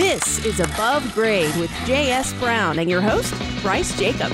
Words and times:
This 0.00 0.42
is 0.46 0.60
Above 0.60 1.12
Grade 1.12 1.54
with 1.56 1.70
J.S. 1.84 2.32
Brown 2.40 2.78
and 2.78 2.88
your 2.88 3.02
host, 3.02 3.34
Bryce 3.60 3.94
Jacob. 3.98 4.32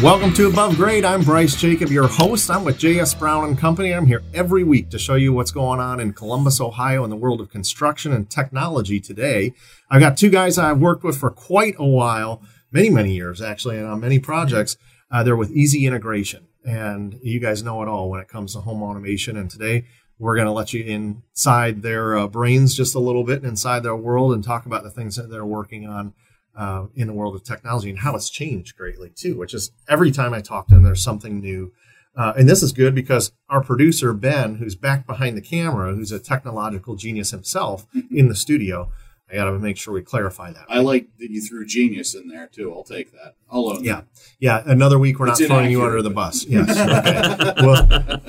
Welcome 0.00 0.32
to 0.34 0.46
Above 0.46 0.76
Grade. 0.76 1.04
I'm 1.04 1.24
Bryce 1.24 1.56
Jacob, 1.56 1.90
your 1.90 2.06
host. 2.06 2.48
I'm 2.48 2.62
with 2.62 2.78
J.S. 2.78 3.14
Brown 3.14 3.48
and 3.48 3.58
Company. 3.58 3.92
I'm 3.92 4.06
here 4.06 4.22
every 4.32 4.62
week 4.62 4.90
to 4.90 5.00
show 5.00 5.16
you 5.16 5.32
what's 5.32 5.50
going 5.50 5.80
on 5.80 5.98
in 5.98 6.12
Columbus, 6.12 6.60
Ohio, 6.60 7.02
in 7.02 7.10
the 7.10 7.16
world 7.16 7.40
of 7.40 7.50
construction 7.50 8.12
and 8.12 8.30
technology 8.30 9.00
today. 9.00 9.52
I've 9.90 10.00
got 10.00 10.16
two 10.16 10.30
guys 10.30 10.56
I've 10.56 10.78
worked 10.78 11.02
with 11.02 11.18
for 11.18 11.32
quite 11.32 11.74
a 11.76 11.84
while, 11.84 12.40
many, 12.70 12.88
many 12.88 13.14
years 13.16 13.42
actually, 13.42 13.78
and 13.78 13.86
on 13.88 13.98
many 13.98 14.20
projects. 14.20 14.76
Uh, 15.10 15.24
they're 15.24 15.34
with 15.34 15.50
Easy 15.50 15.86
Integration, 15.86 16.46
and 16.64 17.18
you 17.20 17.40
guys 17.40 17.64
know 17.64 17.82
it 17.82 17.88
all 17.88 18.10
when 18.10 18.20
it 18.20 18.28
comes 18.28 18.52
to 18.52 18.60
home 18.60 18.80
automation. 18.80 19.36
And 19.36 19.50
today 19.50 19.86
we're 20.18 20.34
going 20.34 20.46
to 20.46 20.52
let 20.52 20.72
you 20.72 20.84
inside 20.84 21.82
their 21.82 22.16
uh, 22.16 22.26
brains 22.26 22.76
just 22.76 22.94
a 22.94 22.98
little 22.98 23.24
bit 23.24 23.38
and 23.38 23.46
inside 23.46 23.82
their 23.82 23.96
world 23.96 24.32
and 24.32 24.42
talk 24.42 24.66
about 24.66 24.82
the 24.82 24.90
things 24.90 25.16
that 25.16 25.30
they're 25.30 25.44
working 25.44 25.86
on 25.86 26.12
uh, 26.56 26.86
in 26.94 27.06
the 27.06 27.12
world 27.12 27.36
of 27.36 27.44
technology 27.44 27.88
and 27.88 28.00
how 28.00 28.16
it's 28.16 28.28
changed 28.28 28.76
greatly 28.76 29.10
too. 29.14 29.36
Which 29.36 29.54
is 29.54 29.70
every 29.88 30.10
time 30.10 30.34
I 30.34 30.40
talk 30.40 30.66
to 30.68 30.74
them, 30.74 30.82
there's 30.82 31.02
something 31.02 31.40
new. 31.40 31.72
Uh, 32.16 32.32
and 32.36 32.48
this 32.48 32.64
is 32.64 32.72
good 32.72 32.96
because 32.96 33.30
our 33.48 33.62
producer 33.62 34.12
Ben, 34.12 34.56
who's 34.56 34.74
back 34.74 35.06
behind 35.06 35.36
the 35.36 35.42
camera, 35.42 35.94
who's 35.94 36.10
a 36.10 36.18
technological 36.18 36.96
genius 36.96 37.30
himself 37.30 37.86
in 38.10 38.28
the 38.28 38.34
studio, 38.34 38.90
I 39.30 39.34
got 39.36 39.44
to 39.44 39.58
make 39.58 39.76
sure 39.76 39.92
we 39.92 40.00
clarify 40.02 40.52
that. 40.52 40.64
I 40.70 40.78
like 40.80 41.06
that 41.18 41.30
you 41.30 41.42
threw 41.42 41.66
genius 41.66 42.14
in 42.14 42.28
there 42.28 42.46
too. 42.46 42.72
I'll 42.72 42.82
take 42.84 43.12
that. 43.12 43.34
I'll 43.50 43.68
own 43.70 43.84
Yeah, 43.84 44.02
yeah. 44.40 44.62
Another 44.64 44.98
week 44.98 45.18
we're 45.18 45.28
It's 45.28 45.40
not 45.40 45.46
throwing 45.48 45.70
you 45.70 45.82
under 45.84 46.00
the 46.00 46.08
bus. 46.10 46.44
Yes, 46.46 46.70
okay. 46.78 47.52
we'll, 47.62 48.20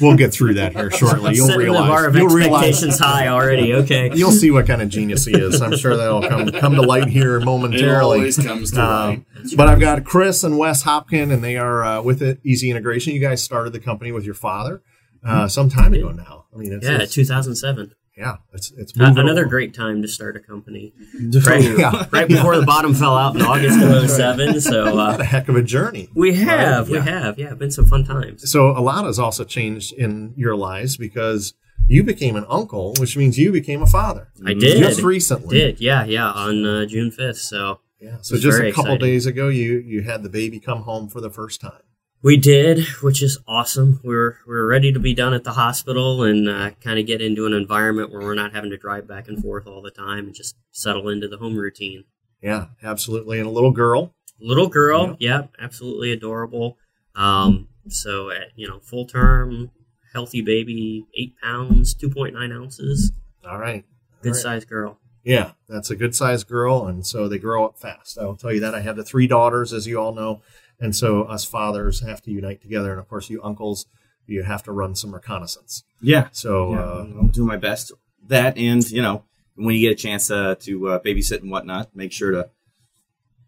we'll 0.00 0.16
get 0.16 0.32
through 0.32 0.54
that 0.54 0.72
here 0.74 0.90
shortly. 1.00 1.34
You'll 1.34 1.46
Setting 1.48 1.60
the 1.60 1.64
realize. 1.66 1.88
bar 1.88 2.06
of 2.06 2.16
You'll 2.16 2.28
realize. 2.28 2.64
expectations 2.68 2.98
high 3.04 3.28
already. 3.28 3.74
Okay. 3.74 4.10
You'll 4.14 4.30
see 4.32 4.50
what 4.50 4.66
kind 4.66 4.80
of 4.82 4.88
genius 4.88 5.24
he 5.26 5.32
is. 5.32 5.60
I'm 5.60 5.76
sure 5.76 5.96
that'll 5.96 6.22
come 6.28 6.50
come 6.50 6.74
to 6.76 6.82
light 6.82 7.08
here 7.08 7.36
It 7.36 7.44
momentarily. 7.44 8.18
always 8.18 8.38
comes 8.38 8.70
to 8.72 8.82
Um, 8.82 9.08
light. 9.08 9.24
but 9.56 9.68
I've 9.68 9.80
got 9.80 10.04
Chris 10.04 10.44
and 10.44 10.56
Wes 10.58 10.84
Hopkin, 10.84 11.32
and 11.32 11.42
they 11.44 11.56
are 11.56 11.84
uh, 11.84 12.02
with 12.02 12.22
it. 12.22 12.40
Easy 12.44 12.70
Integration. 12.70 13.12
You 13.14 13.20
guys 13.20 13.42
started 13.42 13.72
the 13.72 13.80
company 13.80 14.12
with 14.12 14.24
your 14.24 14.34
father 14.34 14.82
uh, 15.24 15.48
some 15.48 15.68
time 15.68 15.92
ago 15.94 16.10
now. 16.10 16.46
I 16.54 16.58
mean, 16.58 16.72
it's, 16.72 16.84
Yeah, 16.86 16.94
it's- 16.94 17.12
2007. 17.12 17.92
Yeah, 18.16 18.36
it's 18.52 18.70
it's 18.72 18.92
Uh, 18.98 19.04
another 19.04 19.40
along. 19.42 19.48
great 19.50 19.74
time 19.74 20.02
to 20.02 20.08
start 20.08 20.36
a 20.36 20.40
company. 20.40 20.92
Right, 21.46 21.62
Yeah. 21.78 22.06
right 22.12 22.28
before 22.28 22.56
the 22.56 22.64
bottom 22.66 22.94
fell 22.94 23.16
out 23.16 23.34
in 23.36 23.42
August 23.42 23.80
of 23.82 24.10
07. 24.18 24.60
So 24.60 24.94
What 24.96 25.20
a 25.20 25.22
uh, 25.22 25.24
heck 25.24 25.48
of 25.48 25.56
a 25.56 25.62
journey. 25.62 26.08
we 26.14 26.34
have, 26.34 26.88
Right, 26.88 26.92
we 26.92 26.96
yeah. 26.98 27.04
have, 27.22 27.38
yeah, 27.38 27.54
been 27.54 27.70
some 27.70 27.86
fun 27.86 28.04
times. 28.04 28.50
So 28.50 28.70
a 28.70 28.80
lot 28.80 29.04
has 29.04 29.18
also 29.18 29.44
changed 29.44 29.92
in 29.92 30.32
your 30.36 30.56
lives 30.56 30.96
because 30.96 31.54
you 31.88 32.02
became 32.02 32.34
an 32.36 32.46
uncle, 32.48 32.94
which 32.98 33.16
means 33.16 33.38
you 33.38 33.52
became 33.52 33.82
a 33.82 33.86
father. 33.86 34.28
I 34.44 34.54
did. 34.54 34.78
just 34.78 35.02
recently. 35.02 35.56
I 35.56 35.66
Did, 35.66 35.80
yeah, 35.80 36.04
yeah, 36.04 36.30
on 36.30 36.64
uh, 36.66 36.86
June 36.86 37.10
5th. 37.10 37.36
So 37.36 37.80
Yeah. 38.00 38.16
So 38.22 38.36
just 38.36 38.58
a 38.58 38.72
couple 38.72 38.92
exciting. 38.94 39.06
days 39.08 39.26
ago, 39.26 39.48
you 39.48 39.78
you 39.78 40.02
had 40.02 40.22
the 40.22 40.28
baby 40.28 40.58
come 40.60 40.82
home 40.82 41.08
for 41.08 41.20
the 41.20 41.30
first 41.30 41.60
time. 41.60 41.82
We 42.26 42.36
did, 42.36 42.84
which 43.02 43.22
is 43.22 43.38
awesome. 43.46 44.00
We 44.02 44.12
were 44.16 44.38
we 44.48 44.54
were 44.54 44.66
ready 44.66 44.92
to 44.92 44.98
be 44.98 45.14
done 45.14 45.32
at 45.32 45.44
the 45.44 45.52
hospital 45.52 46.24
and 46.24 46.48
uh, 46.48 46.70
kind 46.82 46.98
of 46.98 47.06
get 47.06 47.22
into 47.22 47.46
an 47.46 47.52
environment 47.52 48.10
where 48.10 48.20
we're 48.20 48.34
not 48.34 48.52
having 48.52 48.70
to 48.70 48.76
drive 48.76 49.06
back 49.06 49.28
and 49.28 49.40
forth 49.40 49.68
all 49.68 49.80
the 49.80 49.92
time 49.92 50.26
and 50.26 50.34
just 50.34 50.56
settle 50.72 51.08
into 51.08 51.28
the 51.28 51.36
home 51.36 51.56
routine. 51.56 52.02
Yeah, 52.42 52.66
absolutely. 52.82 53.38
And 53.38 53.46
a 53.46 53.52
little 53.52 53.70
girl. 53.70 54.12
little 54.40 54.66
girl 54.66 55.16
yeah, 55.20 55.42
absolutely 55.60 56.10
adorable 56.10 56.76
um 57.14 57.68
so 57.88 58.30
at 58.30 58.48
you 58.56 58.68
know 58.68 58.80
full 58.80 59.06
term 59.06 59.70
healthy 60.12 60.42
baby 60.42 61.06
eight 61.14 61.34
pounds 61.40 61.94
2.9 61.94 62.52
ounces 62.52 63.12
All 63.48 63.58
right. 63.58 63.84
good 64.20 64.30
All 64.30 64.34
right. 64.34 64.42
sized 64.42 64.68
girl 64.68 64.98
Yeah, 65.22 65.52
that's 65.68 65.90
a 65.90 65.96
good 65.96 66.14
sized 66.14 66.48
girl, 66.48 66.86
and 66.86 67.06
so 67.06 67.28
they 67.28 67.38
grow 67.38 67.64
up 67.64 67.78
fast. 67.78 68.18
I 68.18 68.24
will 68.24 68.36
tell 68.36 68.52
you 68.52 68.60
that. 68.60 68.74
I 68.74 68.80
have 68.80 68.96
the 68.96 69.02
three 69.02 69.26
daughters, 69.26 69.72
as 69.72 69.84
you 69.86 69.98
all 69.98 70.14
know, 70.14 70.40
and 70.80 70.94
so 70.94 71.22
us 71.24 71.44
fathers 71.44 72.00
have 72.00 72.22
to 72.22 72.30
unite 72.30 72.60
together, 72.62 72.90
and 72.92 73.00
of 73.00 73.08
course, 73.08 73.30
you 73.30 73.42
uncles, 73.42 73.86
you 74.26 74.42
have 74.42 74.62
to 74.64 74.72
run 74.72 74.94
some 74.94 75.14
reconnaissance. 75.14 75.84
Yeah. 76.00 76.28
So 76.32 76.72
yeah, 76.72 76.80
uh, 76.80 77.06
I'll 77.22 77.28
do 77.28 77.44
my 77.44 77.56
best. 77.56 77.92
That 78.28 78.56
and 78.58 78.88
you 78.90 79.02
know 79.02 79.24
when 79.54 79.74
you 79.74 79.80
get 79.80 79.92
a 79.92 80.02
chance 80.02 80.30
uh, 80.30 80.56
to 80.60 80.88
uh, 80.88 80.98
babysit 81.00 81.40
and 81.42 81.50
whatnot, 81.50 81.94
make 81.94 82.12
sure 82.12 82.30
to 82.32 82.50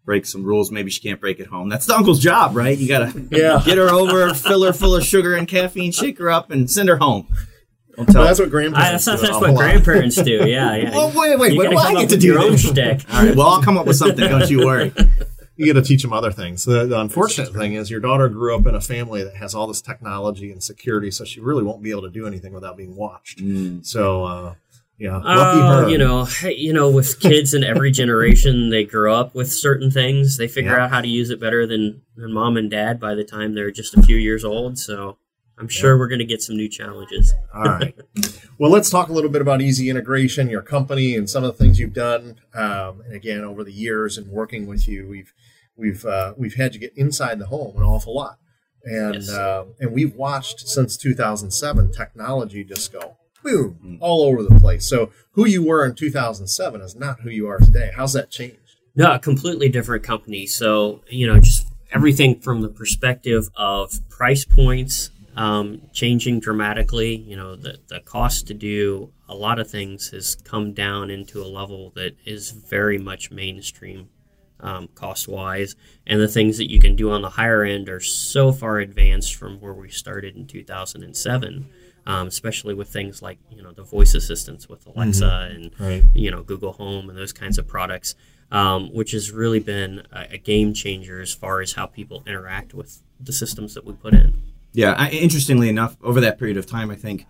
break 0.05 0.25
some 0.25 0.43
rules. 0.43 0.71
Maybe 0.71 0.89
she 0.89 1.01
can't 1.01 1.19
break 1.21 1.39
at 1.39 1.47
home. 1.47 1.69
That's 1.69 1.85
the 1.85 1.95
uncle's 1.95 2.19
job, 2.19 2.55
right? 2.55 2.75
You 2.77 2.87
gotta 2.87 3.13
Yeah. 3.29 3.61
get 3.63 3.77
her 3.77 3.89
over, 3.89 4.33
fill 4.33 4.63
her 4.63 4.73
full 4.73 4.95
of 4.95 5.03
sugar 5.03 5.35
and 5.35 5.47
caffeine, 5.47 5.91
shake 5.91 6.17
her 6.17 6.31
up, 6.31 6.49
and 6.49 6.69
send 6.71 6.89
her 6.89 6.97
home. 6.97 7.27
Don't 7.95 8.13
well, 8.15 8.23
that's 8.23 8.39
what 8.39 8.49
grandparents. 8.49 9.07
I, 9.07 9.11
that's 9.17 9.21
do 9.21 9.27
that's 9.27 9.35
an 9.35 9.41
what 9.41 9.51
lot. 9.51 9.57
grandparents 9.59 10.15
do 10.15 10.31
yeah 10.31 10.73
yeah 10.77 10.91
Oh, 10.93 11.07
wait, 11.13 11.37
wait, 11.37 11.51
you 11.51 11.59
wait, 11.59 11.65
gotta 11.65 11.75
well, 11.75 11.97
I 11.97 12.01
get 12.01 12.09
to 12.11 12.17
do 12.17 12.27
your 12.27 12.39
own 12.39 12.53
this. 12.53 12.61
shtick 12.69 13.01
All 13.13 13.25
right. 13.25 13.35
Well, 13.35 13.47
I'll 13.47 13.61
come 13.61 13.77
up 13.77 13.85
with 13.85 13.97
something. 13.97 14.27
Don't 14.29 14.49
you 14.49 14.65
worry. 14.65 14.93
You 15.59 15.73
got 15.73 15.81
to 15.81 15.85
teach 15.85 16.01
them 16.03 16.13
other 16.13 16.31
things. 16.31 16.63
The, 16.63 16.85
the 16.85 16.99
unfortunate 16.99 17.53
thing 17.53 17.73
is, 17.73 17.91
your 17.91 17.99
daughter 17.99 18.29
grew 18.29 18.55
up 18.55 18.65
in 18.65 18.75
a 18.75 18.79
family 18.81 19.23
that 19.25 19.35
has 19.35 19.53
all 19.53 19.67
this 19.67 19.81
technology 19.81 20.51
and 20.53 20.63
security, 20.63 21.11
so 21.11 21.25
she 21.25 21.41
really 21.41 21.63
won't 21.63 21.83
be 21.83 21.91
able 21.91 22.03
to 22.03 22.09
do 22.09 22.25
anything 22.25 22.53
without 22.53 22.77
being 22.77 22.95
watched. 22.95 23.41
So, 23.81 24.23
uh, 24.23 24.53
yeah, 24.97 25.17
lucky 25.17 25.59
Oh, 25.61 25.81
her. 25.83 25.89
you 25.89 25.97
know, 25.97 26.27
you 26.43 26.71
know, 26.71 26.89
with 26.89 27.19
kids 27.19 27.53
in 27.53 27.63
every 27.65 27.91
generation, 27.91 28.69
they 28.71 28.85
grow 28.85 29.13
up 29.15 29.35
with 29.35 29.51
certain 29.51 29.91
things. 29.91 30.37
They 30.37 30.47
figure 30.47 30.71
Yeah. 30.71 30.85
out 30.85 30.91
how 30.91 31.01
to 31.01 31.07
use 31.09 31.29
it 31.29 31.39
better 31.41 31.67
than, 31.67 32.03
than 32.15 32.31
mom 32.33 32.55
and 32.55 32.69
dad 32.71 32.97
by 32.99 33.13
the 33.15 33.23
time 33.25 33.53
they're 33.53 33.69
just 33.71 33.97
a 33.97 34.01
few 34.01 34.15
years 34.17 34.45
old. 34.45 34.77
So 34.79 35.17
I'm 35.57 35.67
sure 35.67 35.97
we're 35.97 36.07
going 36.07 36.19
to 36.19 36.25
get 36.25 36.41
some 36.41 36.55
new 36.55 36.69
challenges. 36.69 37.33
All 37.53 37.63
right. 37.63 37.95
Well, 38.57 38.71
let's 38.71 38.89
talk 38.89 39.07
a 39.07 39.13
little 39.13 39.29
bit 39.29 39.41
about 39.41 39.61
Easy 39.61 39.89
Integration, 39.89 40.49
your 40.49 40.61
company, 40.61 41.15
and 41.15 41.29
some 41.29 41.45
of 41.45 41.57
the 41.57 41.63
things 41.63 41.79
you've 41.79 41.93
done. 41.93 42.41
Um, 42.53 42.99
and 43.05 43.13
again, 43.13 43.45
over 43.45 43.63
the 43.63 43.71
years 43.71 44.17
and 44.17 44.27
working 44.27 44.67
with 44.67 44.85
you, 44.85 45.07
we've 45.07 45.33
we've 45.79 46.05
uh, 46.05 46.33
we've 46.37 46.55
had 46.55 46.73
to 46.73 46.79
get 46.79 46.91
inside 46.95 47.39
the 47.39 47.47
home 47.47 47.75
an 47.77 47.83
awful 47.83 48.13
lot, 48.15 48.37
and 48.83 49.15
Yes. 49.15 49.29
uh, 49.29 49.65
and 49.79 49.91
we've 49.93 50.13
watched 50.15 50.67
since 50.67 50.97
2007 50.97 51.91
technology 51.91 52.63
just 52.63 52.91
go 52.93 53.17
boom 53.43 53.97
all 54.01 54.23
over 54.23 54.43
the 54.43 54.59
place. 54.59 54.85
So 54.87 55.11
who 55.31 55.45
you 55.47 55.63
were 55.65 55.85
in 55.85 55.95
2007 55.95 56.81
is 56.81 56.95
not 56.95 57.21
who 57.21 57.29
you 57.29 57.47
are 57.47 57.57
today. 57.57 57.91
How's 57.95 58.13
that 58.13 58.29
changed? 58.29 58.57
No, 58.95 59.13
a 59.13 59.19
completely 59.19 59.69
different 59.69 60.03
company. 60.03 60.45
So, 60.45 61.01
you 61.09 61.25
know, 61.25 61.39
just 61.39 61.65
everything 61.93 62.41
from 62.41 62.61
the 62.61 62.67
perspective 62.67 63.49
of 63.55 63.93
price 64.09 64.43
points 64.43 65.11
um, 65.37 65.83
changing 65.93 66.41
dramatically. 66.41 67.15
You 67.15 67.37
know, 67.37 67.55
the, 67.55 67.77
the 67.87 68.01
cost 68.01 68.47
to 68.47 68.53
do 68.53 69.13
a 69.29 69.35
lot 69.35 69.57
of 69.59 69.69
things 69.71 70.09
has 70.09 70.35
come 70.35 70.73
down 70.73 71.09
into 71.09 71.41
a 71.41 71.47
level 71.47 71.91
that 71.95 72.15
is 72.25 72.51
very 72.51 72.97
much 72.97 73.31
mainstream 73.31 74.09
um, 74.61 74.87
cost 74.95 75.27
wise. 75.27 75.75
And 76.07 76.19
the 76.19 76.27
things 76.27 76.57
that 76.57 76.69
you 76.71 76.79
can 76.79 76.95
do 76.95 77.11
on 77.11 77.21
the 77.21 77.29
higher 77.29 77.63
end 77.63 77.89
are 77.89 77.99
so 77.99 78.51
far 78.51 78.79
advanced 78.79 79.35
from 79.35 79.59
where 79.59 79.73
we 79.73 79.89
started 79.89 80.35
in 80.35 80.47
2007. 80.47 81.69
Um, 82.05 82.27
especially 82.27 82.73
with 82.73 82.87
things 82.89 83.21
like 83.21 83.37
you 83.51 83.61
know 83.61 83.71
the 83.71 83.83
voice 83.83 84.15
assistants 84.15 84.67
with 84.67 84.87
Alexa 84.87 85.49
and 85.53 85.71
Right. 85.79 86.03
you 86.15 86.31
know 86.31 86.41
Google 86.41 86.71
Home 86.73 87.07
and 87.07 87.15
those 87.15 87.33
kinds 87.33 87.59
of 87.59 87.67
products, 87.67 88.15
um, 88.51 88.91
which 88.93 89.11
has 89.11 89.31
really 89.31 89.59
been 89.59 90.07
a, 90.11 90.33
a 90.33 90.37
game 90.39 90.73
changer 90.73 91.21
as 91.21 91.33
far 91.33 91.61
as 91.61 91.73
how 91.73 91.85
people 91.85 92.23
interact 92.25 92.73
with 92.73 93.03
the 93.19 93.33
systems 93.33 93.75
that 93.75 93.85
we 93.85 93.93
put 93.93 94.13
in. 94.15 94.41
Yeah, 94.73 94.95
I, 94.97 95.09
interestingly 95.11 95.69
enough, 95.69 95.97
over 96.01 96.19
that 96.21 96.39
period 96.39 96.57
of 96.57 96.65
time, 96.65 96.89
I 96.89 96.95
think 96.95 97.27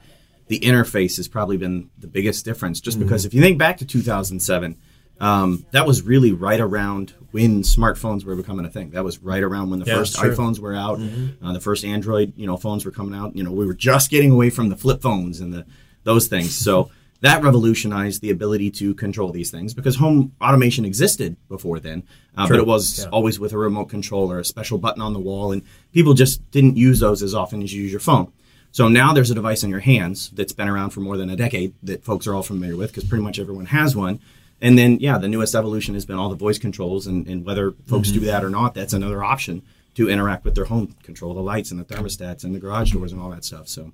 the 0.48 0.60
interface 0.62 1.18
has 1.18 1.28
probably 1.28 1.58
been 1.58 1.90
the 1.98 2.08
biggest 2.08 2.46
difference. 2.46 2.80
Just 2.80 3.00
because 3.00 3.26
if 3.26 3.34
you 3.34 3.42
think 3.42 3.58
back 3.58 3.78
to 3.80 3.86
2007, 3.86 4.78
um, 5.20 5.66
that 5.72 5.86
was 5.86 6.02
really 6.04 6.32
right 6.32 6.60
around 6.60 7.14
when 7.32 7.62
smartphones 7.62 8.24
were 8.24 8.36
becoming 8.36 8.66
a 8.66 8.70
thing. 8.70 8.92
That 8.92 9.04
was 9.04 9.20
right 9.22 9.44
around 9.44 9.70
when 9.70 9.80
the 9.80 9.86
Yeah, 9.86 9.98
first 9.98 10.16
iPhones 10.18 10.60
were 10.60 10.74
out, 10.76 11.00
uh, 11.44 11.54
the 11.54 11.60
first 11.60 11.84
Android, 11.86 12.34
you 12.36 12.48
know, 12.48 12.58
phones 12.58 12.86
were 12.86 12.92
coming 12.92 13.18
out. 13.20 13.36
You 13.36 13.44
know, 13.44 13.52
we 13.52 13.66
were 13.66 13.74
just 13.74 14.10
getting 14.10 14.32
away 14.32 14.50
from 14.50 14.70
the 14.70 14.76
flip 14.76 15.02
phones 15.02 15.40
and 15.40 15.54
the 15.54 15.66
those 16.06 16.28
things. 16.28 16.56
So 16.56 16.90
that 17.22 17.44
revolutionized 17.44 18.22
the 18.22 18.30
ability 18.32 18.72
to 18.72 18.94
control 18.96 19.32
these 19.32 19.52
things 19.52 19.74
because 19.74 19.98
home 19.98 20.32
automation 20.42 20.86
existed 20.86 21.36
before 21.50 21.80
then, 21.80 22.04
uh, 22.38 22.48
but 22.48 22.58
it 22.58 22.66
was 22.66 23.00
Yeah. 23.00 23.10
always 23.12 23.40
with 23.40 23.52
a 23.52 23.58
remote 23.58 23.90
control 23.90 24.32
or 24.32 24.40
a 24.40 24.46
special 24.46 24.78
button 24.78 25.02
on 25.02 25.12
the 25.14 25.20
wall, 25.20 25.52
and 25.52 25.62
people 25.92 26.14
just 26.14 26.50
didn't 26.52 26.78
use 26.78 27.00
those 27.02 27.22
as 27.22 27.36
often 27.36 27.62
as 27.62 27.74
you 27.74 27.84
use 27.84 27.92
your 27.92 28.00
phone. 28.00 28.32
So 28.72 28.88
now 28.88 29.14
there's 29.14 29.32
a 29.32 29.36
device 29.36 29.64
in 29.64 29.70
your 29.70 29.80
hands 29.82 30.30
that's 30.34 30.54
been 30.54 30.70
around 30.70 30.92
for 30.92 31.02
more 31.02 31.18
than 31.18 31.30
a 31.30 31.36
decade 31.36 31.74
that 31.84 32.04
folks 32.06 32.26
are 32.28 32.34
all 32.36 32.44
familiar 32.44 32.78
with 32.78 32.92
because 32.92 33.04
pretty 33.04 33.24
much 33.24 33.38
everyone 33.40 33.66
has 33.66 33.96
one. 33.96 34.20
And 34.62 34.78
then, 34.78 35.00
yeah, 35.00 35.18
the 35.18 35.28
newest 35.28 35.56
evolution 35.56 35.94
has 35.94 36.06
been 36.06 36.18
all 36.18 36.30
the 36.30 36.36
voice 36.36 36.58
controls, 36.58 37.08
and, 37.08 37.28
and 37.28 37.46
whether 37.46 37.72
folks 37.88 38.10
do 38.10 38.18
mm-hmm. 38.18 38.28
that 38.28 38.44
or 38.44 38.50
not, 38.50 38.74
that's 38.74 38.94
another 38.94 39.24
option 39.24 39.62
to 40.00 40.10
interact 40.10 40.46
with 40.46 40.56
their 40.56 40.66
home, 40.66 40.96
control 41.04 41.34
the 41.34 41.42
lights 41.42 41.72
and 41.72 41.80
the 41.80 41.84
thermostats 41.84 42.46
and 42.46 42.56
the 42.56 42.60
garage 42.60 42.94
doors 42.94 43.12
and 43.12 43.22
all 43.22 43.30
that 43.30 43.44
stuff. 43.44 43.68
So 43.68 43.92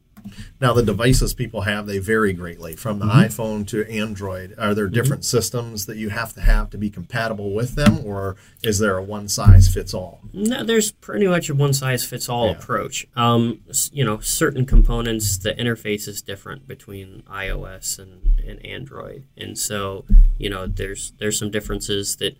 Now, 0.60 0.74
the 0.74 0.82
devices 0.84 1.34
people 1.36 1.62
have, 1.62 1.86
they 1.88 2.00
vary 2.00 2.34
greatly 2.34 2.76
from 2.76 2.98
the 3.00 3.06
iPhone 3.06 3.66
to 3.68 3.88
Android. 3.92 4.56
Are 4.58 4.74
there 4.76 4.88
different 4.88 5.24
systems 5.26 5.86
that 5.88 5.98
you 5.98 6.10
have 6.10 6.34
to 6.34 6.42
have 6.42 6.70
to 6.72 6.78
be 6.80 6.90
compatible 6.90 7.54
with 7.54 7.76
them, 7.76 8.04
or 8.04 8.36
is 8.64 8.80
there 8.80 8.98
a 8.98 9.04
one 9.04 9.28
size 9.28 9.68
fits 9.72 9.94
all? 9.94 10.22
No, 10.34 10.64
there's 10.64 10.92
pretty 10.92 11.28
much 11.28 11.50
a 11.50 11.56
one 11.56 11.74
size 11.74 12.04
fits 12.06 12.28
all 12.28 12.48
Yeah. 12.48 12.54
approach. 12.54 13.06
Um, 13.16 13.60
you 13.92 14.04
know, 14.04 14.20
certain 14.20 14.66
components, 14.66 15.38
the 15.38 15.54
interface 15.54 16.08
is 16.08 16.22
different 16.24 16.68
between 16.68 17.22
iOS 17.32 18.00
and, 18.00 18.40
and 18.48 18.64
Android, 18.66 19.24
and 19.38 19.58
so 19.58 20.06
you 20.40 20.50
know, 20.50 20.66
there's 20.68 21.14
there's 21.20 21.38
some 21.40 21.52
differences 21.52 22.16
that 22.18 22.36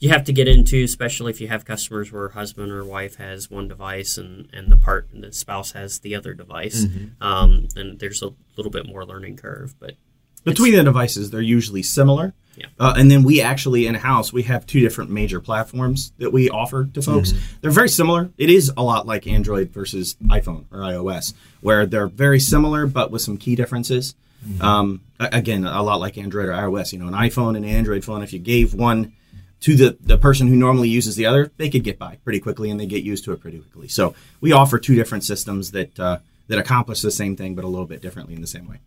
you 0.00 0.08
have 0.08 0.24
to 0.24 0.32
get 0.32 0.48
into, 0.48 0.82
especially 0.82 1.30
if 1.30 1.40
you 1.40 1.48
have 1.48 1.64
customers 1.66 2.10
where 2.10 2.30
husband 2.30 2.72
or 2.72 2.84
wife 2.84 3.16
has 3.16 3.50
one 3.50 3.68
device 3.68 4.16
and 4.16 4.48
and 4.52 4.72
the 4.72 4.76
part 4.76 5.08
the 5.12 5.32
spouse 5.32 5.72
has 5.72 6.00
the 6.00 6.14
other 6.14 6.34
device. 6.34 6.86
Um, 7.20 7.68
and 7.76 8.00
there's 8.00 8.22
a 8.22 8.30
little 8.56 8.72
bit 8.72 8.86
more 8.86 9.04
learning 9.04 9.36
curve, 9.36 9.74
but 9.78 9.94
between 10.42 10.74
the 10.74 10.82
devices, 10.82 11.30
they're 11.30 11.42
usually 11.42 11.82
similar. 11.82 12.32
Yeah. 12.56 12.66
Uh, 12.78 12.94
and 12.96 13.10
then 13.10 13.22
we 13.22 13.42
actually 13.42 13.86
in 13.86 13.94
house 13.94 14.32
we 14.32 14.42
have 14.44 14.66
two 14.66 14.80
different 14.80 15.10
major 15.10 15.38
platforms 15.38 16.12
that 16.18 16.32
we 16.32 16.48
offer 16.48 16.86
to 16.86 17.02
folks. 17.02 17.32
They're 17.60 17.70
very 17.70 17.88
similar. 17.88 18.30
It 18.38 18.48
is 18.50 18.72
a 18.76 18.82
lot 18.82 19.06
like 19.06 19.26
Android 19.26 19.70
versus 19.70 20.16
iPhone 20.24 20.64
or 20.72 20.78
iOS, 20.78 21.34
where 21.60 21.84
they're 21.84 22.08
very 22.08 22.40
similar 22.40 22.86
but 22.86 23.10
with 23.10 23.20
some 23.22 23.36
key 23.36 23.54
differences. 23.54 24.14
Um, 24.62 25.02
again, 25.18 25.66
a 25.66 25.82
lot 25.82 26.00
like 26.00 26.16
Android 26.16 26.48
or 26.48 26.52
iOS. 26.52 26.94
You 26.94 26.98
know, 26.98 27.08
an 27.08 27.12
iPhone 27.12 27.56
and 27.56 27.64
an 27.64 27.70
Android 27.70 28.02
phone. 28.02 28.22
If 28.22 28.32
you 28.32 28.38
gave 28.38 28.72
one 28.72 29.12
to 29.60 29.76
the, 29.76 29.96
the 30.00 30.16
person 30.16 30.48
who 30.48 30.56
normally 30.56 30.88
uses 30.88 31.16
the 31.16 31.26
other, 31.26 31.52
they 31.56 31.68
could 31.68 31.84
get 31.84 31.98
by 31.98 32.16
pretty 32.24 32.40
quickly 32.40 32.70
and 32.70 32.80
they 32.80 32.86
get 32.86 33.02
used 33.04 33.24
to 33.24 33.32
it 33.32 33.40
pretty 33.40 33.58
quickly. 33.58 33.88
So 33.88 34.14
we 34.40 34.52
offer 34.52 34.78
two 34.78 34.94
different 34.94 35.24
systems 35.24 35.70
that 35.72 35.98
uh, 36.00 36.18
that 36.48 36.58
accomplish 36.58 37.00
the 37.00 37.10
same 37.10 37.36
thing 37.36 37.54
but 37.54 37.64
a 37.64 37.68
little 37.68 37.86
bit 37.86 38.02
differently 38.02 38.34
in 38.34 38.40
the 38.40 38.46
same 38.46 38.68
way. 38.68 38.80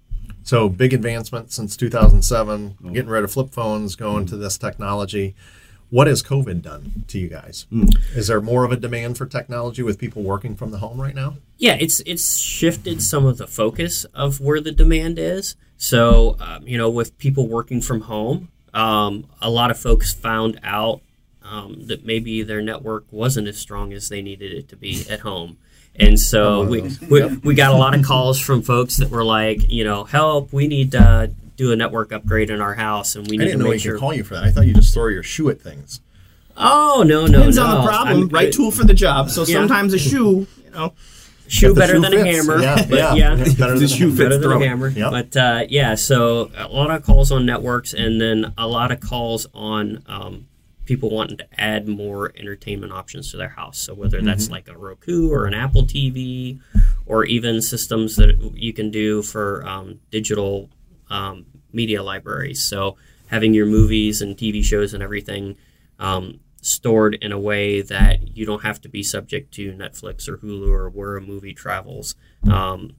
So, 0.44 0.68
big 0.68 0.94
advancement 0.94 1.54
since 1.54 1.78
2007, 1.78 2.78
getting 2.92 3.10
rid 3.10 3.24
of 3.24 3.32
flip 3.32 3.52
phones, 3.52 3.96
going 3.96 4.26
to 4.26 4.36
this 4.36 4.58
technology. 4.58 5.36
What 5.90 6.08
has 6.08 6.22
COVID 6.24 6.62
done 6.62 7.06
to 7.08 7.20
you 7.20 7.30
guys? 7.30 7.66
Is 8.16 8.28
there 8.28 8.42
more 8.42 8.66
of 8.66 8.72
a 8.72 8.76
demand 8.76 9.18
for 9.18 9.26
technology 9.26 9.84
with 9.84 10.00
people 10.00 10.24
working 10.24 10.56
from 10.56 10.72
the 10.72 10.80
home 10.80 11.00
right 11.00 11.16
now? 11.16 11.36
Yeah, 11.58 11.78
it's 11.80 12.02
it's 12.02 12.38
shifted 12.38 13.02
some 13.02 13.26
of 13.26 13.38
the 13.38 13.48
focus 13.48 14.04
of 14.14 14.42
where 14.42 14.60
the 14.60 14.72
demand 14.72 15.18
is. 15.20 15.56
So, 15.78 16.36
um, 16.40 16.68
you 16.68 16.78
know, 16.78 16.90
with 16.90 17.18
people 17.20 17.48
working 17.48 17.80
from 17.80 18.02
home, 18.02 18.50
um, 18.74 19.26
a 19.42 19.50
lot 19.50 19.72
of 19.72 19.78
folks 19.80 20.14
found 20.14 20.60
out 20.64 21.02
um, 21.44 21.88
that 21.88 22.06
maybe 22.06 22.42
their 22.44 22.62
network 22.62 23.06
wasn't 23.12 23.48
as 23.48 23.58
strong 23.58 23.94
as 23.94 24.10
they 24.10 24.22
needed 24.22 24.52
it 24.54 24.70
to 24.70 24.76
be 24.76 25.06
at 25.10 25.20
home. 25.22 25.58
And 25.96 26.20
so 26.20 26.64
we, 26.66 26.82
we, 27.10 27.26
we 27.44 27.54
got 27.54 27.72
a 27.72 27.78
lot 27.78 27.94
of 27.94 28.04
calls 28.04 28.40
from 28.40 28.64
folks 28.64 28.98
that 28.98 29.10
were 29.12 29.24
like, 29.24 29.70
you 29.70 29.84
know, 29.84 30.06
help, 30.06 30.52
we 30.52 30.68
need 30.68 30.92
to 30.94 31.32
do 31.56 31.72
a 31.72 31.76
network 31.76 32.12
upgrade 32.12 32.50
in 32.50 32.62
our 32.62 32.74
house 32.74 33.16
and 33.16 33.28
we 33.28 33.36
I 33.36 33.40
need 33.40 33.46
didn't 33.46 33.60
to 33.60 33.64
know 33.66 33.70
make 33.70 33.74
we 33.76 33.80
sure. 33.80 33.94
could 33.94 34.00
call 34.00 34.14
you 34.14 34.24
for 34.24 34.34
that. 34.34 34.44
I 34.44 34.50
thought 34.52 34.66
you 34.66 34.74
just 34.74 34.92
throw 34.94 35.08
your 35.08 35.22
shoe 35.22 35.50
at 35.50 35.62
things. 35.62 36.00
oh, 36.58 37.04
no, 37.06 37.28
no, 37.28 37.38
Depends 37.38 37.58
no. 37.58 37.66
on 37.66 37.82
the 37.84 37.88
problem, 37.88 38.18
I'm- 38.22 38.30
right 38.30 38.52
tool 38.52 38.72
for 38.72 38.84
the 38.86 38.94
job. 38.96 39.30
So 39.30 39.42
Yeah. 39.42 39.54
sometimes 39.60 39.94
a 39.94 40.00
shoe, 40.00 40.48
you 40.66 40.72
know, 40.72 40.94
Shoe 41.54 41.74
the 41.74 41.80
better 41.80 41.94
shoe 41.96 42.02
than 42.02 42.14
a 42.14 42.26
hammer. 42.26 42.62
Yeah, 42.62 42.76
but 42.90 42.98
yeah. 42.98 43.14
yeah. 43.14 43.36
It's 43.38 43.54
better 43.56 43.74
The 43.74 43.80
than 43.80 43.88
shoe 43.88 44.10
fits. 44.10 44.20
better 44.20 44.38
than 44.38 44.52
a 44.52 44.60
hammer. 44.68 44.90
Yep. 44.90 45.12
But 45.12 45.38
uh, 45.38 45.66
yeah, 45.70 45.96
so 45.96 46.52
a 46.58 46.68
lot 46.68 46.90
of 46.92 47.04
calls 47.04 47.32
on 47.32 47.46
networks, 47.46 47.94
and 47.94 48.20
then 48.20 48.54
a 48.58 48.68
lot 48.68 48.92
of 48.92 49.00
calls 49.00 49.46
on 49.54 50.04
um, 50.08 50.48
people 50.86 51.10
wanting 51.10 51.38
to 51.38 51.48
add 51.62 51.88
more 51.88 52.32
entertainment 52.36 52.92
options 52.92 53.32
to 53.32 53.38
their 53.38 53.50
house. 53.50 53.78
So 53.78 53.94
whether 53.94 54.22
that's 54.22 54.50
like 54.50 54.68
a 54.68 54.78
Roku 54.78 55.30
or 55.32 55.46
an 55.46 55.54
Apple 55.54 55.84
TV, 55.84 56.60
or 57.06 57.24
even 57.26 57.62
systems 57.62 58.16
that 58.18 58.38
you 58.56 58.74
can 58.74 58.90
do 58.92 59.22
for 59.22 59.66
um, 59.68 60.00
digital 60.12 60.70
um, 61.10 61.46
media 61.72 62.02
libraries. 62.04 62.64
So 62.64 62.98
having 63.28 63.54
your 63.54 63.66
movies 63.68 64.22
and 64.22 64.36
TV 64.36 64.64
shows 64.64 64.94
and 64.94 65.04
everything. 65.04 65.56
Stored 66.66 67.16
in 67.16 67.32
a 67.32 67.40
way 67.40 67.82
that 67.82 68.36
you 68.38 68.46
don't 68.46 68.64
have 68.64 68.80
to 68.82 68.90
be 68.90 69.04
subject 69.04 69.54
to 69.56 69.74
Netflix 69.74 70.28
or 70.30 70.38
Hulu 70.38 70.68
or 70.70 70.90
where 70.90 71.18
a 71.18 71.22
movie 71.22 71.54
travels. 71.54 72.16
Um, 72.50 72.96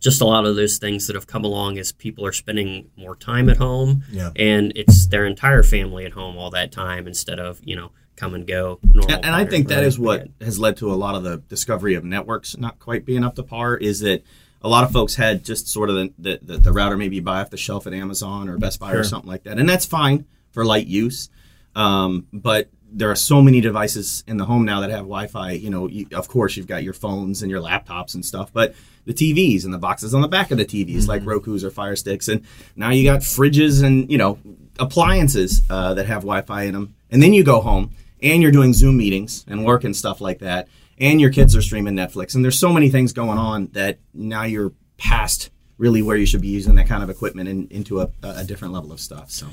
just 0.00 0.20
a 0.20 0.24
lot 0.24 0.46
of 0.46 0.56
those 0.56 0.78
things 0.78 1.06
that 1.06 1.14
have 1.16 1.26
come 1.26 1.44
along 1.44 1.78
as 1.78 1.92
people 1.92 2.24
are 2.26 2.32
spending 2.32 2.90
more 2.96 3.14
time 3.16 3.48
at 3.48 3.56
home 3.58 4.02
Yeah. 4.10 4.30
and 4.34 4.72
it's 4.74 5.06
their 5.06 5.24
entire 5.26 5.62
family 5.62 6.04
at 6.04 6.12
home 6.12 6.36
all 6.36 6.50
that 6.50 6.72
time 6.72 7.06
instead 7.06 7.38
of 7.38 7.60
you 7.62 7.76
know 7.76 7.92
come 8.16 8.34
and 8.34 8.44
go 8.46 8.80
normal 8.82 9.14
and, 9.14 9.24
and 9.24 9.34
I 9.34 9.44
think 9.44 9.68
that 9.68 9.84
is 9.84 9.98
what 10.00 10.26
has 10.40 10.58
led 10.58 10.76
to 10.78 10.92
a 10.92 10.94
lot 10.96 11.14
of 11.14 11.22
the 11.22 11.36
discovery 11.38 11.94
of 11.94 12.04
networks 12.04 12.56
not 12.56 12.78
quite 12.80 13.04
being 13.06 13.22
up 13.24 13.36
to 13.36 13.42
par. 13.44 13.76
Is 13.76 14.00
that 14.00 14.24
a 14.60 14.68
lot 14.68 14.82
of 14.84 14.90
folks 14.92 15.14
had 15.16 15.44
just 15.44 15.68
sort 15.68 15.88
of 15.88 15.94
the 15.96 16.12
the, 16.18 16.38
the, 16.42 16.58
the 16.58 16.72
router 16.72 16.96
maybe 16.96 17.20
buy 17.20 17.40
off 17.40 17.50
the 17.50 17.56
shelf 17.56 17.86
at 17.86 17.94
Amazon 17.94 18.48
or 18.48 18.58
Best 18.58 18.80
Buy 18.80 18.92
or 18.92 19.04
something 19.04 19.28
like 19.30 19.44
that, 19.44 19.58
and 19.58 19.68
that's 19.68 19.86
fine 19.86 20.24
for 20.50 20.64
light 20.64 20.86
use. 20.88 21.30
Um, 21.74 22.26
but 22.32 22.68
there 22.94 23.10
are 23.10 23.16
so 23.16 23.40
many 23.40 23.60
devices 23.60 24.22
in 24.26 24.36
the 24.36 24.44
home 24.44 24.64
now 24.64 24.80
that 24.80 24.90
have 24.90 25.00
Wi-Fi. 25.00 25.52
You 25.52 25.70
know, 25.70 25.88
you, 25.88 26.06
of 26.12 26.28
course, 26.28 26.56
you've 26.56 26.66
got 26.66 26.82
your 26.82 26.92
phones 26.92 27.42
and 27.42 27.50
your 27.50 27.60
laptops 27.60 28.14
and 28.14 28.24
stuff, 28.24 28.52
but 28.52 28.74
the 29.04 29.14
TVs 29.14 29.64
and 29.64 29.72
the 29.72 29.78
boxes 29.78 30.14
on 30.14 30.20
the 30.20 30.28
back 30.28 30.50
of 30.50 30.58
the 30.58 30.64
TVs, 30.64 31.08
like 31.08 31.24
Roku's 31.24 31.64
or 31.64 31.70
Fire 31.70 31.96
Sticks, 31.96 32.28
and 32.28 32.44
now 32.76 32.90
you 32.90 33.04
got 33.04 33.20
fridges 33.20 33.82
and 33.82 34.10
you 34.10 34.18
know 34.18 34.38
appliances 34.78 35.62
uh, 35.70 35.94
that 35.94 36.06
have 36.06 36.22
Wi-Fi 36.22 36.64
in 36.64 36.74
them. 36.74 36.94
And 37.10 37.22
then 37.22 37.32
you 37.32 37.44
go 37.44 37.60
home 37.60 37.90
and 38.22 38.42
you're 38.42 38.52
doing 38.52 38.72
Zoom 38.72 38.96
meetings 38.96 39.44
and 39.48 39.64
work 39.64 39.84
and 39.84 39.96
stuff 39.96 40.20
like 40.20 40.40
that, 40.40 40.68
and 40.98 41.20
your 41.20 41.30
kids 41.30 41.56
are 41.56 41.62
streaming 41.62 41.94
Netflix, 41.94 42.34
and 42.34 42.44
there's 42.44 42.58
so 42.58 42.72
many 42.72 42.90
things 42.90 43.12
going 43.12 43.38
on 43.38 43.68
that 43.72 43.98
now 44.14 44.44
you're 44.44 44.72
past 44.98 45.50
really 45.78 46.02
where 46.02 46.16
you 46.16 46.26
should 46.26 46.42
be 46.42 46.48
using 46.48 46.76
that 46.76 46.86
kind 46.86 47.02
of 47.02 47.10
equipment 47.10 47.48
in, 47.48 47.66
into 47.68 48.00
a, 48.00 48.08
a 48.22 48.44
different 48.44 48.72
level 48.72 48.92
of 48.92 49.00
stuff. 49.00 49.30
So. 49.30 49.48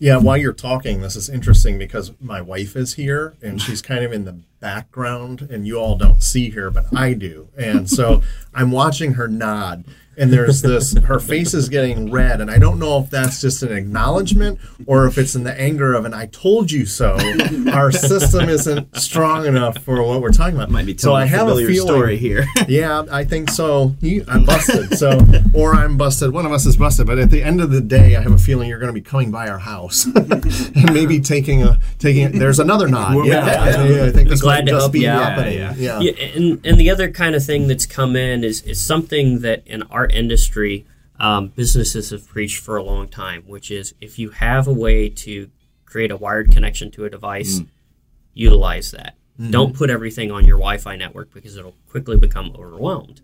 Yeah, 0.00 0.16
while 0.16 0.38
you're 0.38 0.54
talking, 0.54 1.02
this 1.02 1.14
is 1.14 1.28
interesting 1.28 1.76
because 1.76 2.12
my 2.18 2.40
wife 2.40 2.74
is 2.74 2.94
here 2.94 3.36
and 3.42 3.60
she's 3.60 3.82
kind 3.82 4.02
of 4.02 4.12
in 4.12 4.24
the 4.24 4.40
background, 4.60 5.48
and 5.50 5.66
you 5.66 5.76
all 5.76 5.96
don't 5.96 6.22
see 6.22 6.50
her, 6.50 6.70
but 6.70 6.84
I 6.94 7.14
do. 7.14 7.48
And 7.56 7.88
so 7.88 8.22
I'm 8.54 8.70
watching 8.70 9.14
her 9.14 9.28
nod, 9.28 9.84
and 10.20 10.30
there's 10.30 10.60
this, 10.60 10.94
her 10.98 11.18
face 11.18 11.54
is 11.54 11.70
getting 11.70 12.10
red, 12.10 12.42
and 12.42 12.50
I 12.50 12.58
don't 12.58 12.78
know 12.78 12.98
if 12.98 13.08
that's 13.08 13.40
just 13.40 13.62
an 13.62 13.72
acknowledgement 13.72 14.58
or 14.86 15.06
if 15.06 15.16
it's 15.16 15.34
in 15.34 15.44
the 15.44 15.58
anger 15.58 15.94
of 15.94 16.04
an 16.04 16.12
I 16.12 16.26
told 16.26 16.70
you 16.70 16.84
so. 16.84 17.16
Our 17.72 17.90
system 17.90 18.50
isn't 18.50 18.96
strong 18.98 19.46
enough 19.46 19.78
for 19.78 20.02
what 20.02 20.20
we're 20.20 20.30
talking 20.30 20.56
about. 20.56 20.68
Might 20.68 20.84
be 20.84 20.98
so 20.98 21.08
telling 21.08 21.22
I 21.22 21.24
a 21.24 21.28
have 21.28 21.46
a 21.46 21.50
familiar 21.52 21.68
feeling 21.68 21.88
story 21.88 22.16
here. 22.18 22.46
yeah, 22.68 23.04
I 23.10 23.24
think 23.24 23.48
so. 23.48 23.94
You, 24.00 24.24
I'm 24.28 24.44
busted. 24.44 24.98
So, 24.98 25.18
or 25.54 25.74
I'm 25.74 25.96
busted. 25.96 26.32
One 26.32 26.44
of 26.44 26.52
us 26.52 26.66
is 26.66 26.76
busted. 26.76 27.06
But 27.06 27.18
at 27.18 27.30
the 27.30 27.42
end 27.42 27.62
of 27.62 27.70
the 27.70 27.80
day, 27.80 28.16
I 28.16 28.20
have 28.20 28.32
a 28.32 28.38
feeling 28.38 28.68
you're 28.68 28.78
going 28.78 28.92
to 28.92 29.00
be 29.00 29.00
coming 29.00 29.30
by 29.30 29.48
our 29.48 29.58
house 29.58 30.04
and 30.04 30.92
maybe 30.92 31.20
taking 31.20 31.62
a 31.62 31.78
taking. 31.98 32.38
There's 32.38 32.58
another 32.58 32.88
nod. 32.88 33.24
Yeah, 33.24 33.46
I, 33.46 34.08
I 34.08 34.10
think 34.10 34.28
this 34.28 34.42
Glad 34.56 34.66
to 34.66 34.76
help 34.76 34.92
be 34.92 35.00
you 35.00 35.08
out. 35.08 35.32
happening. 35.32 35.58
Yeah, 35.58 35.74
Yeah, 35.76 36.00
Yeah, 36.00 36.12
and 36.12 36.64
and 36.64 36.78
the 36.78 36.90
other 36.90 37.10
kind 37.10 37.34
of 37.34 37.44
thing 37.44 37.68
that's 37.68 37.86
come 37.86 38.16
in 38.16 38.44
is 38.44 38.62
is 38.62 38.80
something 38.84 39.40
that 39.40 39.66
in 39.66 39.82
our 39.84 40.06
industry 40.06 40.86
um, 41.18 41.48
businesses 41.48 42.10
have 42.10 42.26
preached 42.26 42.58
for 42.58 42.76
a 42.76 42.82
long 42.82 43.08
time, 43.08 43.42
which 43.46 43.70
is 43.70 43.94
if 44.00 44.18
you 44.18 44.30
have 44.30 44.66
a 44.66 44.72
way 44.72 45.08
to 45.08 45.50
create 45.84 46.10
a 46.10 46.16
wired 46.16 46.50
connection 46.50 46.90
to 46.92 47.04
a 47.04 47.10
device, 47.10 47.60
utilize 48.32 48.90
that. 48.92 49.16
Don't 49.50 49.74
put 49.74 49.88
everything 49.90 50.30
on 50.30 50.44
your 50.44 50.58
Wi-Fi 50.58 50.96
network 50.96 51.32
because 51.32 51.56
it'll 51.56 51.76
quickly 51.88 52.16
become 52.16 52.52
overwhelmed. 52.58 53.22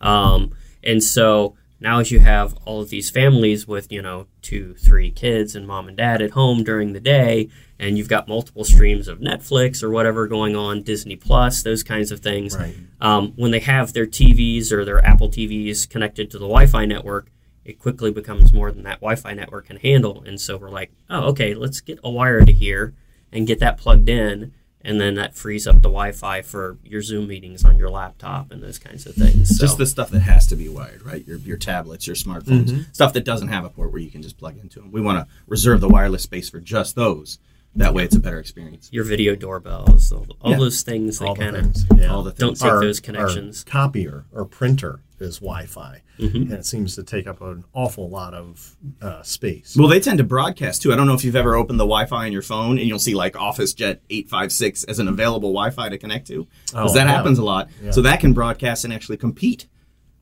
Um, 0.00 0.52
and 0.82 1.02
so 1.02 1.56
now, 1.84 2.00
as 2.00 2.10
you 2.10 2.20
have 2.20 2.54
all 2.64 2.80
of 2.80 2.88
these 2.88 3.10
families 3.10 3.68
with 3.68 3.92
you 3.92 4.00
know 4.00 4.26
two, 4.40 4.72
three 4.74 5.10
kids 5.10 5.54
and 5.54 5.66
mom 5.66 5.86
and 5.86 5.98
dad 5.98 6.22
at 6.22 6.30
home 6.30 6.64
during 6.64 6.94
the 6.94 6.98
day, 6.98 7.50
and 7.78 7.98
you've 7.98 8.08
got 8.08 8.26
multiple 8.26 8.64
streams 8.64 9.06
of 9.06 9.18
Netflix 9.18 9.82
or 9.82 9.90
whatever 9.90 10.26
going 10.26 10.56
on, 10.56 10.82
Disney 10.82 11.14
Plus, 11.14 11.62
those 11.62 11.82
kinds 11.82 12.10
of 12.10 12.20
things. 12.20 12.56
Right. 12.56 12.74
Um, 13.02 13.34
when 13.36 13.50
they 13.50 13.60
have 13.60 13.92
their 13.92 14.06
TVs 14.06 14.72
or 14.72 14.86
their 14.86 15.04
Apple 15.04 15.28
TVs 15.28 15.86
connected 15.86 16.30
to 16.30 16.38
the 16.38 16.46
Wi-Fi 16.46 16.86
network, 16.86 17.28
it 17.66 17.78
quickly 17.78 18.10
becomes 18.10 18.50
more 18.54 18.72
than 18.72 18.84
that 18.84 19.00
Wi-Fi 19.00 19.34
network 19.34 19.66
can 19.66 19.76
handle. 19.76 20.22
And 20.26 20.40
so 20.40 20.56
we're 20.56 20.70
like, 20.70 20.90
oh, 21.10 21.28
okay, 21.32 21.52
let's 21.52 21.82
get 21.82 21.98
a 22.02 22.10
wire 22.10 22.46
to 22.46 22.52
here 22.52 22.94
and 23.30 23.46
get 23.46 23.60
that 23.60 23.76
plugged 23.76 24.08
in. 24.08 24.54
And 24.86 25.00
then 25.00 25.14
that 25.14 25.34
frees 25.34 25.66
up 25.66 25.76
the 25.76 25.88
Wi-Fi 25.88 26.42
for 26.42 26.76
your 26.84 27.00
Zoom 27.00 27.26
meetings 27.26 27.64
on 27.64 27.78
your 27.78 27.88
laptop 27.88 28.52
and 28.52 28.62
those 28.62 28.78
kinds 28.78 29.06
of 29.06 29.14
things. 29.14 29.56
So, 29.56 29.64
Just 29.64 29.78
the 29.78 29.86
stuff 29.86 30.10
that 30.10 30.20
has 30.20 30.46
to 30.48 30.56
be 30.56 30.68
wired, 30.68 31.02
right? 31.02 31.26
Your, 31.26 31.38
your 31.38 31.56
tablets, 31.56 32.06
your 32.06 32.16
smartphones, 32.16 32.66
mm-hmm. 32.68 32.92
stuff 32.92 33.14
that 33.14 33.24
doesn't 33.24 33.48
have 33.48 33.64
a 33.64 33.70
port 33.70 33.92
where 33.92 34.00
you 34.02 34.10
can 34.10 34.20
just 34.20 34.36
plug 34.36 34.58
into 34.58 34.80
them. 34.80 34.92
We 34.92 35.00
want 35.00 35.18
to 35.26 35.34
reserve 35.46 35.80
the 35.80 35.88
wireless 35.88 36.22
space 36.22 36.50
for 36.50 36.60
just 36.60 36.96
those. 36.96 37.38
That 37.76 37.94
way, 37.94 38.04
it's 38.04 38.14
a 38.14 38.20
better 38.20 38.38
experience. 38.38 38.88
your 38.92 39.02
video 39.04 39.34
doorbells, 39.34 40.12
all, 40.12 40.26
all 40.40 40.52
Yeah. 40.52 40.58
those 40.58 40.82
things 40.82 41.18
that 41.18 41.36
kind 41.36 41.56
of. 41.56 41.74
Yeah. 41.98 42.14
All 42.14 42.22
the 42.22 42.30
don't 42.30 42.50
things. 42.50 42.60
take 42.60 42.70
Our- 42.70 42.80
those 42.80 43.00
our 43.00 43.02
connections. 43.04 43.64
copier 43.64 44.26
or 44.32 44.44
printer 44.44 45.00
is 45.20 45.38
Wi-Fi, 45.38 46.02
and 46.18 46.52
it 46.52 46.66
seems 46.66 46.94
to 46.96 47.02
take 47.02 47.26
up 47.26 47.40
an 47.40 47.64
awful 47.72 48.08
lot 48.08 48.34
of 48.34 48.76
uh, 49.02 49.22
space. 49.22 49.76
Well, 49.78 49.88
they 49.88 50.00
tend 50.00 50.18
to 50.18 50.24
broadcast 50.24 50.82
too. 50.82 50.92
I 50.92 50.96
don't 50.96 51.06
know 51.06 51.14
if 51.14 51.24
you've 51.24 51.36
ever 51.36 51.54
opened 51.54 51.78
the 51.80 51.84
Wi-Fi 51.84 52.26
on 52.26 52.32
your 52.32 52.42
phone 52.42 52.78
and 52.78 52.86
you'll 52.88 52.98
see 52.98 53.14
like 53.14 53.34
OfficeJet 53.34 53.98
856 54.10 54.84
as 54.84 54.98
an 54.98 55.08
available 55.08 55.50
Wi-Fi 55.52 55.88
to 55.88 55.98
connect 55.98 56.26
to. 56.28 56.46
Because 56.66 56.92
Oh, 56.92 56.94
that 56.94 57.06
yeah. 57.06 57.12
happens 57.12 57.38
a 57.38 57.44
lot. 57.44 57.68
Yeah. 57.82 57.90
So 57.92 58.02
that 58.02 58.20
can 58.20 58.32
broadcast 58.32 58.84
and 58.84 58.92
actually 58.92 59.16
compete 59.16 59.66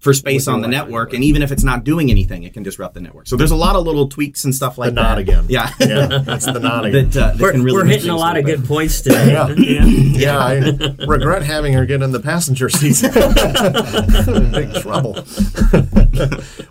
for 0.02 0.12
space 0.12 0.48
on 0.48 0.60
the 0.62 0.66
Wi-Fi 0.66 0.84
network. 0.86 1.12
And 1.14 1.22
even 1.22 1.42
if 1.42 1.52
it's 1.52 1.62
not 1.62 1.84
doing 1.84 2.10
anything, 2.10 2.42
it 2.42 2.52
can 2.52 2.64
disrupt 2.64 2.94
the 2.94 3.00
network. 3.00 3.28
So 3.28 3.36
there's 3.36 3.52
a 3.52 3.56
lot 3.56 3.76
of 3.76 3.86
little 3.86 4.08
tweaks 4.08 4.44
and 4.44 4.52
stuff 4.52 4.76
like 4.76 4.90
the 4.90 4.94
that. 4.96 5.02
nod 5.02 5.18
again. 5.18 5.46
Yeah. 5.48 5.70
yeah, 5.78 6.18
that's 6.18 6.44
the 6.44 6.58
nod 6.58 6.86
again. 6.86 7.10
that, 7.10 7.16
uh, 7.22 7.30
that 7.32 7.40
We're, 7.40 7.52
can 7.52 7.62
really 7.62 7.76
we're 7.76 7.84
hitting 7.86 8.10
a 8.10 8.16
lot 8.16 8.36
of 8.36 8.44
little 8.44 8.60
good 8.62 8.68
points 8.68 9.00
today. 9.02 9.32
Yeah. 9.32 9.48
yeah. 9.56 9.84
Yeah, 10.22 10.38
I 10.38 10.54
regret 11.06 11.42
having 11.42 11.72
her 11.74 11.86
get 11.86 12.02
in 12.02 12.10
the 12.12 12.20
passenger 12.20 12.68
seat. 12.68 13.00
Big 14.52 14.74
trouble. 14.82 15.14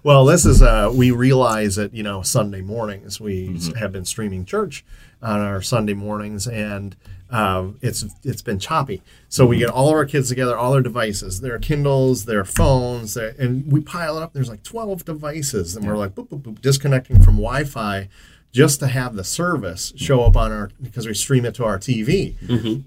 well, 0.04 0.26
this 0.26 0.46
is 0.46 0.62
uh, 0.62 0.92
we 0.94 1.12
realize 1.12 1.76
that 1.78 1.94
you 1.94 2.04
know 2.04 2.22
Sunday 2.22 2.62
mornings 2.62 3.20
we 3.20 3.56
s- 3.56 3.72
have 3.78 3.92
been 3.92 4.06
streaming 4.06 4.46
church 4.46 4.86
on 5.22 5.40
our 5.40 5.62
Sunday 5.62 5.94
mornings, 5.94 6.48
and 6.48 6.96
um, 7.32 7.78
it's 7.82 8.06
it's 8.24 8.42
been 8.42 8.60
choppy. 8.60 9.02
So 9.30 9.46
we 9.46 9.58
get 9.58 9.70
all 9.70 9.88
of 9.88 9.96
our 9.96 10.06
kids 10.06 10.30
together, 10.30 10.58
all 10.58 10.74
their 10.74 10.82
devices, 10.82 11.42
their 11.42 11.58
Kindles, 11.58 12.26
their 12.26 12.44
phones, 12.44 13.14
their, 13.14 13.34
and 13.40 13.72
we 13.72 13.80
pile 13.80 14.18
it 14.18 14.22
up. 14.22 14.34
There's 14.34 14.50
like 14.50 14.64
12 14.64 15.06
devices, 15.06 15.76
and 15.76 15.88
we're 15.88 15.98
like 15.98 16.14
boop, 16.14 16.28
boop, 16.28 16.42
boop, 16.42 16.62
disconnecting 16.62 17.22
from 17.24 17.36
Wi-Fi 17.36 18.10
just 18.52 18.80
to 18.82 18.88
have 18.88 19.16
the 19.16 19.24
service 19.24 19.94
show 19.96 20.24
up 20.24 20.36
on 20.36 20.52
our 20.52 20.70
because 20.82 21.08
we 21.08 21.14
stream 21.14 21.46
it 21.46 21.56
to 21.56 21.64
our 21.64 21.78
TV, 21.80 22.36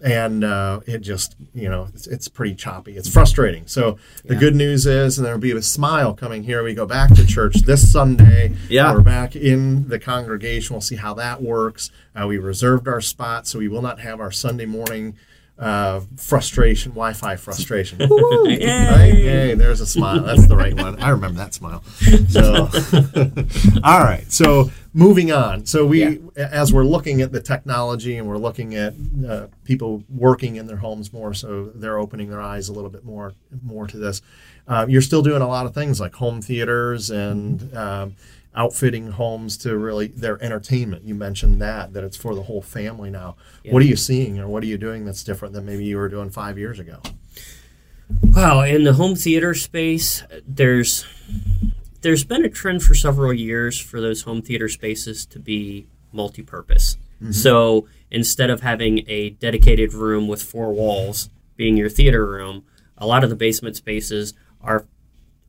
and 0.05 0.45
uh, 0.45 0.81
it 0.87 0.99
just 0.99 1.37
you 1.55 1.69
know 1.69 1.89
it's, 1.95 2.07
it's 2.07 2.29
pretty 2.29 2.55
choppy. 2.55 2.97
It's 2.97 3.09
frustrating. 3.09 3.67
So 3.67 3.99
the 4.25 4.37
good 4.37 4.55
news 4.55 4.87
is, 4.87 5.17
and 5.19 5.25
there'll 5.27 5.41
be 5.41 5.53
a 5.53 5.63
smile 5.63 6.13
coming 6.15 6.43
here. 6.43 6.63
We 6.63 6.75
go 6.75 6.87
back 6.87 7.15
to 7.15 7.27
church 7.27 7.57
this 7.63 7.91
Sunday. 7.91 8.55
Yeah. 8.69 8.93
we're 8.93 9.01
back 9.01 9.35
in 9.37 9.89
the 9.89 9.99
congregation. 9.99 10.75
We'll 10.75 10.81
see 10.83 10.97
how 10.97 11.15
that 11.15 11.43
works. 11.43 11.91
Uh, 12.15 12.27
we 12.27 12.39
reserved 12.39 12.87
our 12.87 13.01
spot, 13.01 13.47
so 13.47 13.59
we 13.59 13.69
will 13.69 13.83
not 13.83 14.01
have 14.01 14.21
our 14.21 14.31
Sunday 14.31 14.67
morning. 14.67 15.17
Uh, 15.57 16.01
frustration, 16.17 16.91
Wi-Fi 16.93 17.37
frustration. 17.37 17.99
Woo-hoo. 18.11 18.49
Right? 18.49 19.15
Yay, 19.15 19.55
there's 19.55 19.81
a 19.81 19.87
smile. 19.87 20.21
That's 20.21 20.49
the 20.49 20.57
right 20.57 20.75
one. 20.75 21.01
I 21.01 21.11
remember 21.11 21.39
that 21.39 21.55
smile. 21.55 21.85
So, 22.29 22.69
all 23.85 24.01
right. 24.01 24.25
So 24.33 24.73
moving 24.93 25.31
on. 25.31 25.65
So 25.65 25.87
we, 25.87 26.21
as 26.37 26.73
we're 26.73 26.85
looking 26.85 27.21
at 27.21 27.31
the 27.31 27.41
technology 27.41 28.17
and 28.17 28.27
we're 28.27 28.39
looking 28.39 28.75
at 28.75 28.95
uh, 29.29 29.47
people 29.63 30.03
working 30.09 30.57
in 30.57 30.67
their 30.67 30.79
homes 30.79 31.13
more, 31.13 31.33
so 31.35 31.71
they're 31.75 31.99
opening 31.99 32.31
their 32.31 32.41
eyes 32.43 32.69
a 32.69 32.73
little 32.73 32.91
bit 32.91 33.05
more, 33.05 33.35
more 33.63 33.87
to 33.87 33.97
this. 33.97 34.23
Uh, 34.67 34.87
you're 34.89 35.03
still 35.03 35.23
doing 35.23 35.43
a 35.43 35.49
lot 35.49 35.67
of 35.67 35.75
things 35.75 36.01
like 36.01 36.15
home 36.15 36.43
theaters 36.43 37.11
and 37.11 37.77
um, 37.77 38.17
outfitting 38.55 39.13
homes 39.13 39.57
to 39.59 39.77
really 39.77 40.09
their 40.09 40.43
entertainment. 40.43 41.05
You 41.05 41.15
mentioned 41.15 41.61
that 41.61 41.93
that 41.93 42.05
it's 42.05 42.17
for 42.17 42.35
the 42.35 42.43
whole 42.43 42.63
family 42.63 43.11
now. 43.11 43.37
What 43.69 43.83
are 43.83 43.87
you 43.87 43.97
seeing, 43.97 44.39
or 44.39 44.49
what 44.49 44.63
are 44.63 44.67
you 44.67 44.79
doing 44.79 45.05
that's 45.05 45.25
different 45.25 45.55
than 45.55 45.67
maybe 45.67 45.85
you 45.85 45.97
were 45.97 46.09
doing 46.09 46.31
five 46.31 46.59
years 46.59 46.79
ago? 46.79 47.01
Wow, 48.23 48.63
in 48.63 48.85
the 48.85 48.95
home 48.95 49.17
theater 49.17 49.55
space, 49.55 50.23
there's 50.47 51.05
there's 52.03 52.25
been 52.25 52.45
a 52.45 52.51
trend 52.51 52.83
for 52.83 52.95
several 52.95 53.33
years 53.33 53.81
for 53.81 54.01
those 54.01 54.23
home 54.23 54.43
theater 54.43 54.69
spaces 54.69 55.25
to 55.27 55.39
be 55.39 55.87
multi-purpose. 56.13 56.97
Mm-hmm. 57.17 57.33
So 57.33 57.89
instead 58.11 58.51
of 58.51 58.61
having 58.61 59.05
a 59.09 59.31
dedicated 59.31 59.95
room 59.95 60.29
with 60.29 60.43
four 60.43 60.73
walls 60.73 61.31
being 61.57 61.77
your 61.77 61.89
theater 61.89 62.27
room, 62.27 62.65
a 62.99 63.07
lot 63.07 63.25
of 63.25 63.31
the 63.31 63.37
basement 63.37 63.77
spaces 63.77 64.35
are 64.61 64.87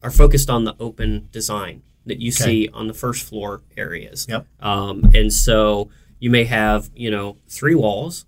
are 0.02 0.12
focused 0.12 0.50
on 0.50 0.64
the 0.64 0.76
open 0.80 1.30
design 1.32 1.82
that 2.06 2.20
you 2.20 2.32
see 2.32 2.70
on 2.74 2.88
the 2.88 2.94
first 2.94 3.28
floor 3.28 3.62
areas. 3.78 4.26
Yep. 4.30 4.48
Um, 4.60 5.12
and 5.14 5.32
so 5.34 5.90
you 6.20 6.30
may 6.30 6.46
have 6.46 6.90
you 6.96 7.12
know 7.12 7.38
three 7.48 7.76
walls 7.76 8.26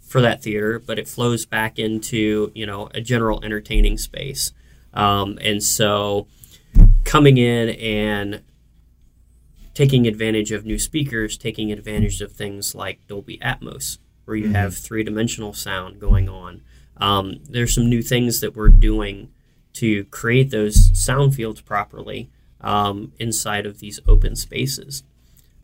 for 0.00 0.20
that 0.22 0.42
theater, 0.42 0.78
but 0.78 0.98
it 0.98 1.06
flows 1.06 1.46
back 1.46 1.78
into 1.78 2.50
you 2.54 2.66
know 2.66 2.88
a 2.94 3.00
general 3.00 3.42
entertaining 3.44 3.98
space. 3.98 4.52
Um, 4.94 5.38
and 5.42 5.62
so 5.62 6.26
coming 7.04 7.36
in 7.36 7.70
and 7.70 8.42
taking 9.74 10.06
advantage 10.06 10.50
of 10.50 10.64
new 10.64 10.78
speakers, 10.78 11.38
taking 11.38 11.70
advantage 11.70 12.20
of 12.20 12.32
things 12.32 12.74
like 12.74 13.06
Dolby 13.06 13.38
Atmos, 13.38 13.98
where 14.24 14.36
you 14.36 14.50
have 14.50 14.76
three 14.76 15.04
dimensional 15.04 15.52
sound 15.52 16.00
going 16.00 16.28
on. 16.28 16.62
Um, 16.96 17.40
there's 17.48 17.74
some 17.74 17.88
new 17.88 18.02
things 18.02 18.40
that 18.40 18.56
we're 18.56 18.68
doing 18.68 19.30
to 19.74 20.04
create 20.06 20.50
those 20.50 20.90
sound 20.98 21.36
fields 21.36 21.60
properly 21.60 22.28
um, 22.60 23.12
inside 23.18 23.66
of 23.66 23.80
these 23.80 24.00
open 24.06 24.36
spaces. 24.36 25.02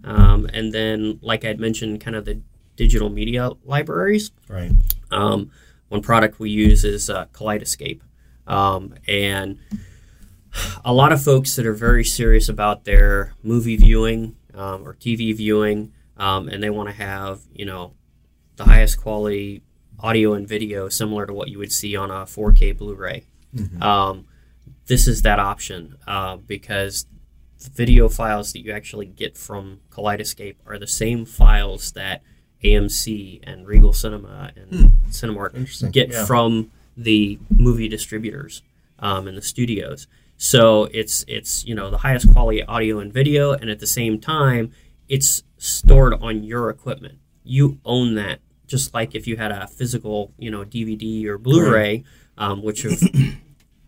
Um, 0.03 0.49
and 0.53 0.73
then, 0.73 1.19
like 1.23 1.45
I'd 1.45 1.59
mentioned, 1.59 2.01
kind 2.01 2.17
of 2.17 2.25
the 2.25 2.41
digital 2.77 3.09
media 3.09 3.51
libraries. 3.65 4.31
Right. 4.49 4.73
Um, 5.11 5.51
one 5.89 6.03
product 6.03 6.39
we 6.39 6.51
use 6.51 6.85
is 6.85 7.09
uh, 7.09 7.27
Kaleidoscape, 7.27 8.01
um, 8.47 8.95
and 9.07 9.59
a 10.85 10.93
lot 10.93 11.13
of 11.13 11.23
folks 11.23 11.57
that 11.57 11.67
are 11.67 11.75
very 11.75 12.05
serious 12.05 12.49
about 12.49 12.85
their 12.85 13.35
movie 13.43 13.77
viewing 13.77 14.37
um, 14.55 14.87
or 14.87 14.95
TV 14.95 15.35
viewing, 15.35 15.93
um, 16.17 16.49
and 16.49 16.63
they 16.63 16.71
want 16.71 16.89
to 16.89 16.95
have 16.95 17.41
you 17.55 17.65
know 17.65 17.93
the 18.57 18.65
highest 18.65 19.01
quality 19.01 19.63
audio 20.01 20.35
and 20.35 20.47
video, 20.47 20.89
similar 20.89 21.27
to 21.27 21.33
what 21.33 21.49
you 21.49 21.59
would 21.59 21.73
see 21.73 21.97
on 21.97 22.11
a 22.11 22.25
4K 22.25 22.77
Blu-ray. 22.77 23.25
Um, 23.83 24.27
this 24.87 25.07
is 25.07 25.23
that 25.23 25.38
option 25.38 25.97
uh, 26.07 26.37
because 26.37 27.07
the 27.62 27.71
video 27.71 28.09
files 28.09 28.53
that 28.53 28.61
you 28.64 28.73
actually 28.73 29.07
get 29.07 29.37
from 29.37 29.81
Kaleidoscape 29.91 30.57
are 30.67 30.79
the 30.79 30.87
same 30.87 31.25
files 31.25 31.93
that 31.93 32.23
AMC 32.62 33.41
and 33.43 33.67
Regal 33.67 33.93
Cinema 33.93 34.53
and 34.57 34.93
Cinemark 35.09 35.93
get 35.93 36.11
Yeah. 36.11 36.25
from 36.26 36.71
the 36.97 37.38
movie 37.50 37.88
distributors 37.88 38.62
um, 38.99 39.26
and 39.26 39.37
the 39.37 39.43
studios. 39.43 40.07
So 40.37 40.85
it's 40.93 41.25
it's 41.29 41.64
you 41.64 41.75
know 41.75 41.91
the 41.91 41.99
highest 41.99 42.31
quality 42.33 42.62
audio 42.62 42.99
and 42.99 43.12
video, 43.12 43.53
and 43.53 43.71
at 43.71 43.79
the 43.79 43.87
same 43.87 44.21
time, 44.21 44.73
it's 45.09 45.45
stored 45.59 46.14
on 46.21 46.43
your 46.43 46.71
equipment. 46.71 47.19
You 47.45 47.79
own 47.85 48.14
that, 48.17 48.41
just 48.67 48.93
like 48.95 49.14
if 49.14 49.26
you 49.26 49.37
had 49.37 49.53
a 49.53 49.67
physical 49.69 50.33
you 50.38 50.50
know 50.50 50.64
DVD 50.64 51.25
or 51.26 51.38
Blu-ray, 51.38 52.03
um, 52.37 52.62
which 52.62 52.83
have 52.83 53.00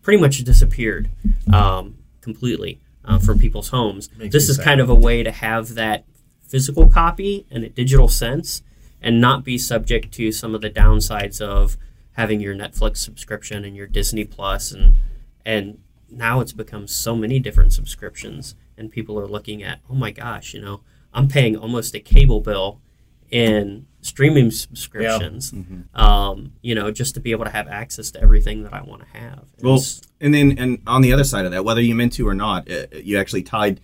pretty 0.07 0.21
much 0.21 0.37
disappeared 0.45 1.09
um, 1.51 1.97
completely 2.21 2.79
uh, 3.03 3.19
from 3.19 3.37
people's 3.37 3.67
homes. 3.67 4.09
Makes 4.17 4.31
this 4.31 4.47
is 4.47 4.55
sad. 4.55 4.63
kind 4.63 4.79
of 4.79 4.89
a 4.89 4.95
way 4.95 5.21
to 5.21 5.31
have 5.31 5.75
that 5.75 6.05
physical 6.47 6.87
copy 6.87 7.45
in 7.51 7.65
a 7.65 7.67
digital 7.67 8.07
sense 8.07 8.61
and 9.01 9.19
not 9.19 9.43
be 9.43 9.57
subject 9.57 10.13
to 10.13 10.31
some 10.31 10.55
of 10.55 10.61
the 10.61 10.69
downsides 10.69 11.41
of 11.41 11.75
having 12.13 12.39
your 12.39 12.55
Netflix 12.55 12.99
subscription 12.99 13.65
and 13.65 13.75
your 13.75 13.85
Disney 13.85 14.23
Plus 14.23 14.71
and 14.71 14.95
and 15.45 15.79
now 16.09 16.39
it's 16.39 16.53
become 16.53 16.87
so 16.87 17.13
many 17.13 17.37
different 17.37 17.73
subscriptions 17.73 18.55
and 18.77 18.89
people 18.89 19.19
are 19.19 19.27
looking 19.27 19.61
at 19.61 19.79
oh 19.89 19.93
my 19.93 20.11
gosh 20.11 20.53
you 20.53 20.61
know 20.61 20.79
I'm 21.13 21.27
paying 21.27 21.57
almost 21.57 21.93
a 21.93 21.99
cable 21.99 22.39
bill 22.39 22.79
in 23.29 23.87
streaming 24.07 24.49
subscriptions 24.51 25.53
um, 25.95 26.53
you 26.61 26.73
know 26.75 26.91
just 26.91 27.13
to 27.15 27.19
be 27.19 27.31
able 27.31 27.45
to 27.45 27.51
have 27.51 27.67
access 27.67 28.11
to 28.11 28.21
everything 28.21 28.63
that 28.63 28.73
I 28.73 28.81
want 28.81 29.01
to 29.03 29.19
have 29.19 29.43
Well, 29.61 29.75
It's- 29.75 30.01
and 30.19 30.33
then 30.33 30.57
and 30.57 30.79
on 30.87 31.01
the 31.01 31.13
other 31.13 31.23
side 31.23 31.45
of 31.45 31.51
that, 31.51 31.63
whether 31.65 31.81
you 31.81 31.93
meant 31.95 32.13
to 32.13 32.27
or 32.27 32.33
not, 32.33 32.69
uh, 32.71 32.85
you 33.03 33.17
actually 33.19 33.43
tied 33.43 33.79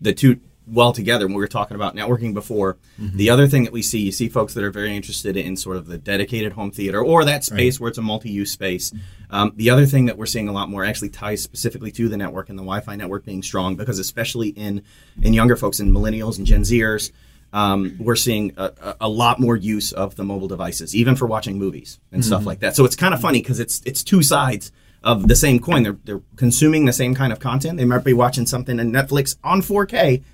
the 0.00 0.12
two 0.14 0.40
well 0.66 0.94
together. 0.94 1.26
When 1.26 1.34
we 1.34 1.40
were 1.40 1.46
talking 1.60 1.74
about 1.74 1.94
networking 1.94 2.32
before, 2.32 2.78
the 2.98 3.28
other 3.28 3.46
thing 3.46 3.64
that 3.64 3.72
we 3.72 3.82
see, 3.82 3.98
you 4.00 4.12
see 4.12 4.28
folks 4.30 4.54
that 4.54 4.64
are 4.64 4.70
very 4.70 4.96
interested 4.96 5.36
in 5.36 5.56
sort 5.58 5.76
of 5.76 5.86
the 5.88 5.98
dedicated 5.98 6.52
home 6.54 6.70
theater 6.70 7.04
or 7.04 7.22
that 7.26 7.44
space 7.44 7.78
where 7.78 7.88
it's 7.90 7.98
a 7.98 8.02
multi-use 8.02 8.50
space. 8.50 8.90
Um, 9.30 9.52
the 9.56 9.68
other 9.68 9.84
thing 9.84 10.06
that 10.06 10.16
we're 10.16 10.24
seeing 10.24 10.48
a 10.48 10.52
lot 10.52 10.70
more 10.70 10.82
actually 10.82 11.10
ties 11.10 11.42
specifically 11.42 11.90
to 11.92 12.08
the 12.08 12.16
network 12.16 12.48
and 12.48 12.58
the 12.58 12.62
Wi-Fi 12.62 12.96
network 12.96 13.26
being 13.26 13.42
strong 13.42 13.76
because 13.76 13.98
especially 13.98 14.48
in 14.50 14.82
in 15.20 15.34
younger 15.34 15.56
folks 15.56 15.80
and 15.80 15.92
millennials 15.92 16.38
and 16.38 16.46
Gen 16.46 16.62
Zers. 16.62 17.10
Um, 17.54 17.94
we're 18.00 18.16
seeing 18.16 18.52
a, 18.56 18.96
a, 19.02 19.08
lot 19.08 19.38
more 19.38 19.54
use 19.54 19.92
of 19.92 20.16
the 20.16 20.24
mobile 20.24 20.48
devices, 20.48 20.92
even 20.92 21.14
for 21.14 21.26
watching 21.26 21.56
movies 21.56 22.00
and 22.10 22.24
stuff 22.24 22.44
like 22.44 22.58
that. 22.58 22.74
So 22.74 22.84
it's 22.84 22.96
kind 22.96 23.14
of 23.14 23.20
funny 23.20 23.40
because 23.40 23.60
it's 23.60 23.80
it's 23.86 24.02
two 24.02 24.24
sides 24.24 24.72
of 25.04 25.28
the 25.28 25.36
same 25.36 25.60
coin. 25.60 25.84
They're 25.84 25.96
they're 26.02 26.22
consuming 26.34 26.84
the 26.84 26.92
same 26.92 27.14
kind 27.14 27.32
of 27.32 27.38
content. 27.38 27.78
They 27.78 27.84
might 27.84 28.02
be 28.02 28.12
watching 28.12 28.44
something 28.44 28.80
in 28.80 28.90
Netflix 28.90 29.36
on 29.44 29.62
4K, 29.62 30.24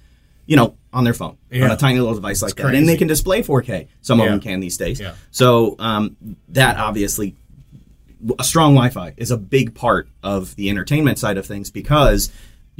you 0.47 0.57
know, 0.57 0.79
on 0.95 1.05
their 1.05 1.13
phone 1.13 1.37
on 1.53 1.71
a 1.71 1.77
tiny 1.77 1.99
little 1.99 2.15
device 2.15 2.41
like 2.41 2.55
that, 2.55 2.75
and 2.75 2.89
they 2.89 2.97
can 2.97 3.07
display 3.07 3.43
4K. 3.43 3.89
Some 4.01 4.19
of 4.19 4.27
them 4.27 4.41
can 4.41 4.61
these 4.61 4.79
days. 4.79 4.99
Yeah. 4.99 5.13
So 5.31 5.77
um, 5.79 6.17
that 6.49 6.79
obviously 6.79 7.37
a 8.39 8.45
strong 8.45 8.75
Wi-Fi 8.75 9.15
is 9.17 9.31
a 9.31 9.37
big 9.37 9.75
part 9.75 10.09
of 10.23 10.55
the 10.57 10.71
entertainment 10.71 11.19
side 11.19 11.37
of 11.37 11.45
things 11.47 11.71
because 11.71 12.31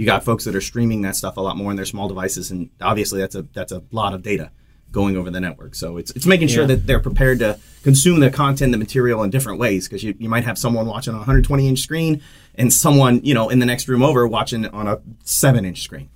you 0.01 0.07
got 0.07 0.25
folks 0.25 0.45
that 0.47 0.57
are 0.57 0.63
streaming 0.63 1.03
that 1.03 1.15
stuff 1.15 1.37
a 1.37 1.41
lot 1.43 1.59
more 1.59 1.71
in 1.71 1.77
their 1.77 1.85
small 1.85 2.09
devices, 2.09 2.51
and 2.51 2.71
obviously 2.81 3.21
that's 3.21 3.35
a 3.35 3.43
that's 3.53 3.71
a 3.71 3.83
lot 3.91 4.15
of 4.15 4.23
data 4.23 4.51
going 4.91 5.15
over 5.15 5.31
the 5.31 5.41
network. 5.41 5.75
So 5.75 5.99
it's 5.99 6.11
it's 6.13 6.25
making 6.25 6.49
sure 6.49 6.63
Yeah. 6.63 6.69
that 6.69 6.87
they're 6.87 7.01
prepared 7.01 7.39
to 7.41 7.59
consume 7.83 8.21
the 8.21 8.31
content, 8.31 8.73
the 8.73 8.79
material 8.79 9.23
in 9.23 9.29
different 9.29 9.59
ways 9.61 9.87
because 9.87 10.03
you, 10.03 10.15
you 10.19 10.31
might 10.31 10.45
have 10.45 10.57
someone 10.57 10.87
watching 10.87 11.13
on 11.13 11.19
a 11.19 11.21
120 11.21 11.69
inch 11.69 11.81
screen 11.81 12.23
and 12.55 12.73
someone 12.73 13.21
you 13.23 13.35
know 13.35 13.51
in 13.51 13.59
the 13.59 13.67
next 13.67 13.89
room 13.89 14.03
over 14.03 14.27
watching 14.27 14.65
on 14.69 14.89
a 14.89 15.01
seven 15.23 15.67
inch 15.67 15.83
screen. 15.83 16.09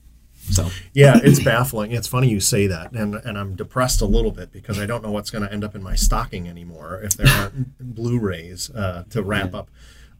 So 0.51 0.69
Yeah, 0.95 1.21
it's 1.23 1.43
baffling. 1.53 1.93
It's 1.93 2.09
funny 2.09 2.31
you 2.31 2.41
say 2.41 2.67
that, 2.69 2.93
and 2.93 3.17
and 3.17 3.37
I'm 3.39 3.55
depressed 3.55 4.01
a 4.01 4.07
little 4.07 4.31
bit 4.31 4.51
because 4.51 4.79
I 4.79 4.87
don't 4.87 5.03
know 5.05 5.11
what's 5.13 5.29
going 5.31 5.45
to 5.47 5.53
end 5.53 5.63
up 5.63 5.75
in 5.75 5.83
my 5.83 5.95
stocking 5.95 6.49
anymore 6.49 7.03
if 7.05 7.19
there 7.19 7.29
aren't 7.29 7.79
Blu-rays 7.95 8.71
uh, 8.71 9.05
to 9.11 9.23
wrap 9.23 9.53
up. 9.55 9.69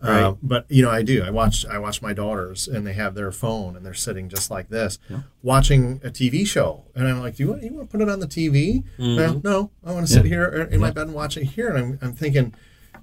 Uh, 0.07 0.35
but 0.43 0.67
you 0.69 0.83
know, 0.83 0.91
I 0.91 1.03
do. 1.03 1.23
I 1.23 1.31
watch. 1.31 1.65
I 1.67 1.79
watch 1.79 2.03
my 2.03 2.13
daughters, 2.13 2.69
and 2.69 2.87
they 2.87 2.93
have 2.93 3.15
their 3.15 3.33
phone, 3.33 3.77
and 3.77 3.85
they're 3.87 3.95
sitting 3.95 4.29
just 4.29 4.51
like 4.51 4.69
this, 4.69 4.99
watching 5.43 6.01
a 6.05 6.11
TV 6.11 6.47
show. 6.47 6.85
And 6.95 7.09
I'm 7.09 7.21
like, 7.21 7.37
"Do 7.37 7.45
you 7.45 7.51
want? 7.51 7.63
You 7.63 7.73
want 7.75 7.91
to 7.91 7.99
put 7.99 8.03
it 8.07 8.11
on 8.11 8.21
the 8.21 8.27
TV? 8.27 8.85
No, 8.99 9.41
no. 9.43 9.71
I 9.85 9.93
want 9.93 10.07
to 10.07 10.13
sit 10.13 10.25
here 10.25 10.45
in 10.71 10.81
my 10.81 10.91
bed 10.91 11.07
and 11.07 11.15
watch 11.15 11.37
it 11.37 11.45
here." 11.45 11.69
And 11.69 11.79
I'm, 11.79 11.99
I'm 12.03 12.13
thinking, 12.15 12.55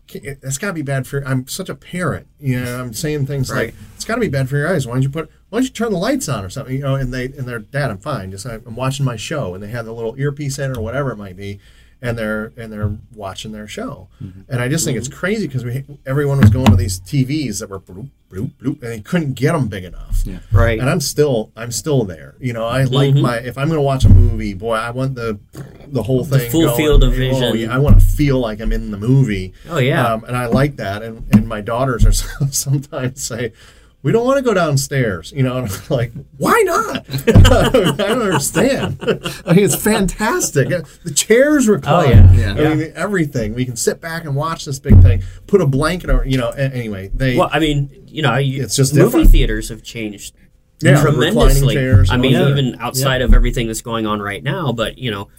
"K- 0.08 0.38
that's 0.42 0.58
got 0.58 0.68
to 0.68 0.74
be 0.74 0.82
bad 0.82 1.08
for. 1.08 1.26
I'm 1.28 1.48
such 1.48 1.70
a 1.70 1.76
parent. 1.76 2.28
You 2.40 2.60
know, 2.64 2.80
I'm 2.82 2.94
saying 2.94 3.26
things 3.26 3.50
Right. 3.52 3.68
like, 3.68 3.76
"It's 3.96 4.06
got 4.06 4.16
to 4.16 4.22
be 4.22 4.30
bad 4.30 4.50
for 4.50 4.58
your 4.58 4.68
eyes. 4.68 4.86
Why 4.88 4.94
don't 4.94 5.04
you 5.04 5.10
put? 5.10 5.30
Why 5.50 5.60
don't 5.60 5.64
you 5.66 5.70
turn 5.72 5.92
the 5.92 5.98
lights 5.98 6.30
on 6.30 6.46
or 6.46 6.50
something?" 6.50 6.76
You 6.76 6.82
know, 6.84 6.96
and 6.96 7.14
they 7.14 7.26
and 7.26 7.48
they're, 7.48 7.60
"Dad, 7.60 7.92
I'm 7.92 7.98
fine. 8.00 8.32
Just 8.32 8.46
I'm 8.46 8.76
watching 8.76 9.06
my 9.06 9.16
show." 9.16 9.54
And 9.54 9.64
they 9.64 9.70
have 9.70 9.86
the 9.86 9.94
little 9.94 10.16
earpiece 10.20 10.60
in 10.60 10.76
or 10.78 10.82
whatever 10.82 11.12
it 11.12 11.18
might 11.18 11.36
be, 11.36 11.60
and 12.02 12.18
they're 12.18 12.52
and 12.58 12.72
they're 12.74 12.98
watching 13.14 13.52
their 13.52 13.68
show. 13.68 14.08
And 14.50 14.62
I 14.62 14.68
just 14.68 14.86
think 14.86 14.98
it's 14.98 15.08
crazy 15.08 15.48
because 15.48 15.64
we 15.64 15.86
everyone 16.06 16.40
was 16.40 16.50
going 16.50 16.66
to 16.68 16.76
these 16.76 17.00
TVs 17.00 17.60
that 17.60 17.70
were 17.70 17.80
bloop 17.80 18.10
bloop 18.32 18.52
bloop, 18.62 18.82
and 18.82 18.92
they 18.92 19.00
couldn't 19.02 19.34
get 19.34 19.52
them 19.54 19.68
big 19.68 19.84
enough. 19.84 20.22
Yeah. 20.26 20.40
Right. 20.52 20.80
And 20.80 20.90
I'm 20.90 21.02
still 21.02 21.52
I'm 21.56 21.72
still 21.72 22.04
there. 22.06 22.36
You 22.40 22.54
know, 22.54 22.66
I 22.66 22.84
like 22.86 23.14
my 23.16 23.38
if 23.38 23.58
I'm 23.58 23.68
going 23.68 23.78
to 23.78 23.82
watch 23.84 24.04
a 24.06 24.10
movie, 24.10 24.54
boy, 24.54 24.74
I 24.76 24.90
want 24.92 25.16
the 25.16 25.40
the 25.88 26.04
whole 26.04 26.24
thing 26.26 26.50
full 26.50 26.66
going. 26.66 26.78
field 26.78 27.04
of 27.04 27.14
Oh, 27.14 27.16
vision. 27.16 27.58
yeah, 27.58 27.76
I 27.76 27.78
want 27.80 28.00
to 28.00 28.06
feel 28.06 28.40
like 28.40 28.62
I'm 28.62 28.72
in 28.72 28.92
the 28.92 28.98
movie. 28.98 29.54
Oh, 29.70 29.78
yeah. 29.78 30.14
Um, 30.14 30.24
and 30.24 30.36
I 30.38 30.48
like 30.48 30.78
that. 30.78 31.04
And 31.04 31.26
and 31.36 31.48
my 31.48 31.62
daughters 31.62 32.06
are 32.06 32.12
sometimes 32.52 33.24
say. 33.24 33.54
We 34.04 34.12
don't 34.12 34.26
want 34.26 34.38
to 34.38 34.44
go 34.44 34.54
downstairs, 34.54 35.32
you 35.32 35.44
know. 35.44 35.58
And 35.58 35.72
I'm 35.72 35.80
like, 35.90 36.12
why 36.38 36.62
not? 36.66 37.06
I 37.28 37.70
don't 37.70 38.22
understand. 38.22 38.98
I 39.46 39.54
mean, 39.54 39.66
it's 39.66 39.76
fantastic. 39.76 40.72
Uh, 40.72 40.82
the 41.04 41.12
chairs 41.12 41.70
oh, 41.70 41.74
recline. 41.74 42.34
yeah. 42.36 42.56
Yeah. 42.56 42.70
I 42.70 42.74
mean, 42.74 42.92
everything. 42.96 43.54
We 43.54 43.66
can 43.66 43.76
sit 43.76 44.02
back 44.02 44.26
and 44.26 44.36
watch 44.36 44.66
this 44.66 44.80
big 44.80 45.02
thing. 45.02 45.24
Put 45.48 45.62
a 45.62 45.68
blanket 45.68 46.10
over, 46.10 46.26
you 46.26 46.38
know. 46.38 46.50
Anyway, 46.50 47.12
they. 47.14 47.38
Well, 47.38 47.50
I 47.52 47.60
mean, 47.60 47.90
you 48.08 48.22
know, 48.22 48.38
you, 48.38 48.64
It's 48.64 48.76
just 48.76 48.94
movie 48.94 49.06
different. 49.06 49.30
theaters 49.32 49.70
have 49.70 49.84
changed 49.84 50.36
Yeah, 50.82 51.00
tremendously. 51.02 51.76
chairs 51.76 52.10
I 52.12 52.18
mean, 52.18 52.36
all 52.36 52.50
even 52.50 52.76
outside 52.80 53.22
of 53.22 53.34
everything 53.34 53.68
that's 53.68 53.82
going 53.82 54.06
on 54.08 54.22
right 54.22 54.44
now, 54.44 54.72
but 54.74 54.98
you 54.98 55.12
know, 55.12 55.30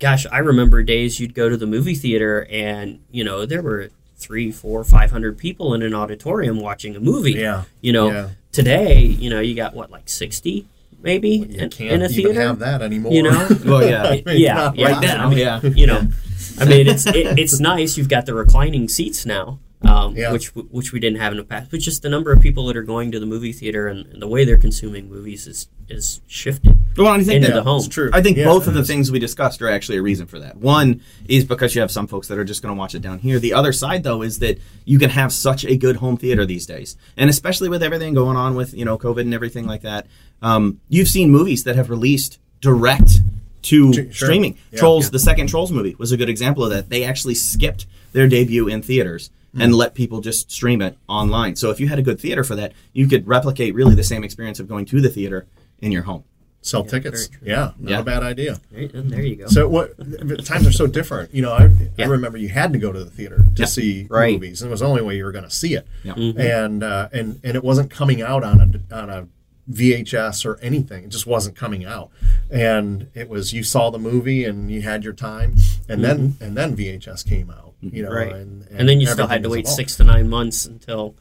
gosh, 0.00 0.26
I 0.32 0.38
remember 0.38 0.82
days 0.82 1.20
you'd 1.20 1.34
go 1.34 1.48
to 1.48 1.56
the 1.56 1.66
movie 1.66 1.94
theater 1.94 2.46
and 2.50 3.00
you 3.10 3.24
know 3.24 3.46
there 3.46 3.62
were 3.62 3.90
three, 4.16 4.50
four, 4.52 4.84
five 4.84 5.10
hundred 5.10 5.38
people 5.38 5.74
in 5.74 5.82
an 5.82 5.94
auditorium 5.94 6.60
watching 6.60 6.96
a 6.96 7.00
movie. 7.00 7.32
Yeah. 7.32 7.64
You 7.80 7.92
know, 7.92 8.10
Yeah. 8.10 8.28
today, 8.52 9.02
you 9.04 9.30
know, 9.30 9.40
you 9.40 9.54
got 9.54 9.74
what 9.74 9.90
like 9.90 10.08
sixty 10.08 10.66
maybe 11.02 11.28
you 11.30 11.44
in, 11.58 11.68
can't 11.70 11.92
in 11.92 12.00
a 12.02 12.04
even 12.06 12.14
theater. 12.16 12.40
have 12.40 12.58
that 12.60 12.80
anymore. 12.80 13.12
You 13.12 13.24
know, 13.24 13.48
well, 13.66 13.86
yeah, 13.88 14.02
I 14.04 14.10
mean, 14.24 14.40
yeah, 14.40 14.72
yeah, 14.74 14.88
right 14.92 15.02
now. 15.02 15.30
yeah. 15.30 15.60
you 15.62 15.86
know, 15.86 16.08
I 16.58 16.64
mean, 16.64 16.86
it's 16.88 17.06
it, 17.06 17.38
it's 17.38 17.60
nice. 17.60 17.98
You've 17.98 18.08
got 18.08 18.24
the 18.26 18.32
reclining 18.34 18.88
seats 18.88 19.26
now, 19.26 19.58
um, 19.86 20.16
Yeah. 20.16 20.32
which 20.32 20.48
which 20.54 20.92
we 20.92 21.00
didn't 21.00 21.18
have 21.20 21.32
in 21.32 21.38
the 21.38 21.44
past. 21.44 21.70
But 21.70 21.80
just 21.80 22.02
the 22.02 22.08
number 22.08 22.32
of 22.32 22.40
people 22.40 22.66
that 22.66 22.76
are 22.76 22.82
going 22.82 23.12
to 23.12 23.20
the 23.20 23.26
movie 23.26 23.52
theater 23.52 23.86
and, 23.88 24.06
and 24.06 24.20
the 24.22 24.28
way 24.28 24.44
they're 24.44 24.56
consuming 24.58 25.08
movies 25.10 25.46
is 25.46 25.68
is 25.86 26.22
shifted 26.26 26.78
Well, 26.96 27.08
I 27.08 27.18
think 27.22 27.36
into 27.36 27.48
that, 27.48 27.54
the 27.56 27.62
home. 27.62 27.78
It's 27.80 27.88
true. 27.88 28.08
I 28.12 28.22
think 28.22 28.38
Yeah, 28.38 28.44
both 28.46 28.66
of 28.66 28.72
the 28.72 28.84
things 28.84 29.10
we 29.12 29.18
discussed 29.18 29.60
are 29.60 29.68
actually 29.68 29.98
a 29.98 30.02
reason 30.02 30.26
for 30.26 30.38
that. 30.38 30.56
One 30.56 31.02
is 31.28 31.44
because 31.44 31.74
you 31.74 31.82
have 31.82 31.90
some 31.90 32.06
folks 32.06 32.28
that 32.28 32.38
are 32.38 32.44
just 32.44 32.62
going 32.62 32.74
to 32.74 32.78
watch 32.78 32.94
it 32.94 33.02
down 33.02 33.18
here. 33.18 33.38
The 33.38 33.52
other 33.52 33.70
side, 33.72 34.02
though, 34.02 34.22
is 34.22 34.38
that 34.38 34.58
you 34.86 34.98
can 34.98 35.10
have 35.10 35.30
such 35.30 35.62
a 35.66 35.76
good 35.76 35.96
home 35.96 36.16
theater 36.16 36.46
these 36.46 36.64
days, 36.64 36.96
and 37.18 37.28
especially 37.28 37.68
with 37.68 37.82
everything 37.82 38.14
going 38.14 38.36
on 38.38 38.54
with 38.54 38.72
you 38.72 38.84
know 38.86 38.96
COVID 38.96 39.20
and 39.20 39.34
everything 39.34 39.66
like 39.66 39.82
that. 39.82 40.06
Um, 40.40 40.80
you've 40.88 41.08
seen 41.08 41.30
movies 41.30 41.64
that 41.64 41.76
have 41.76 41.90
released 41.90 42.38
direct 42.62 43.20
to 43.62 43.92
Sure. 43.92 44.12
streaming. 44.12 44.56
Yeah. 44.72 44.78
Trolls, 44.78 45.04
Yeah. 45.06 45.10
the 45.12 45.18
second 45.18 45.48
Trolls 45.48 45.70
movie, 45.72 45.94
was 45.98 46.12
a 46.12 46.16
good 46.16 46.28
example 46.30 46.64
of 46.64 46.70
that. 46.70 46.88
They 46.90 47.04
actually 47.04 47.34
skipped 47.34 47.86
their 48.12 48.26
debut 48.28 48.68
in 48.68 48.80
theaters. 48.82 49.30
Hmm. 49.54 49.62
And 49.62 49.74
let 49.74 49.94
people 49.94 50.20
just 50.20 50.50
stream 50.50 50.82
it 50.82 50.98
online. 51.08 51.54
So 51.56 51.70
if 51.70 51.78
you 51.80 51.86
had 51.88 51.98
a 51.98 52.02
good 52.02 52.20
theater 52.20 52.42
for 52.44 52.56
that, 52.56 52.72
you 52.92 53.06
could 53.06 53.26
replicate 53.28 53.74
really 53.74 53.94
the 53.94 54.02
same 54.04 54.24
experience 54.24 54.58
of 54.58 54.66
going 54.68 54.84
to 54.86 55.00
the 55.00 55.08
theater 55.08 55.46
in 55.80 55.92
your 55.92 56.02
home. 56.02 56.24
Sell 56.60 56.82
tickets. 56.82 57.28
Yeah, 57.44 57.72
not 57.78 57.90
Yeah. 57.90 57.98
a 58.00 58.02
bad 58.02 58.22
idea. 58.22 58.58
Right, 58.74 58.90
there 58.94 59.22
you 59.22 59.36
go. 59.36 59.46
So 59.48 59.68
what? 59.68 59.96
Times 60.46 60.66
are 60.66 60.72
so 60.72 60.86
different. 60.86 61.34
You 61.34 61.42
know, 61.42 61.52
I, 61.52 61.70
Yeah. 61.98 62.06
I 62.06 62.08
remember 62.08 62.38
you 62.38 62.48
had 62.48 62.72
to 62.72 62.78
go 62.78 62.90
to 62.90 63.04
the 63.04 63.10
theater 63.10 63.44
to 63.56 63.62
Yeah. 63.62 63.66
see 63.66 64.06
Right. 64.08 64.32
movies, 64.32 64.62
and 64.62 64.70
it 64.70 64.72
was 64.72 64.80
the 64.80 64.86
only 64.86 65.02
way 65.02 65.16
you 65.16 65.24
were 65.24 65.32
going 65.32 65.44
to 65.44 65.50
see 65.50 65.74
it. 65.74 65.86
Yeah. 66.02 66.14
And 66.14 66.82
uh, 66.82 67.08
and 67.12 67.38
and 67.44 67.54
it 67.54 67.62
wasn't 67.62 67.90
coming 67.90 68.22
out 68.22 68.42
on 68.42 68.60
a 68.90 68.94
on 68.96 69.10
a 69.10 69.26
VHS 69.70 70.44
or 70.44 70.58
anything. 70.60 71.04
It 71.04 71.10
just 71.10 71.26
wasn't 71.26 71.56
coming 71.56 71.84
out. 71.84 72.10
And 72.50 73.08
it 73.14 73.28
was 73.28 73.52
you 73.52 73.62
saw 73.62 73.90
the 73.90 73.98
movie 73.98 74.44
and 74.44 74.70
you 74.70 74.82
had 74.82 75.04
your 75.04 75.12
time, 75.12 75.56
and 75.88 76.04
then 76.04 76.30
mm-hmm. 76.30 76.44
and 76.44 76.56
then 76.56 76.76
VHS 76.76 77.28
came 77.28 77.50
out. 77.50 77.74
You 77.80 78.04
know, 78.04 78.10
right, 78.10 78.32
and, 78.32 78.66
and, 78.70 78.88
then 78.88 79.02
you 79.02 79.06
still 79.06 79.26
had 79.26 79.42
to 79.42 79.50
wait 79.50 79.68
six 79.68 79.96
to 79.96 80.04
nine 80.04 80.30
months 80.30 80.64
until 80.64 81.14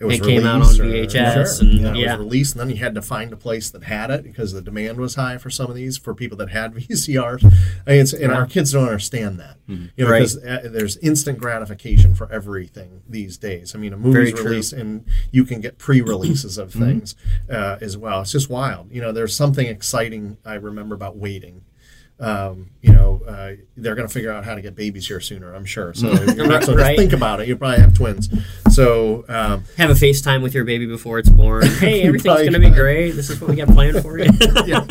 it, 0.00 0.04
was 0.06 0.18
it 0.18 0.22
came 0.24 0.46
out 0.46 0.62
on 0.62 0.80
or- 0.80 0.84
VHS 0.84 1.58
Sure. 1.60 1.68
and- 1.68 1.96
it 1.96 2.00
yeah. 2.00 2.16
was 2.16 2.18
released, 2.24 2.54
and 2.54 2.60
then 2.60 2.70
you 2.70 2.76
had 2.76 2.94
to 2.94 3.02
find 3.02 3.32
a 3.32 3.36
place 3.36 3.70
that 3.70 3.84
had 3.84 4.10
it 4.10 4.22
because 4.24 4.52
the 4.52 4.62
demand 4.62 4.98
was 4.98 5.14
high 5.14 5.36
for 5.38 5.50
some 5.50 5.68
of 5.68 5.76
these 5.76 5.96
for 5.98 6.14
people 6.14 6.36
that 6.38 6.50
had 6.50 6.74
VCRs. 6.74 7.44
I 7.86 7.90
mean, 7.92 8.06
and 8.22 8.32
our 8.32 8.46
kids 8.46 8.72
don't 8.72 8.84
understand 8.84 9.38
that, 9.40 9.56
Mm-hmm. 9.68 9.86
you 9.96 10.04
know, 10.04 10.10
Right. 10.10 10.18
because 10.20 10.38
uh, 10.38 10.68
there's 10.72 10.96
instant 10.98 11.38
gratification 11.38 12.14
for 12.14 12.30
everything 12.32 13.02
these 13.08 13.36
days. 13.36 13.74
I 13.74 13.78
mean, 13.78 13.92
a 13.92 13.96
movie's 13.96 14.14
Very 14.14 14.32
true. 14.32 14.44
released, 14.50 14.72
and 14.72 15.04
you 15.30 15.44
can 15.44 15.60
get 15.60 15.78
pre-releases 15.78 16.56
of 16.58 16.70
Mm-hmm. 16.70 16.82
things 16.84 17.14
uh, 17.50 17.76
as 17.80 17.96
well. 17.96 18.22
It's 18.22 18.32
just 18.32 18.48
wild. 18.50 18.90
You 18.90 19.00
know, 19.00 19.12
there's 19.12 19.36
something 19.36 19.66
exciting 19.66 20.38
I 20.44 20.54
remember 20.54 20.94
about 20.94 21.16
waiting. 21.16 21.62
Um, 22.20 22.70
you 22.82 22.92
know, 22.92 23.22
uh, 23.26 23.52
they're 23.78 23.94
going 23.94 24.06
to 24.06 24.12
figure 24.12 24.30
out 24.30 24.44
how 24.44 24.54
to 24.54 24.60
get 24.60 24.74
babies 24.74 25.08
here 25.08 25.20
sooner, 25.20 25.54
I'm 25.54 25.64
sure. 25.64 25.94
So, 25.94 26.12
you're 26.34 26.46
not, 26.46 26.64
so 26.64 26.76
just 26.76 26.96
think 26.96 27.12
about 27.14 27.40
it. 27.40 27.48
You 27.48 27.56
probably 27.56 27.80
have 27.80 27.94
twins, 27.94 28.28
so 28.70 29.24
um, 29.28 29.64
have 29.78 29.90
a 29.90 29.94
FaceTime 29.94 30.42
with 30.42 30.54
your 30.54 30.64
baby 30.64 30.86
before 30.86 31.18
it's 31.18 31.30
born. 31.30 31.66
Hey, 31.80 32.02
everything's 32.02 32.40
going 32.40 32.52
to 32.52 32.58
be 32.60 32.68
great. 32.70 33.12
This 33.12 33.30
is 33.30 33.40
what 33.40 33.48
we 33.48 33.56
got 33.56 33.68
planned 33.68 34.02
for 34.02 34.18
you. 34.18 34.30
yeah, 34.66 34.84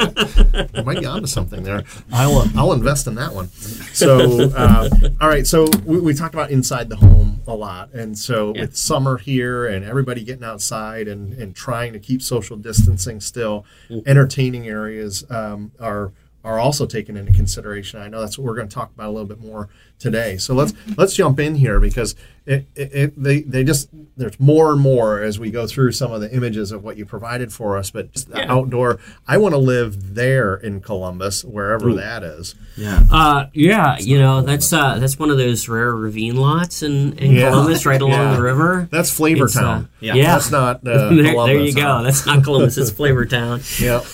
you 0.74 0.84
might 0.84 1.00
be 1.00 1.06
onto 1.06 1.28
something 1.28 1.62
there. 1.62 1.84
I'll 2.12 2.46
I'll 2.56 2.74
invest 2.74 3.06
in 3.06 3.13
that 3.15 3.34
one. 3.34 3.50
So, 3.50 4.50
uh, 4.56 4.89
all 5.22 5.28
right. 5.28 5.46
So 5.46 5.68
we, 5.86 6.00
we 6.00 6.13
talked 6.15 6.34
about 6.34 6.50
inside 6.50 6.89
the 6.89 6.96
home 6.96 7.42
a 7.48 7.54
lot, 7.54 7.94
and 7.94 8.18
so 8.18 8.54
Yeah. 8.56 8.62
with 8.62 8.76
summer 8.76 9.18
here 9.18 9.68
and 9.68 9.86
everybody 9.86 10.24
getting 10.24 10.44
outside 10.44 11.08
and 11.08 11.34
and 11.34 11.56
trying 11.56 11.94
to 11.94 12.00
keep 12.00 12.24
social 12.24 12.58
distancing 12.58 13.20
still, 13.22 13.65
entertaining 14.08 14.68
areas 14.68 15.24
um, 15.30 15.72
are 15.80 16.12
are 16.43 16.60
also 16.60 16.86
taken 16.86 17.17
into 17.17 17.32
consideration. 17.32 18.02
I 18.02 18.08
know 18.08 18.21
that's 18.21 18.38
what 18.38 18.45
we're 18.45 18.56
going 18.56 18.69
to 18.69 18.73
talk 18.73 18.91
about 18.93 19.08
a 19.08 19.12
little 19.12 19.28
bit 19.28 19.39
more 19.39 19.69
today. 19.99 20.38
So 20.38 20.53
let's 20.55 20.73
let's 20.97 21.15
jump 21.15 21.39
in 21.39 21.55
here 21.55 21.79
because 21.79 22.15
it, 22.45 22.65
it, 22.75 22.91
it 22.93 23.21
they 23.23 23.41
they 23.41 23.63
just 23.63 23.89
there's 24.17 24.39
more 24.39 24.71
and 24.71 24.81
more 24.81 25.21
as 25.21 25.39
we 25.39 25.51
go 25.51 25.67
through 25.67 25.91
some 25.91 26.12
of 26.12 26.19
the 26.21 26.33
images 26.33 26.71
of 26.71 26.83
what 26.83 26.97
you 26.97 27.05
provided 27.05 27.53
for 27.53 27.77
us. 27.77 27.91
But 27.91 28.12
just 28.12 28.29
the 28.31 28.38
Yeah. 28.39 28.51
outdoor, 28.51 28.99
I 29.27 29.38
want 29.38 29.53
to 29.53 29.57
live 29.59 30.15
there 30.15 30.55
in 30.55 30.81
Columbus, 30.81 31.43
wherever 31.45 31.93
that 31.93 32.23
is. 32.23 32.55
Yeah. 32.75 33.03
Uh, 33.12 33.45
yeah, 33.53 33.97
you 33.99 34.17
know 34.17 34.41
that's 34.41 34.73
uh, 34.73 34.97
that's 34.99 35.19
one 35.19 35.29
of 35.29 35.38
those 35.38 35.69
rare 35.69 35.95
ravine 35.95 36.35
lots 36.38 36.81
in, 36.81 37.13
in 37.19 37.33
Yeah. 37.33 37.49
Columbus, 37.51 37.85
right 37.85 38.01
along 38.01 38.12
Yeah. 38.31 38.35
the 38.35 38.41
river. 38.41 38.88
That's 38.91 39.12
Flavor 39.12 39.45
It's, 39.45 39.55
uh, 39.57 39.62
Town. 39.62 39.89
yeah. 39.99 40.15
yeah. 40.15 40.33
That's 40.33 40.49
not 40.51 40.77
uh, 40.88 41.09
there, 41.09 41.23
there 41.23 41.31
Columbus, 41.33 41.67
you 41.69 41.75
go. 41.75 41.81
huh? 41.97 42.01
That's 42.03 42.25
not 42.25 42.43
Columbus. 42.43 42.77
It's 42.77 42.89
Flavor 42.91 43.25
Town. 43.25 43.62
yeah. 43.79 44.01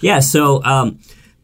Yeah. 0.00 0.20
So, 0.20 0.62
um, 0.64 0.98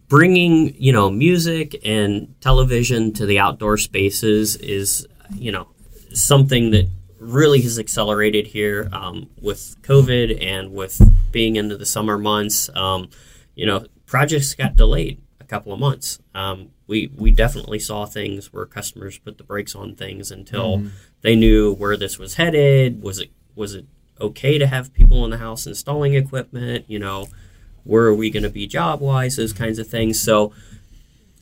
bringing 0.09 0.75
you 0.79 0.93
know 0.93 1.11
music 1.11 1.81
and 1.85 2.35
television 2.41 3.13
to 3.13 3.27
the 3.27 3.39
outdoor 3.39 3.77
spaces 3.79 4.57
is 4.57 5.07
you 5.35 5.51
know 5.51 5.69
something 6.13 6.71
that 6.71 6.89
really 7.19 7.61
has 7.63 7.79
accelerated 7.79 8.47
here 8.49 8.89
um, 8.93 9.31
with 9.41 9.77
COVID 9.83 10.43
and 10.43 10.73
with 10.73 11.01
being 11.33 11.57
into 11.57 11.77
the 11.77 11.87
summer 11.87 12.19
months. 12.19 12.69
Um, 12.75 13.09
you 13.55 13.67
know, 13.67 13.87
projects 14.07 14.55
got 14.55 14.77
delayed 14.77 15.23
a 15.41 15.45
couple 15.45 15.73
of 15.73 15.81
months. 15.81 16.19
Um, 16.35 16.71
we 16.87 17.11
we 17.17 17.31
definitely 17.31 17.79
saw 17.79 18.05
things 18.05 18.53
where 18.53 18.67
customers 18.67 19.19
put 19.19 19.39
the 19.39 19.45
brakes 19.45 19.75
on 19.75 19.95
things 19.95 20.31
until 20.31 20.85
they 21.23 21.35
knew 21.35 21.73
where 21.73 21.97
this 21.97 22.19
was 22.19 22.35
headed. 22.35 23.03
Was 23.03 23.19
it 23.19 23.31
was 23.55 23.75
it 23.75 23.87
okay 24.21 24.59
to 24.59 24.67
have 24.67 24.93
people 24.93 25.25
in 25.25 25.31
the 25.31 25.39
house 25.39 25.67
installing 25.67 26.15
equipment? 26.15 26.85
You 26.89 26.99
know, 26.99 27.29
where 27.85 28.05
are 28.05 28.15
we 28.15 28.31
going 28.31 28.43
to 28.43 28.51
be 28.51 28.67
job 28.67 29.01
wise? 29.01 29.37
Those 29.37 29.53
kinds 29.53 29.79
of 29.79 29.87
things. 29.87 30.21
So 30.21 30.53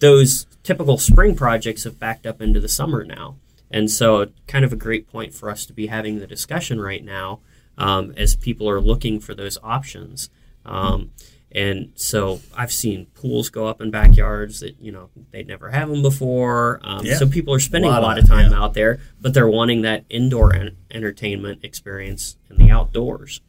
those 0.00 0.46
typical 0.62 0.98
spring 0.98 1.34
projects 1.34 1.84
have 1.84 1.98
backed 1.98 2.26
up 2.26 2.40
into 2.42 2.60
the 2.60 2.68
summer 2.68 3.04
now. 3.04 3.36
And 3.70 3.90
so, 3.90 4.26
kind 4.46 4.66
of 4.66 4.72
a 4.72 4.76
great 4.76 5.08
point 5.08 5.32
for 5.32 5.48
us 5.50 5.64
to 5.64 5.72
be 5.72 5.86
having 5.86 6.18
the 6.18 6.26
discussion 6.26 6.78
right 6.78 7.02
now 7.02 7.40
um, 7.78 8.12
as 8.18 8.36
people 8.36 8.68
are 8.68 8.80
looking 8.80 9.18
for 9.18 9.34
those 9.34 9.56
options. 9.62 10.28
Um, 10.66 11.10
and 11.50 11.92
so 11.94 12.40
I've 12.56 12.72
seen 12.72 13.06
pools 13.14 13.50
go 13.50 13.66
up 13.66 13.80
in 13.80 13.90
backyards 13.90 14.60
that 14.60 14.76
you 14.80 14.90
know 14.90 15.10
they'd 15.30 15.46
never 15.46 15.70
have 15.70 15.88
them 15.88 16.02
before. 16.02 16.80
Um, 16.82 17.04
Yeah. 17.04 17.16
So 17.16 17.26
people 17.28 17.54
are 17.54 17.60
spending 17.60 17.90
A 17.90 17.94
a 17.94 17.96
lot 17.96 18.02
lot, 18.02 18.18
of 18.18 18.24
of 18.24 18.30
time 18.30 18.52
yeah. 18.52 18.62
out 18.62 18.74
there, 18.74 19.00
but 19.20 19.34
they're 19.34 19.48
wanting 19.48 19.82
that 19.82 20.04
indoor 20.08 20.54
en- 20.54 20.76
entertainment 20.90 21.62
experience 21.62 22.36
in 22.50 22.56
the 22.56 22.70
outdoors. 22.70 23.40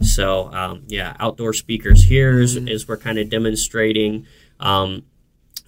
So 0.00 0.52
um, 0.52 0.82
yeah, 0.88 1.16
outdoor 1.18 1.52
speakers 1.52 2.04
here 2.04 2.40
is, 2.40 2.56
Mm-hmm. 2.56 2.68
is 2.68 2.86
we're 2.88 2.96
kind 2.96 3.18
of 3.18 3.28
demonstrating. 3.30 4.26
Um, 4.60 5.04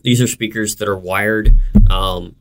these 0.02 0.20
are 0.20 0.26
speakers 0.26 0.76
that 0.76 0.88
are 0.88 0.96
wired. 0.98 1.56
Um, 1.90 2.36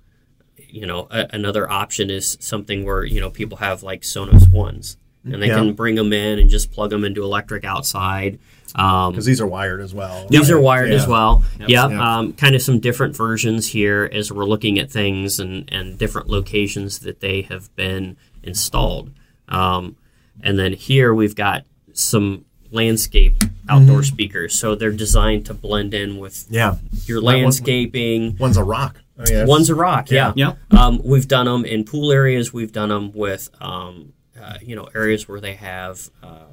you 0.57 0.85
know, 0.85 1.07
a, 1.09 1.27
another 1.33 1.69
option 1.69 2.09
is 2.09 2.37
something 2.39 2.85
where 2.85 3.03
you 3.03 3.19
know 3.19 3.29
people 3.29 3.57
have 3.57 3.83
like 3.83 4.01
Sonos 4.01 4.49
ones, 4.51 4.97
and 5.23 5.41
they 5.41 5.47
Yeah. 5.47 5.55
can 5.57 5.73
bring 5.73 5.95
them 5.95 6.13
in 6.13 6.39
and 6.39 6.49
just 6.49 6.71
plug 6.71 6.89
them 6.91 7.03
into 7.03 7.23
electric 7.23 7.63
outside. 7.65 8.39
Um, 8.75 9.11
Because 9.13 9.25
these 9.25 9.41
are 9.41 9.47
wired 9.47 9.81
as 9.81 9.95
well. 9.95 10.27
these 10.29 10.51
are 10.51 10.59
wired 10.59 10.89
Yeah. 10.89 10.95
as 10.97 11.07
well. 11.07 11.43
Yep. 11.59 11.69
Yep. 11.69 11.89
Yep. 11.89 11.99
Um, 11.99 12.33
kind 12.33 12.53
of 12.55 12.61
some 12.61 12.79
different 12.79 13.15
versions 13.15 13.67
here 13.69 14.07
as 14.13 14.31
we're 14.31 14.45
looking 14.45 14.77
at 14.77 14.91
things 14.91 15.39
and, 15.39 15.67
and 15.73 15.97
different 15.97 16.27
locations 16.29 16.99
that 16.99 17.19
they 17.19 17.41
have 17.43 17.75
been 17.75 18.15
installed. 18.43 19.09
Um, 19.47 19.95
and 20.41 20.59
then 20.59 20.73
here 20.73 21.15
we've 21.15 21.33
got 21.35 21.65
some 21.99 22.45
landscape 22.71 23.35
outdoor 23.67 24.03
speakers. 24.03 24.57
So 24.59 24.75
they're 24.75 24.91
designed 24.91 25.45
to 25.47 25.53
blend 25.53 25.93
in 25.93 26.17
with 26.17 26.45
Yeah. 26.49 26.75
your 27.05 27.19
landscaping. 27.21 28.37
One's 28.37 28.57
a 28.57 28.63
rock. 28.63 29.01
Oh, 29.17 29.23
yeah. 29.29 29.45
One's 29.45 29.69
a 29.69 29.75
rock, 29.75 30.11
yeah. 30.11 30.31
Yeah. 30.35 30.53
Um, 30.71 31.01
we've 31.03 31.27
done 31.27 31.45
them 31.45 31.65
in 31.65 31.83
pool 31.83 32.11
areas. 32.11 32.53
We've 32.53 32.71
done 32.71 32.89
them 32.89 33.11
with, 33.11 33.49
um, 33.59 34.13
uh, 34.39 34.57
you 34.61 34.75
know, 34.75 34.87
areas 34.95 35.27
where 35.27 35.41
they 35.41 35.55
have 35.55 36.09
uh, 36.23 36.45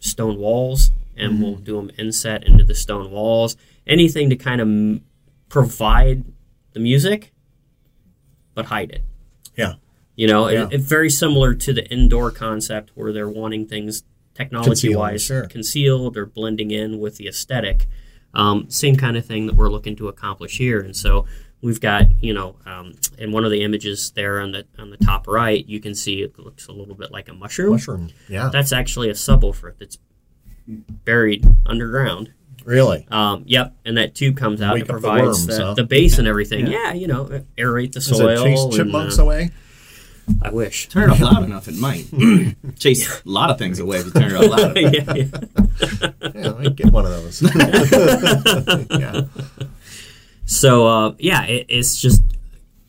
stone 0.00 0.36
walls, 0.38 0.90
and 1.16 1.40
we'll 1.42 1.54
do 1.56 1.76
them 1.76 1.90
inset 1.96 2.44
into 2.46 2.64
the 2.64 2.74
stone 2.74 3.10
walls. 3.10 3.56
Anything 3.86 4.28
to 4.30 4.36
kind 4.36 4.60
of 4.60 4.68
m- 4.68 5.00
provide 5.48 6.24
the 6.74 6.80
music, 6.80 7.32
but 8.54 8.66
hide 8.66 8.90
it. 8.90 9.02
Yeah. 9.56 9.74
You 10.16 10.26
know, 10.26 10.48
Yeah. 10.48 10.64
it, 10.66 10.72
it's 10.74 10.84
very 10.84 11.08
similar 11.08 11.54
to 11.54 11.72
the 11.72 11.86
indoor 11.90 12.30
concept 12.30 12.90
where 12.94 13.12
they're 13.12 13.28
wanting 13.28 13.66
things 13.66 14.02
technology 14.34 14.94
wise 14.94 15.22
sure. 15.22 15.46
concealed 15.46 16.16
or 16.16 16.26
blending 16.26 16.70
in 16.70 16.98
with 16.98 17.16
the 17.16 17.28
aesthetic. 17.28 17.86
Um, 18.34 18.70
same 18.70 18.96
kind 18.96 19.16
of 19.16 19.26
thing 19.26 19.46
that 19.46 19.56
we're 19.56 19.68
looking 19.68 19.94
to 19.96 20.08
accomplish 20.08 20.56
here. 20.58 20.80
And 20.80 20.96
so 20.96 21.26
we've 21.60 21.80
got, 21.80 22.04
you 22.22 22.32
know, 22.32 22.56
um, 22.64 22.94
in 23.18 23.30
one 23.30 23.44
of 23.44 23.50
the 23.50 23.62
images 23.62 24.10
there 24.12 24.40
on 24.40 24.52
the 24.52 24.66
on 24.78 24.90
the 24.90 24.96
top 24.96 25.28
right, 25.28 25.66
you 25.66 25.80
can 25.80 25.94
see 25.94 26.22
it 26.22 26.38
looks 26.38 26.66
a 26.66 26.72
little 26.72 26.94
bit 26.94 27.10
like 27.10 27.28
a 27.28 27.34
mushroom. 27.34 27.72
Mushroom. 27.72 28.10
Yeah. 28.28 28.48
That's 28.50 28.72
actually 28.72 29.10
a 29.10 29.14
subwoofer 29.14 29.78
that's 29.78 29.98
buried 30.66 31.46
underground. 31.66 32.32
really. 32.64 33.06
Um, 33.10 33.44
yep, 33.46 33.74
and 33.84 33.96
that 33.96 34.14
tube 34.14 34.36
comes 34.36 34.62
out 34.62 34.74
Wake 34.74 34.82
and 34.82 34.88
the 34.88 34.92
provides 34.92 35.24
worms, 35.24 35.46
the, 35.46 35.64
huh? 35.66 35.74
the 35.74 35.84
bass 35.84 36.18
and 36.18 36.28
everything. 36.28 36.68
Yeah. 36.68 36.92
you 36.92 37.06
know, 37.06 37.24
aerate 37.58 37.92
the 37.92 38.00
Does 38.00 38.06
soil. 38.06 38.28
it 38.28 38.42
chase 38.44 38.62
and, 38.62 38.72
chipmunks 38.72 39.18
uh, 39.18 39.24
away? 39.24 39.50
I 40.40 40.50
wish. 40.50 40.88
Turn 40.88 41.10
it 41.10 41.14
up 41.14 41.20
loud 41.20 41.44
enough, 41.44 41.68
it 41.68 41.76
might 41.76 42.06
chase 42.78 43.08
a 43.20 43.28
lot 43.28 43.50
of 43.50 43.58
things 43.58 43.78
away 43.78 43.98
if 43.98 44.06
you 44.06 44.12
turn 44.12 44.30
it 44.30 44.36
up 44.36 44.50
loud. 44.50 44.76
enough. 44.76 44.94
yeah, 45.06 45.14
yeah. 45.14 46.32
Yeah, 46.34 46.54
I 46.58 46.68
get 46.70 46.92
one 46.92 47.04
of 47.04 47.10
those. 47.12 47.42
yeah. 48.90 49.22
So 50.44 50.86
uh, 50.86 51.14
yeah, 51.18 51.44
it, 51.44 51.66
it's 51.68 52.00
just 52.00 52.22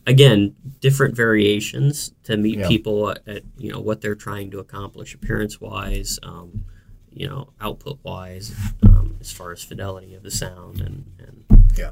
again 0.06 0.56
different 0.82 1.16
variations 1.16 2.12
to 2.24 2.36
meet 2.38 2.60
Yeah. 2.60 2.68
people 2.68 3.10
at, 3.12 3.28
at 3.28 3.44
you 3.58 3.72
know 3.72 3.80
what 3.80 4.02
they're 4.02 4.16
trying 4.16 4.52
to 4.52 4.60
accomplish 4.60 5.14
appearance 5.14 5.62
wise, 5.62 6.20
um, 6.24 6.66
you 7.12 7.28
know 7.28 7.50
output 7.62 8.00
wise, 8.04 8.54
um, 8.84 9.18
as 9.22 9.32
far 9.32 9.52
as 9.52 9.64
fidelity 9.64 10.14
of 10.16 10.24
the 10.24 10.32
sound 10.32 10.82
and, 10.82 11.06
and 11.20 11.44
Yeah. 11.78 11.92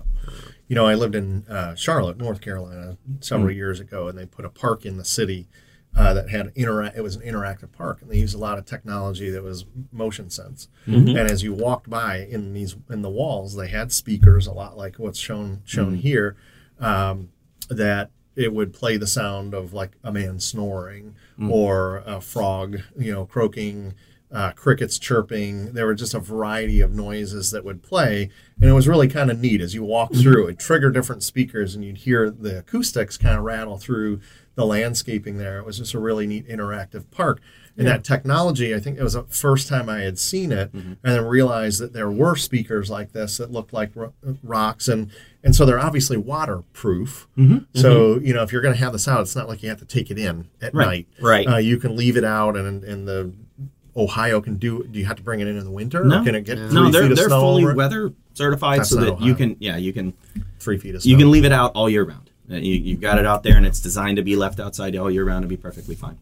You 0.71 0.75
know, 0.75 0.85
I 0.87 0.95
lived 0.95 1.15
in 1.15 1.45
uh, 1.49 1.75
Charlotte, 1.75 2.17
North 2.17 2.39
Carolina, 2.39 2.97
several 3.19 3.49
Hmm. 3.49 3.57
years 3.57 3.81
ago, 3.81 4.07
and 4.07 4.17
they 4.17 4.25
put 4.25 4.45
a 4.45 4.49
park 4.49 4.85
in 4.85 4.95
the 4.95 5.03
city 5.03 5.49
uh, 5.93 6.13
that 6.13 6.29
had 6.29 6.53
interact. 6.55 6.95
It 6.95 7.01
was 7.01 7.17
an 7.17 7.23
interactive 7.23 7.73
park, 7.73 8.01
and 8.01 8.09
they 8.09 8.15
used 8.15 8.33
a 8.33 8.37
lot 8.37 8.57
of 8.57 8.63
technology 8.63 9.29
that 9.31 9.43
was 9.43 9.65
motion 9.91 10.29
sense. 10.29 10.69
Mm-hmm. 10.87 11.09
And 11.09 11.29
as 11.29 11.43
you 11.43 11.53
walked 11.53 11.89
by 11.89 12.19
in 12.19 12.53
these 12.53 12.77
in 12.89 13.01
the 13.01 13.09
walls, 13.09 13.57
they 13.57 13.67
had 13.67 13.91
speakers, 13.91 14.47
a 14.47 14.53
lot 14.53 14.77
like 14.77 14.95
what's 14.95 15.19
shown 15.19 15.61
shown 15.65 15.95
here, 15.95 16.37
um, 16.79 17.31
that 17.69 18.11
it 18.37 18.53
would 18.53 18.71
play 18.71 18.95
the 18.95 19.07
sound 19.07 19.53
of 19.53 19.73
like 19.73 19.97
a 20.05 20.11
man 20.13 20.39
snoring 20.39 21.15
or 21.49 21.97
a 22.05 22.21
frog, 22.21 22.77
you 22.97 23.11
know, 23.11 23.25
croaking 23.25 23.93
uh, 24.33 24.51
crickets 24.53 24.97
chirping. 24.97 25.73
There 25.73 25.85
were 25.85 25.93
just 25.95 26.13
a 26.13 26.19
variety 26.19 26.79
of 26.81 26.93
noises 26.93 27.51
that 27.51 27.65
would 27.65 27.83
play, 27.83 28.29
and 28.61 28.69
it 28.69 28.73
was 28.73 28.87
really 28.87 29.07
kind 29.07 29.29
of 29.29 29.39
neat 29.39 29.59
as 29.61 29.73
you 29.73 29.83
walk 29.83 30.13
through. 30.13 30.47
It 30.47 30.59
triggered 30.59 30.93
different 30.93 31.23
speakers, 31.23 31.75
and 31.75 31.83
you'd 31.83 31.97
hear 31.99 32.29
the 32.29 32.59
acoustics 32.59 33.17
kind 33.17 33.37
of 33.37 33.43
rattle 33.43 33.77
through 33.77 34.21
the 34.55 34.65
landscaping 34.65 35.37
there. 35.37 35.57
It 35.59 35.65
was 35.65 35.77
just 35.77 35.93
a 35.93 35.99
really 35.99 36.27
neat 36.27 36.47
interactive 36.47 37.09
park. 37.11 37.41
And 37.77 37.87
that 37.87 38.03
technology, 38.03 38.75
I 38.75 38.79
think 38.79 38.99
it 38.99 39.03
was 39.03 39.13
the 39.13 39.23
first 39.23 39.67
time 39.69 39.87
I 39.89 40.01
had 40.01 40.19
seen 40.19 40.51
it, 40.51 40.71
and 40.73 40.97
then 41.01 41.25
realized 41.25 41.79
that 41.79 41.93
there 41.93 42.11
were 42.11 42.35
speakers 42.35 42.89
like 42.91 43.13
this 43.13 43.37
that 43.37 43.49
looked 43.49 43.71
like 43.73 43.91
ro- 43.95 44.13
rocks, 44.43 44.87
and 44.89 45.09
and 45.43 45.55
so 45.55 45.65
they're 45.65 45.79
obviously 45.79 46.17
waterproof. 46.17 47.27
So 47.73 48.19
you 48.19 48.33
know 48.33 48.43
if 48.43 48.51
you're 48.51 48.61
going 48.61 48.73
to 48.75 48.79
have 48.79 48.91
this 48.93 49.07
out, 49.07 49.21
it's 49.21 49.35
not 49.35 49.47
like 49.47 49.63
you 49.63 49.69
have 49.69 49.79
to 49.79 49.85
take 49.85 50.11
it 50.11 50.19
in 50.19 50.49
at 50.61 50.73
Right. 50.75 50.85
night. 50.85 51.07
Right. 51.21 51.47
Uh, 51.47 51.57
you 51.57 51.77
can 51.77 51.95
leave 51.95 52.17
it 52.17 52.23
out, 52.25 52.55
and 52.57 52.83
and 52.83 53.07
the 53.07 53.31
Ohio 53.95 54.39
can 54.41 54.55
do. 54.55 54.83
Do 54.83 54.99
you 54.99 55.05
have 55.05 55.17
to 55.17 55.23
bring 55.23 55.39
it 55.41 55.47
in 55.47 55.57
in 55.57 55.63
the 55.65 55.71
winter? 55.71 56.03
No. 56.05 56.21
or 56.21 56.23
can 56.23 56.35
it 56.35 56.45
get 56.45 56.57
No, 56.57 56.89
they're 56.89 57.13
they're 57.13 57.29
fully 57.29 57.65
weather 57.73 58.13
certified 58.33 58.79
That's 58.79 58.89
so 58.89 59.01
that 59.01 59.09
Ohio. 59.13 59.25
you 59.27 59.35
can 59.35 59.57
yeah 59.59 59.77
you 59.77 59.91
can 59.93 60.13
three 60.59 60.77
feet 60.77 60.95
of 60.95 61.01
snow? 61.03 61.09
you 61.11 61.17
can 61.17 61.29
leave 61.31 61.43
it 61.45 61.51
out 61.51 61.71
all 61.75 61.89
year 61.89 62.03
round. 62.03 62.29
Uh, 62.49 62.55
You, 62.55 62.75
you've 62.75 63.01
got 63.01 63.17
it 63.19 63.25
out 63.25 63.43
there 63.43 63.57
and 63.57 63.65
it's 63.65 63.79
designed 63.81 64.15
to 64.17 64.23
be 64.23 64.35
left 64.35 64.59
outside 64.59 64.95
all 64.95 65.11
year 65.11 65.25
round 65.25 65.43
and 65.43 65.49
be 65.49 65.57
perfectly 65.57 65.95
fine. 65.95 66.17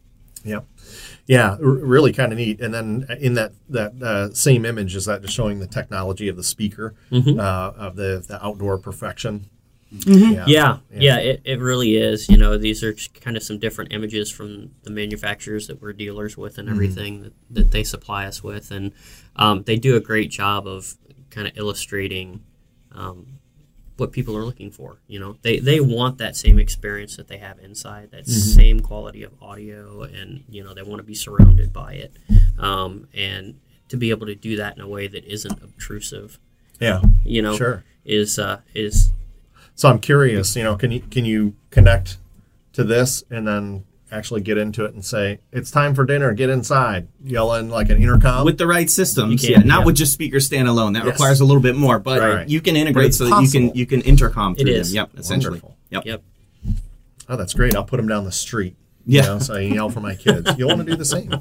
Yep. 0.45 0.65
Yeah, 1.27 1.51
r- 1.51 1.57
really 1.59 2.13
kind 2.13 2.31
of 2.31 2.37
neat. 2.37 2.61
And 2.61 2.73
then 2.73 3.05
in 3.19 3.33
that 3.35 3.51
that 3.69 4.01
uh, 4.01 4.33
same 4.33 4.65
image 4.65 4.95
is 4.95 5.05
that 5.05 5.21
just 5.21 5.33
showing 5.33 5.59
the 5.59 5.67
technology 5.67 6.27
of 6.29 6.37
the 6.37 6.43
speaker 6.43 6.95
Mm-hmm. 7.11 7.39
uh, 7.39 7.71
of 7.87 7.95
the 7.97 8.23
the 8.27 8.43
outdoor 8.43 8.77
perfection. 8.77 9.45
Yeah, 9.91 10.77
yeah, 10.91 11.17
it, 11.17 11.41
it 11.43 11.59
really 11.59 11.95
is. 11.97 12.29
You 12.29 12.37
know, 12.37 12.57
these 12.57 12.83
are 12.83 12.93
kind 13.21 13.35
of 13.35 13.43
some 13.43 13.57
different 13.57 13.91
images 13.91 14.31
from 14.31 14.71
the 14.83 14.91
manufacturers 14.91 15.67
that 15.67 15.81
we're 15.81 15.93
dealers 15.93 16.37
with 16.37 16.57
and 16.57 16.69
everything 16.69 17.23
that, 17.23 17.33
that 17.49 17.71
they 17.71 17.83
supply 17.83 18.25
us 18.25 18.43
with. 18.43 18.69
And 18.71 18.91
um, 19.35 19.63
they 19.63 19.77
do 19.77 19.95
a 19.95 19.99
great 19.99 20.29
job 20.29 20.67
of 20.67 20.95
kind 21.31 21.47
of 21.47 21.57
illustrating 21.57 22.43
um, 22.91 23.39
what 23.97 24.11
people 24.11 24.37
are 24.37 24.43
looking 24.45 24.69
for. 24.71 24.99
You 25.07 25.19
know, 25.19 25.37
they, 25.41 25.59
they 25.59 25.79
want 25.79 26.19
that 26.19 26.35
same 26.35 26.59
experience 26.59 27.17
that 27.17 27.27
they 27.27 27.37
have 27.37 27.59
inside, 27.59 28.11
that 28.11 28.27
same 28.27 28.79
quality 28.81 29.23
of 29.23 29.31
audio, 29.41 30.03
and, 30.03 30.43
you 30.49 30.63
know, 30.63 30.73
they 30.73 30.83
want 30.83 30.99
to 30.99 31.03
be 31.03 31.15
surrounded 31.15 31.73
by 31.73 31.93
it. 31.93 32.13
Um, 32.59 33.07
and 33.13 33.59
to 33.89 33.97
be 33.97 34.11
able 34.11 34.27
to 34.27 34.35
do 34.35 34.55
that 34.57 34.75
in 34.77 34.81
a 34.83 34.87
way 34.87 35.07
that 35.07 35.25
isn't 35.25 35.63
obtrusive, 35.63 36.37
Yeah. 36.79 37.01
you 37.25 37.41
know, 37.41 37.55
Sure. 37.57 37.83
is, 38.05 38.37
uh, 38.37 38.59
is 38.75 39.11
So 39.79 39.87
I'm 39.87 39.99
curious. 39.99 40.57
You 40.57 40.63
know, 40.63 40.75
can 40.75 40.91
you 40.91 40.99
can 40.99 41.23
you 41.23 41.55
connect 41.71 42.17
to 42.73 42.83
this 42.83 43.23
and 43.31 43.47
then 43.47 43.85
actually 44.11 44.41
get 44.41 44.57
into 44.57 44.83
it 44.83 44.93
and 44.93 45.05
say 45.05 45.39
it's 45.53 45.71
time 45.71 45.95
for 45.95 46.03
dinner? 46.03 46.33
Get 46.33 46.49
inside. 46.49 47.07
Yell 47.23 47.53
in 47.53 47.69
like 47.69 47.89
an 47.89 47.95
intercom. 48.03 48.43
With 48.43 48.57
the 48.57 48.67
right 48.67 48.89
systems, 48.89 49.41
can, 49.41 49.51
yeah, 49.51 49.59
not 49.59 49.79
yeah. 49.79 49.85
with 49.85 49.95
just 49.95 50.11
speakers 50.11 50.49
standalone. 50.49 50.95
That 50.95 51.05
Yes. 51.05 51.13
requires 51.13 51.39
a 51.39 51.45
little 51.45 51.61
bit 51.61 51.77
more, 51.77 51.97
but 51.97 52.19
Right. 52.19 52.49
you 52.49 52.59
can 52.59 52.75
integrate 52.75 53.07
it's 53.07 53.19
so 53.19 53.29
that 53.29 53.41
you 53.41 53.49
can 53.49 53.73
you 53.73 53.85
can 53.85 54.01
intercom 54.01 54.55
It 54.57 54.63
through 54.63 54.73
is. 54.73 54.89
them. 54.89 54.95
Yep, 54.97 55.09
essentially. 55.17 55.61
Wonderful. 55.61 55.77
Yep. 55.91 56.05
yep. 56.05 56.23
Oh, 57.29 57.37
that's 57.37 57.53
great. 57.53 57.73
I'll 57.73 57.85
put 57.85 57.97
them 57.97 58.07
down 58.09 58.25
the 58.25 58.33
street. 58.33 58.75
Yeah. 59.05 59.23
You 59.23 59.27
know, 59.29 59.39
so 59.39 59.55
I 59.55 59.59
yell 59.61 59.89
for 59.89 60.01
my 60.01 60.13
kids. 60.15 60.51
You'll 60.57 60.67
want 60.69 60.81
to 60.81 60.85
do 60.85 60.95
the 60.95 61.05
same. 61.05 61.31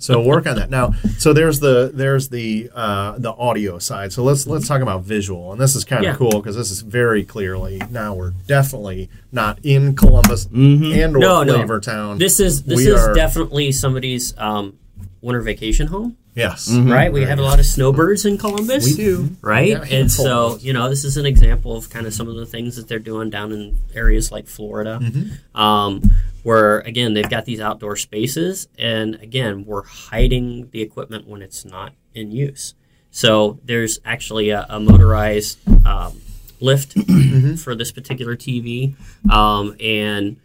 So 0.00 0.20
work 0.20 0.46
on 0.46 0.56
that. 0.56 0.70
Now, 0.70 0.92
so 1.18 1.32
there's 1.32 1.60
the 1.60 1.90
there's 1.94 2.28
the 2.30 2.70
uh, 2.74 3.16
the 3.18 3.30
audio 3.32 3.78
side. 3.78 4.12
So 4.12 4.24
let's 4.24 4.46
let's 4.46 4.66
talk 4.66 4.80
about 4.82 5.02
visual. 5.02 5.52
And 5.52 5.60
this 5.60 5.76
is 5.76 5.84
kind 5.84 6.04
of 6.04 6.12
Yeah. 6.12 6.16
cool 6.16 6.30
because 6.32 6.56
this 6.56 6.70
is 6.70 6.80
very 6.80 7.22
clearly 7.24 7.80
now 7.90 8.14
we're 8.14 8.32
definitely 8.48 9.08
not 9.30 9.58
in 9.62 9.94
Columbus 9.94 10.46
and 10.46 11.14
or 11.14 11.18
No, 11.20 11.42
no. 11.44 11.58
Flavortown. 11.58 12.18
This 12.18 12.40
is 12.40 12.64
this 12.64 12.78
We 12.78 12.88
is 12.88 13.00
are- 13.00 13.14
definitely 13.14 13.70
somebody's 13.72 14.36
um, 14.38 14.78
winter 15.20 15.40
vacation 15.42 15.86
home, 15.88 16.16
yes. 16.34 16.70
right? 16.72 17.12
We 17.12 17.22
have 17.24 17.38
a 17.38 17.42
lot 17.42 17.58
of 17.58 17.66
snowbirds 17.66 18.24
in 18.24 18.38
Columbus. 18.38 18.84
We 18.86 18.94
do. 18.94 19.36
Right, 19.40 19.68
Yeah, 19.68 19.84
and 19.90 20.10
so 20.10 20.56
you 20.60 20.72
know 20.72 20.88
this 20.88 21.04
is 21.04 21.16
an 21.16 21.26
example 21.26 21.76
of 21.76 21.90
kind 21.90 22.06
of 22.06 22.14
some 22.14 22.28
of 22.28 22.36
the 22.36 22.46
things 22.46 22.76
that 22.76 22.88
they're 22.88 22.98
doing 22.98 23.30
down 23.30 23.52
in 23.52 23.78
areas 23.94 24.30
like 24.32 24.46
Florida, 24.46 24.98
Mm-hmm. 25.02 25.60
um, 25.60 26.02
where 26.42 26.80
again 26.80 27.14
they've 27.14 27.28
got 27.30 27.44
these 27.44 27.60
outdoor 27.60 27.96
spaces, 27.96 28.68
and 28.78 29.14
again 29.16 29.64
we're 29.64 29.84
hiding 29.84 30.68
the 30.70 30.82
equipment 30.82 31.26
when 31.28 31.42
it's 31.42 31.64
not 31.64 31.92
in 32.14 32.30
use. 32.32 32.74
So 33.10 33.58
there's 33.64 33.98
actually 34.04 34.50
a, 34.50 34.64
a 34.70 34.80
motorized 34.80 35.58
um, 35.86 36.20
lift 36.60 36.94
Mm-hmm. 36.96 37.54
for 37.56 37.74
this 37.74 37.92
particular 37.92 38.36
TV, 38.36 38.94
um, 39.30 39.74
and 39.80 40.36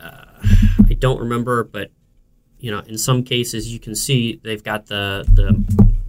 uh, 0.00 0.24
I 0.88 0.94
don't 0.94 1.20
remember, 1.20 1.62
but 1.64 1.90
you 2.62 2.70
know, 2.70 2.78
in 2.86 2.96
some 2.96 3.24
cases 3.24 3.72
you 3.72 3.80
can 3.80 3.94
see 3.96 4.40
they've 4.44 4.62
got 4.62 4.86
the 4.86 5.24
the 5.34 5.50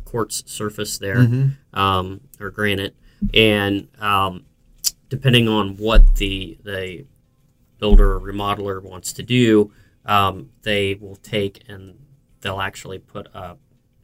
quartz 0.06 0.44
surface 0.46 1.00
there, 1.00 1.28
um, 1.74 2.22
or 2.40 2.52
granite, 2.52 2.96
and 3.34 3.88
um, 4.00 4.46
depending 5.10 5.48
on 5.50 5.76
what 5.78 6.16
the 6.18 6.56
the 6.64 7.06
builder 7.80 8.14
or 8.14 8.20
remodeler 8.22 8.82
wants 8.82 9.12
to 9.14 9.24
do, 9.24 9.72
um, 10.06 10.52
they 10.62 10.94
will 10.94 11.16
take 11.18 11.64
and 11.68 11.96
they'll 12.42 12.62
actually 12.62 13.00
put 13.00 13.26
a 13.34 13.58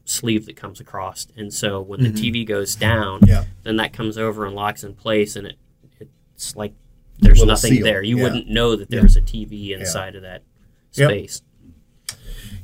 sleeve 0.04 0.44
that 0.46 0.56
comes 0.56 0.80
across, 0.80 1.28
and 1.36 1.54
so 1.54 1.80
when 1.80 2.02
the 2.02 2.10
TV 2.10 2.44
goes 2.44 2.74
down, 2.74 3.20
Yeah. 3.24 3.44
then 3.62 3.76
that 3.76 3.92
comes 3.92 4.18
over 4.18 4.44
and 4.44 4.56
locks 4.56 4.82
in 4.82 4.94
place, 4.94 5.36
and 5.36 5.46
it 5.46 5.56
it's 6.00 6.56
like 6.56 6.72
there's 7.20 7.44
nothing 7.44 7.74
seal, 7.74 7.84
there. 7.84 8.02
You 8.02 8.16
yeah. 8.16 8.22
wouldn't 8.24 8.48
know 8.48 8.74
that 8.74 8.90
Yeah. 8.90 8.98
there's 9.00 9.16
a 9.16 9.20
TV 9.22 9.72
inside 9.72 10.16
of 10.16 10.22
that 10.22 10.42
Yep. 10.94 11.10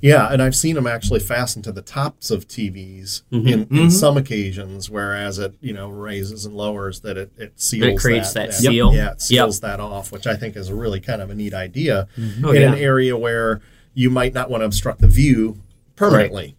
Space. 0.07 0.19
Yeah, 0.19 0.33
and 0.33 0.43
I've 0.43 0.57
seen 0.57 0.75
them 0.75 0.87
actually 0.87 1.21
fastened 1.21 1.65
to 1.65 1.73
the 1.73 1.83
tops 1.83 2.31
of 2.31 2.47
TVs 2.49 3.23
mm-hmm. 3.33 3.47
in, 3.47 3.53
in 3.53 3.67
mm-hmm. 3.67 3.89
some 3.91 4.17
occasions, 4.17 4.89
whereas 4.91 5.39
it 5.39 5.55
you 5.61 5.73
know 5.73 5.89
raises 5.89 6.45
and 6.45 6.57
lowers 6.57 7.01
that 7.01 7.17
it, 7.17 7.33
it 7.37 7.61
seals 7.61 8.01
creates 8.01 8.33
that 8.33 8.51
that 8.51 8.55
seal. 8.55 8.95
Yeah, 8.95 9.13
it 9.13 9.21
seals 9.21 9.57
Yep. 9.57 9.63
that 9.63 9.81
off, 9.81 10.13
which 10.13 10.27
I 10.27 10.37
think 10.37 10.57
is 10.57 10.69
a 10.69 10.75
really 10.75 11.01
kind 11.01 11.23
of 11.23 11.31
a 11.31 11.35
neat 11.35 11.55
idea 11.55 12.09
mm-hmm. 12.17 12.45
Oh, 12.45 12.51
in 12.51 12.63
yeah. 12.63 12.73
an 12.73 12.79
area 12.79 13.17
where 13.17 13.61
you 13.95 14.11
might 14.11 14.35
not 14.35 14.51
want 14.51 14.61
to 14.63 14.67
obstruct 14.67 15.01
the 15.01 15.09
view 15.09 15.59
permanently. 15.97 16.57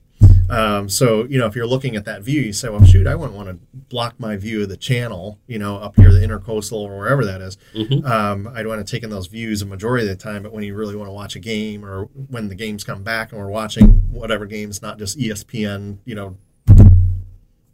Um, 0.50 0.88
so 0.90 1.26
you 1.26 1.38
know, 1.38 1.46
if 1.46 1.56
you're 1.56 1.68
looking 1.68 1.96
at 1.96 2.06
that 2.06 2.22
view, 2.22 2.40
you 2.42 2.54
say, 2.54 2.70
"Well, 2.70 2.84
shoot, 2.86 3.06
I 3.08 3.16
wouldn't 3.16 3.36
want 3.36 3.50
to 3.50 3.58
block 3.90 4.16
my 4.20 4.38
view 4.38 4.64
of 4.64 4.70
the 4.70 4.78
channel, 4.78 5.40
you 5.48 5.60
know, 5.60 5.78
up 5.78 5.96
here, 5.98 6.12
the 6.14 6.20
intercoastal 6.20 6.74
or 6.74 6.98
wherever 6.98 7.26
that 7.26 7.42
is. 7.42 7.58
Um, 8.06 8.48
I'd 8.54 8.66
want 8.68 8.86
to 8.86 8.90
take 8.90 9.04
in 9.04 9.10
those 9.10 9.28
views 9.28 9.62
a 9.62 9.66
majority 9.66 10.08
of 10.10 10.18
the 10.18 10.22
time. 10.24 10.44
But 10.44 10.54
when 10.54 10.64
you 10.64 10.74
really 10.76 10.96
want 10.96 11.08
to 11.10 11.14
watch 11.14 11.36
a 11.36 11.40
game, 11.40 11.84
or 11.86 12.06
when 12.30 12.48
the 12.48 12.56
games 12.56 12.84
come 12.84 13.04
back 13.04 13.32
and 13.32 13.40
we're 13.42 13.50
watching 13.50 14.04
whatever 14.10 14.46
games, 14.46 14.82
not 14.82 14.98
just 15.00 15.18
ESPN, 15.20 15.98
you 16.06 16.16
know, 16.16 16.38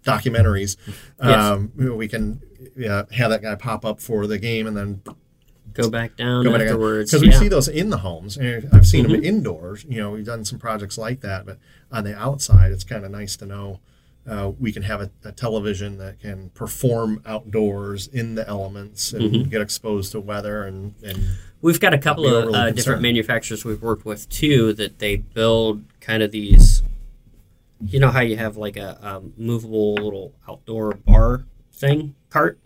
documentaries, 0.03 0.75
Yes. 1.23 1.36
um, 1.39 1.71
we 1.75 2.07
can 2.07 2.41
yeah, 2.75 3.03
have 3.12 3.29
that 3.29 3.41
guy 3.41 3.55
pop 3.55 3.86
up 3.86 3.99
for 4.01 4.27
the 4.27 4.38
game 4.38 4.67
and 4.67 4.75
then 4.75 5.01
Go 5.73 5.89
back 5.89 6.15
down 6.15 6.43
go 6.43 6.51
back 6.51 6.62
afterwards. 6.62 7.12
because 7.12 7.23
yeah. 7.23 7.31
Mm-hmm. 7.31 7.39
we 7.39 7.45
see 7.45 7.49
those 7.49 7.67
in 7.67 7.89
the 7.89 7.97
homes. 7.97 8.38
And 8.38 8.69
I've 8.71 8.86
seen 8.88 9.07
them 9.07 9.23
indoors. 9.23 9.86
You 9.89 10.01
know, 10.01 10.12
we've 10.12 10.25
done 10.25 10.45
some 10.45 10.59
projects 10.59 10.97
like 10.97 11.21
that, 11.21 11.45
but 11.45 11.57
on 11.91 12.03
the 12.03 12.15
outside, 12.17 12.71
it's 12.71 12.83
kind 12.83 13.03
of 13.05 13.12
nice 13.12 13.36
to 13.38 13.45
know 13.45 13.79
uh, 14.27 14.51
we 14.59 14.71
can 14.71 14.83
have 14.83 15.01
a, 15.01 15.12
a 15.25 15.31
television 15.31 15.97
that 15.97 16.19
can 16.19 16.49
perform 16.51 17.21
outdoors 17.25 18.07
in 18.07 18.36
the 18.36 18.47
elements 18.47 19.12
and 19.13 19.23
Mm-hmm. 19.33 19.49
get 19.49 19.62
exposed 19.62 20.12
to 20.13 20.19
weather 20.19 20.63
and, 20.63 20.93
and 21.03 21.19
We've 21.62 21.79
got 21.79 21.93
a 21.93 21.97
couple 21.97 22.27
of 22.27 22.53
uh, 22.53 22.71
different 22.71 23.01
manufacturers 23.01 23.63
we've 23.63 23.81
worked 23.81 24.03
with 24.05 24.27
too 24.29 24.73
that 24.73 24.99
they 24.99 25.15
build 25.15 25.83
kind 26.01 26.21
of 26.21 26.31
these. 26.31 26.83
You 27.86 27.99
know 28.01 28.09
how 28.12 28.19
you 28.19 28.36
have 28.36 28.57
like 28.57 28.75
a, 28.75 28.97
um 29.01 29.33
movable 29.38 29.93
little 29.95 30.33
outdoor 30.47 30.95
bar 30.95 31.45
thing 31.71 32.15
cart. 32.29 32.59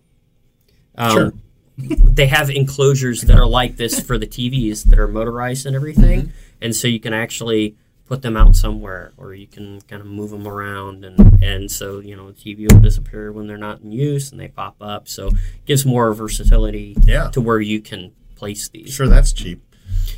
Um, 0.98 1.12
Sure. 1.12 1.34
They 1.78 2.28
have 2.28 2.50
enclosures 2.50 3.22
that 3.22 3.38
are 3.38 3.46
like 3.46 3.78
this 3.78 4.00
for 4.00 4.18
the 4.18 4.26
TVs 4.28 4.86
that 4.86 4.98
are 4.98 5.08
motorized 5.08 5.66
and 5.66 5.76
everything, 5.76 6.22
Mm-hmm. 6.22 6.32
and 6.64 6.76
so 6.76 6.88
you 6.88 7.00
can 7.00 7.14
actually 7.14 7.76
put 8.08 8.22
them 8.24 8.36
out 8.38 8.56
somewhere, 8.56 9.12
or 9.18 9.34
you 9.36 9.46
can 9.48 9.82
kind 9.82 10.02
of 10.02 10.08
move 10.08 10.32
them 10.32 10.48
around, 10.48 11.06
and 11.06 11.42
and 11.44 11.70
so 11.70 12.00
you 12.00 12.16
know 12.16 12.32
the 12.32 12.34
TV 12.56 12.72
will 12.72 12.80
disappear 12.80 13.32
when 13.32 13.46
they're 13.48 13.58
not 13.58 13.82
in 13.82 13.92
use, 13.92 14.32
and 14.32 14.40
they 14.40 14.48
pop 14.48 14.76
up. 14.82 15.08
So 15.08 15.28
it 15.28 15.34
gives 15.66 15.86
more 15.86 16.14
versatility 16.14 16.96
Yeah. 17.06 17.30
to 17.32 17.42
where 17.42 17.60
you 17.62 17.80
can 17.82 18.12
place 18.36 18.70
these. 18.70 18.94
sure 18.94 19.08
that's 19.08 19.32
cheap. 19.34 19.62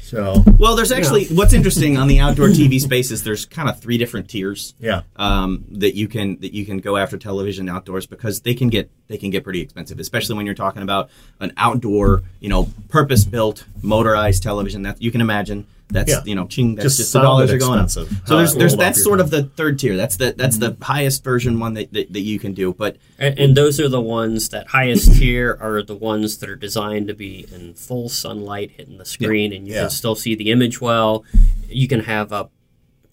So 0.02 0.43
Well, 0.58 0.75
there's 0.75 0.91
actually 0.91 1.28
what's 1.28 1.54
interesting 1.54 1.97
on 1.97 2.08
the 2.08 2.19
outdoor 2.19 2.47
TV 2.47 2.80
spaces. 2.82 3.23
There's 3.23 3.45
kind 3.45 3.69
of 3.69 3.80
three 3.80 3.97
different 3.97 4.30
tiers 4.30 4.73
yeah, 4.80 5.02
um, 5.15 5.65
that 5.71 5.95
you 5.95 6.08
can 6.08 6.39
that 6.39 6.54
you 6.54 6.65
can 6.65 6.80
go 6.80 6.97
after 6.97 7.17
television 7.17 7.69
outdoors 7.69 8.06
because 8.06 8.41
they 8.41 8.54
can 8.54 8.69
get 8.69 8.89
they 9.08 9.17
can 9.17 9.30
get 9.30 9.43
pretty 9.43 9.62
expensive, 9.62 9.99
especially 9.99 10.36
when 10.36 10.45
you're 10.45 10.56
talking 10.56 10.82
about 10.82 11.10
an 11.39 11.54
outdoor, 11.58 12.23
you 12.39 12.49
know, 12.49 12.69
purpose 12.89 13.25
built 13.25 13.65
motorized 13.82 14.43
television. 14.43 14.84
That 14.84 15.02
you 15.02 15.12
can 15.12 15.21
imagine. 15.21 15.67
That's 15.91 16.12
Yeah. 16.12 16.21
you 16.23 16.36
know, 16.36 16.45
ching. 16.45 16.75
That's 16.75 16.84
Just 16.86 16.97
just, 16.97 17.13
the 17.13 17.21
dollars 17.21 17.52
are 17.52 17.58
going 17.58 17.80
up. 17.80 17.89
So 17.89 18.04
there's 18.06 18.54
Uh, 18.56 18.60
there's 18.60 18.71
rolled 18.73 18.80
that's 18.82 18.97
your 18.99 19.04
sort 19.06 19.19
of 19.19 19.32
the 19.32 19.43
third 19.43 19.80
tier. 19.80 19.97
That's 19.97 20.17
the 20.17 20.36
that's 20.38 20.58
the 20.60 20.78
highest 20.82 21.23
version 21.23 21.60
one 21.60 21.73
that, 21.73 21.91
that, 21.93 22.13
that 22.13 22.19
you 22.21 22.38
can 22.38 22.54
do. 22.54 22.73
But 22.73 22.97
And, 23.17 23.39
and 23.39 23.58
those 23.58 23.80
are 23.80 23.89
the 23.89 23.99
ones 24.02 24.49
that 24.49 24.67
highest 24.67 25.13
tier 25.17 25.58
are 25.60 25.82
the 25.82 25.95
ones 25.95 26.38
that 26.38 26.49
are 26.49 26.56
designed 26.56 27.08
to 27.08 27.15
be 27.15 27.47
in 27.54 27.73
full 27.73 28.08
sunlight 28.08 28.71
hitting 28.78 28.97
the 28.99 29.06
screen, 29.06 29.52
and 29.52 29.67
you 29.67 29.73
Yeah. 29.73 29.82
can 29.82 29.89
still 29.89 30.15
see 30.15 30.36
the 30.36 30.52
image 30.52 30.80
well. 30.80 31.23
You 31.69 31.88
can 31.88 32.02
have 32.02 32.32
a 32.32 32.49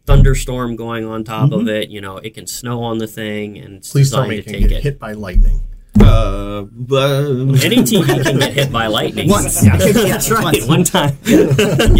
thunderstorm 0.04 0.76
going 0.76 1.04
on 1.04 1.24
top 1.24 1.52
of 1.52 1.68
it. 1.68 1.88
You 1.88 2.00
know, 2.00 2.18
it 2.18 2.34
can 2.34 2.46
snow 2.46 2.82
on 2.82 2.98
the 2.98 3.06
thing, 3.06 3.58
and 3.58 3.76
it's 3.76 3.88
Mm-hmm. 3.88 3.92
please 3.98 4.10
tell 4.10 4.22
designed 4.24 4.30
me 4.30 4.36
to 4.36 4.42
it 4.42 4.44
can 4.44 4.60
take 4.60 4.68
get 4.68 4.78
it. 4.78 4.82
hit 4.82 4.98
by 4.98 5.12
lightning. 5.12 5.60
Uh, 6.00 6.62
but 6.70 7.20
Any 7.64 7.76
TV 7.78 8.22
can 8.22 8.38
get 8.38 8.52
hit 8.52 8.72
by 8.72 8.86
lightning 8.86 9.28
once, 9.28 9.60
That's 9.60 10.30
right, 10.30 10.44
Once. 10.44 10.66
one 10.66 10.84
time. 10.84 11.16
you 11.24 11.46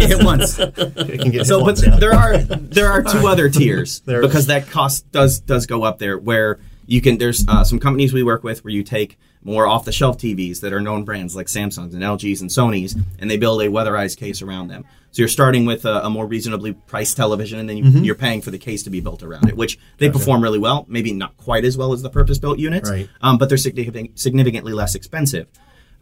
hit 0.07 0.23
once. 0.23 0.59
It 0.59 1.19
can 1.21 1.31
get 1.31 1.45
So, 1.45 1.57
hit 1.59 1.65
but 1.65 1.65
once, 1.65 1.85
yeah. 1.85 1.95
there 1.99 2.13
are 2.13 2.37
there 2.39 2.91
are 2.91 3.03
two 3.03 3.27
other 3.27 3.49
tiers 3.49 3.99
There- 4.05 4.21
because 4.21 4.47
that 4.47 4.67
cost 4.69 5.11
does 5.11 5.39
does 5.39 5.65
go 5.65 5.83
up 5.83 5.99
there. 5.99 6.17
Where 6.17 6.59
you 6.85 7.01
can 7.01 7.17
there's 7.17 7.45
uh, 7.47 7.63
some 7.63 7.79
companies 7.79 8.13
we 8.13 8.23
work 8.23 8.43
with 8.43 8.63
where 8.63 8.71
you 8.71 8.83
take 8.83 9.17
more 9.47 9.65
off 9.65 9.85
the 9.85 9.91
shelf 9.91 10.17
TVs 10.17 10.59
that 10.61 10.73
are 10.73 10.81
known 10.81 11.03
brands 11.05 11.35
like 11.35 11.47
Samsungs 11.47 11.93
and 11.93 12.03
LGs 12.03 12.41
and 12.41 12.49
Sony's, 12.49 12.95
and 13.17 13.31
they 13.31 13.37
build 13.37 13.61
a 13.61 13.67
weatherized 13.69 14.17
case 14.17 14.41
around 14.41 14.67
them. 14.67 14.83
So 15.11 15.21
you're 15.21 15.29
starting 15.29 15.65
with 15.65 15.85
a, 15.85 16.05
a 16.05 16.09
more 16.09 16.27
reasonably 16.27 16.73
priced 16.73 17.15
television, 17.17 17.57
and 17.57 17.67
then 17.69 17.77
you, 17.77 17.83
Mm-hmm. 17.85 18.03
you're 18.03 18.15
paying 18.15 18.41
for 18.41 18.51
the 18.51 18.57
case 18.59 18.83
to 18.83 18.89
be 18.89 18.99
built 18.99 19.23
around 19.23 19.47
it, 19.47 19.55
which 19.55 19.79
they 19.97 20.09
perform 20.09 20.43
really 20.43 20.59
well. 20.59 20.85
Maybe 20.89 21.13
not 21.13 21.37
quite 21.37 21.63
as 21.65 21.77
well 21.77 21.93
as 21.93 22.01
the 22.01 22.09
purpose 22.09 22.37
built 22.37 22.59
units, 22.59 22.89
Right. 22.89 23.09
um, 23.21 23.37
but 23.37 23.47
they're 23.49 23.57
significant, 23.57 24.19
significantly 24.19 24.73
less 24.73 24.93
expensive. 24.95 25.47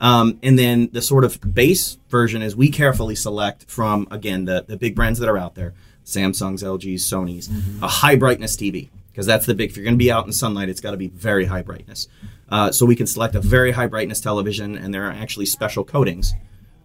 Um, 0.01 0.39
and 0.43 0.57
then 0.59 0.89
the 0.91 1.01
sort 1.01 1.23
of 1.23 1.39
base 1.53 1.97
version 2.09 2.41
is 2.41 2.55
we 2.55 2.69
carefully 2.69 3.15
select 3.15 3.65
from 3.69 4.07
again 4.11 4.43
the 4.45 4.65
the 4.67 4.75
big 4.75 4.93
brands 4.95 5.19
that 5.19 5.29
are 5.29 5.37
out 5.37 5.55
there: 5.55 5.73
Samsung's, 6.03 6.63
LG's, 6.63 7.03
Sony's, 7.09 7.49
a 7.81 7.87
high 7.87 8.15
brightness 8.17 8.57
TV 8.57 8.89
because 9.11 9.25
that's 9.25 9.45
the 9.45 9.53
big. 9.53 9.69
If 9.69 9.77
you're 9.77 9.85
going 9.85 9.93
to 9.95 10.03
be 10.03 10.11
out 10.11 10.25
in 10.25 10.33
sunlight, 10.33 10.67
it's 10.67 10.81
got 10.81 10.91
to 10.91 10.97
be 10.97 11.07
very 11.07 11.45
high 11.45 11.61
brightness. 11.61 12.07
Uh, 12.49 12.71
so 12.71 12.85
we 12.85 12.95
can 12.95 13.07
select 13.07 13.35
a 13.35 13.41
very 13.41 13.71
high 13.71 13.87
brightness 13.87 14.19
television, 14.21 14.77
and 14.77 14.93
there 14.93 15.05
are 15.05 15.11
actually 15.11 15.45
special 15.45 15.83
coatings. 15.83 16.33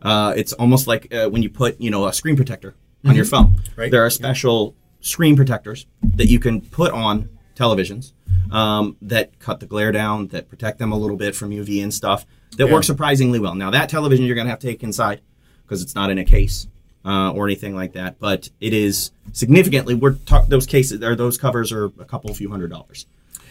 Uh, 0.03 0.33
it's 0.37 0.53
almost 0.55 0.87
like 0.87 1.12
uh, 1.12 1.29
when 1.29 1.42
you 1.42 1.51
put 1.51 1.79
you 1.81 1.90
know 1.90 2.07
a 2.07 2.12
screen 2.12 2.37
protector 2.37 2.75
on 3.05 3.14
your 3.14 3.25
phone. 3.27 3.61
Right. 3.77 3.90
There 3.90 4.05
are 4.05 4.11
special 4.11 4.75
screen 5.01 5.37
protectors 5.37 5.87
that 6.16 6.27
you 6.29 6.38
can 6.38 6.61
put 6.61 6.92
on 6.92 7.29
televisions 7.55 8.12
um, 8.51 8.96
that 9.03 9.38
cut 9.38 9.61
the 9.61 9.66
glare 9.66 9.92
down, 9.92 10.29
that 10.29 10.49
protect 10.49 10.79
them 10.79 10.92
a 10.92 10.96
little 10.99 11.16
bit 11.16 11.35
from 11.37 11.51
UV 11.51 11.83
and 11.83 11.92
stuff. 11.92 12.25
That 12.57 12.66
Yeah. 12.66 12.73
work 12.73 12.85
surprisingly 12.85 13.38
well. 13.38 13.55
Now 13.55 13.70
that 13.70 13.88
television 13.90 14.25
you're 14.25 14.35
going 14.35 14.46
to 14.46 14.51
have 14.51 14.59
to 14.61 14.66
take 14.66 14.83
inside 14.83 15.20
because 15.62 15.83
it's 15.83 15.94
not 15.94 16.11
in 16.11 16.18
a 16.18 16.25
case 16.25 16.66
uh, 17.05 17.31
or 17.33 17.46
anything 17.46 17.75
like 17.75 17.92
that. 17.92 18.18
But 18.18 18.49
it 18.61 18.73
is 18.73 19.11
significantly. 19.33 19.94
We're 19.94 20.14
ta- 20.14 20.44
those 20.49 20.66
cases 20.66 21.03
or 21.03 21.14
those 21.14 21.37
covers 21.38 21.70
are 21.73 21.87
a 21.87 22.05
couple 22.07 22.33
few 22.35 22.51
hundred 22.51 22.70
dollars. 22.70 23.07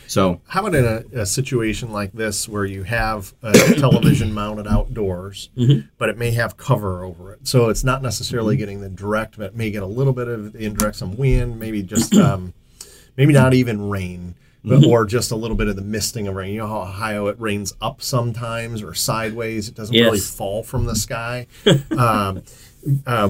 So 0.10 0.41
How 0.48 0.65
about 0.65 0.74
in 0.74 0.86
a, 0.86 1.22
a 1.22 1.26
situation 1.26 1.91
like 1.91 2.13
this 2.13 2.50
where 2.50 2.65
you 2.65 2.82
have 2.84 3.34
a 3.43 3.52
television 3.78 4.34
mounted 4.34 4.67
outdoors, 4.67 5.50
but 6.00 6.10
it 6.10 6.17
may 6.17 6.32
have 6.32 6.58
cover 6.58 7.04
over 7.04 7.32
it? 7.32 7.48
So 7.48 7.69
it's 7.69 7.84
not 7.84 8.02
necessarily 8.02 8.58
getting 8.58 8.82
the 8.82 8.89
direct, 8.89 9.38
but 9.38 9.48
it 9.48 9.56
may 9.56 9.69
get 9.69 9.84
a 9.84 9.88
little 9.88 10.13
bit 10.13 10.28
of 10.28 10.56
indirect, 10.56 10.95
some 10.95 11.15
wind, 11.15 11.60
maybe 11.60 11.84
just, 11.84 12.15
um, 12.15 12.54
maybe 13.17 13.34
not 13.34 13.54
even 13.54 13.88
rain, 13.88 14.34
but, 14.63 14.84
or 14.84 15.06
just 15.06 15.30
a 15.30 15.36
little 15.36 15.56
bit 15.56 15.67
of 15.67 15.76
the 15.76 15.84
misting 15.84 16.28
of 16.28 16.36
rain. 16.36 16.54
You 16.54 16.62
know 16.62 16.67
how 16.67 16.82
Ohio 16.82 17.28
it 17.28 17.39
rains 17.39 17.74
up 17.80 18.02
sometimes 18.02 18.82
or 18.82 18.95
sideways, 18.95 19.69
it 19.69 19.76
doesn't 19.76 19.95
really 19.95 20.19
fall 20.19 20.63
from 20.63 20.86
the 20.86 20.95
sky. 20.95 21.45
um, 21.98 22.41
uh, 23.06 23.30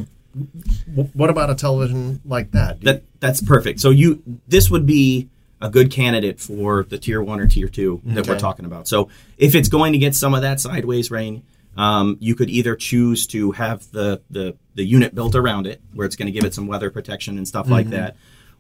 w- 0.90 1.10
what 1.14 1.30
about 1.30 1.50
a 1.50 1.56
television 1.56 2.22
like 2.24 2.52
that? 2.52 2.82
That 2.82 3.04
that's 3.20 3.42
perfect. 3.42 3.82
So 3.82 3.90
you 3.90 4.24
this 4.48 4.72
would 4.72 4.86
be 4.86 5.28
a 5.62 5.70
good 5.70 5.92
candidate 5.92 6.40
for 6.40 6.84
the 6.84 6.98
tier 6.98 7.22
one 7.22 7.40
or 7.40 7.48
tier 7.48 7.68
two 7.68 8.02
that 8.06 8.28
we're 8.28 8.40
talking 8.40 8.66
about. 8.66 8.88
So 8.88 9.10
if 9.38 9.56
it's 9.56 9.70
going 9.70 9.94
to 9.94 10.00
get 10.00 10.16
some 10.16 10.34
of 10.34 10.42
that 10.42 10.60
sideways 10.60 11.12
rain, 11.12 11.44
um, 11.78 12.18
you 12.20 12.36
could 12.36 12.50
either 12.50 12.76
choose 12.76 13.28
to 13.28 13.52
have 13.52 13.90
the, 13.92 14.22
the 14.30 14.56
the 14.76 14.84
unit 14.84 15.14
built 15.14 15.36
around 15.36 15.68
it, 15.68 15.82
where 15.94 16.06
it's 16.06 16.16
going 16.16 16.28
to 16.28 16.32
give 16.32 16.46
it 16.46 16.54
some 16.54 16.68
weather 16.68 16.90
protection 16.90 17.38
and 17.38 17.48
stuff 17.48 17.70
like 17.70 17.90
that. 17.90 18.16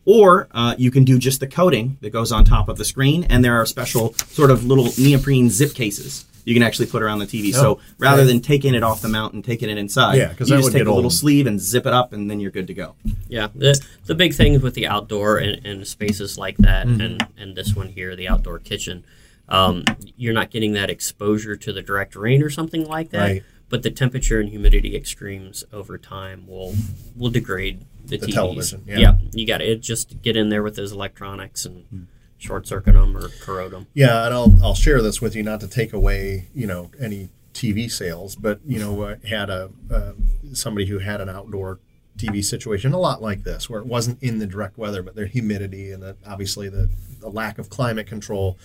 Or 0.05 0.47
uh, 0.51 0.75
you 0.77 0.91
can 0.91 1.03
do 1.03 1.19
just 1.19 1.39
the 1.39 1.47
coating 1.47 1.97
that 2.01 2.12
goes 2.12 2.31
on 2.31 2.45
top 2.45 2.69
of 2.69 2.77
the 2.77 2.85
screen, 2.85 3.25
and 3.25 3.43
there 3.43 3.55
are 3.59 3.65
special 3.65 4.13
sort 4.13 4.51
of 4.51 4.65
little 4.65 4.89
neoprene 4.97 5.49
zip 5.49 5.73
cases 5.73 6.25
you 6.49 6.55
can 6.55 6.63
actually 6.63 6.88
put 6.88 7.03
around 7.03 7.19
the 7.19 7.27
TV. 7.27 7.49
Oh, 7.55 7.62
so 7.62 7.79
rather 7.99 8.23
okay. 8.23 8.31
than 8.31 8.41
taking 8.41 8.73
it 8.73 8.81
off 8.81 9.01
the 9.03 9.07
mount 9.07 9.33
and 9.35 9.45
taking 9.45 9.69
it 9.69 9.77
inside, 9.77 10.15
Yeah, 10.17 10.33
'cause 10.33 10.49
you 10.49 10.55
just 10.55 10.65
would 10.65 10.71
take 10.73 10.79
get 10.79 10.88
a 10.88 10.91
little 10.91 11.05
old. 11.05 11.13
sleeve 11.13 11.45
and 11.45 11.62
zip 11.62 11.85
it 11.85 11.93
up, 11.93 12.12
and 12.12 12.29
then 12.29 12.39
you're 12.39 12.49
good 12.51 12.67
to 12.67 12.73
go. 12.73 12.95
Yeah, 13.27 13.49
the 13.53 13.79
the 14.05 14.15
big 14.15 14.33
thing 14.33 14.59
with 14.62 14.73
the 14.73 14.88
outdoor 14.88 15.38
and, 15.38 15.63
and 15.65 15.88
spaces 15.88 16.38
like 16.38 16.57
that, 16.57 16.88
Mm-hmm. 16.88 17.01
and 17.01 17.27
and 17.38 17.55
this 17.55 17.75
one 17.75 17.89
here, 17.89 18.15
the 18.15 18.27
outdoor 18.27 18.57
kitchen, 18.59 19.03
um, 19.47 19.83
you're 20.17 20.33
not 20.33 20.49
getting 20.49 20.73
that 20.73 20.89
exposure 20.89 21.55
to 21.55 21.71
the 21.71 21.81
direct 21.83 22.15
rain 22.15 22.41
or 22.41 22.49
something 22.49 22.83
like 22.85 23.12
that. 23.12 23.19
Right. 23.19 23.43
But 23.69 23.83
the 23.83 23.91
temperature 23.91 24.39
and 24.39 24.49
humidity 24.49 24.95
extremes 24.95 25.63
over 25.71 25.99
time 25.99 26.47
will 26.47 26.73
will 27.15 27.29
degrade 27.29 27.81
the, 28.03 28.17
The 28.17 28.25
TVs. 28.25 28.33
television, 28.33 28.83
yeah. 28.88 29.17
you 29.33 29.45
got 29.45 29.62
it. 29.62 29.81
Just 29.81 30.23
get 30.23 30.35
in 30.35 30.49
there 30.49 30.63
with 30.63 30.75
those 30.75 30.91
electronics 30.91 31.65
and 31.65 32.07
short 32.39 32.65
circuit 32.65 32.93
them 32.93 33.15
or 33.15 33.30
corrode 33.41 33.71
them. 33.71 33.86
Yeah, 33.93 34.25
and 34.25 34.34
I'll 34.34 34.56
I'll 34.63 34.75
share 34.75 35.02
this 35.02 35.21
with 35.21 35.36
you, 35.36 35.43
not 35.43 35.60
to 35.62 35.67
take 35.67 35.93
away 35.93 36.47
you 36.56 36.65
know 36.65 36.89
any 36.99 37.30
TV 37.54 37.91
sales, 37.91 38.36
but 38.36 38.60
you 38.65 38.80
know 38.80 39.06
I 39.06 39.28
had 39.28 39.49
a 39.49 39.69
uh, 39.93 40.13
somebody 40.54 40.88
who 40.88 40.99
had 40.99 41.21
an 41.21 41.30
outdoor 41.30 41.80
TV 42.17 42.43
situation 42.43 42.93
a 42.93 42.99
lot 42.99 43.21
like 43.21 43.43
this, 43.43 43.69
where 43.69 43.80
it 43.80 43.86
wasn't 43.86 44.21
in 44.21 44.39
the 44.39 44.47
direct 44.47 44.78
weather, 44.78 45.02
but 45.02 45.15
the 45.15 45.28
humidity 45.28 45.91
and 45.91 46.04
the, 46.04 46.17
obviously 46.28 46.67
the, 46.67 46.89
the 47.21 47.30
lack 47.30 47.58
of 47.58 47.69
climate 47.69 48.08
control 48.08 48.58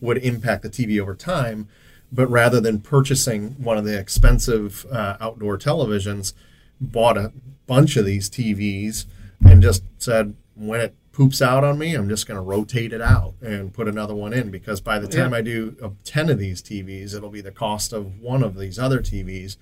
would 0.00 0.18
impact 0.18 0.62
the 0.62 0.70
TV 0.70 1.00
over 1.00 1.14
time. 1.14 1.68
But 2.10 2.28
rather 2.28 2.60
than 2.60 2.80
purchasing 2.80 3.50
one 3.62 3.78
of 3.78 3.84
the 3.84 3.98
expensive 3.98 4.86
uh, 4.90 5.16
outdoor 5.20 5.58
televisions, 5.58 6.32
bought 6.80 7.16
a 7.16 7.32
bunch 7.66 7.96
of 7.96 8.04
these 8.04 8.28
TVs 8.28 9.06
and 9.44 9.62
just 9.62 9.82
said, 9.98 10.34
when 10.54 10.80
it 10.80 10.94
poops 11.12 11.42
out 11.42 11.62
on 11.62 11.78
me, 11.78 11.94
I'm 11.94 12.08
just 12.08 12.26
going 12.26 12.36
to 12.36 12.42
rotate 12.42 12.92
it 12.92 13.00
out 13.00 13.34
and 13.42 13.72
put 13.72 13.86
another 13.86 14.14
one 14.14 14.32
in 14.32 14.50
because 14.50 14.80
by 14.80 14.98
the 14.98 15.06
time 15.06 15.34
I 15.34 15.42
do 15.42 15.76
uh, 15.82 15.90
10 16.04 16.30
of 16.30 16.38
these 16.38 16.62
TVs, 16.62 17.14
it'll 17.14 17.30
be 17.30 17.42
the 17.42 17.52
cost 17.52 17.92
of 17.92 18.18
one 18.18 18.42
of 18.42 18.58
these 18.58 18.78
other 18.78 19.00
TVs. 19.00 19.56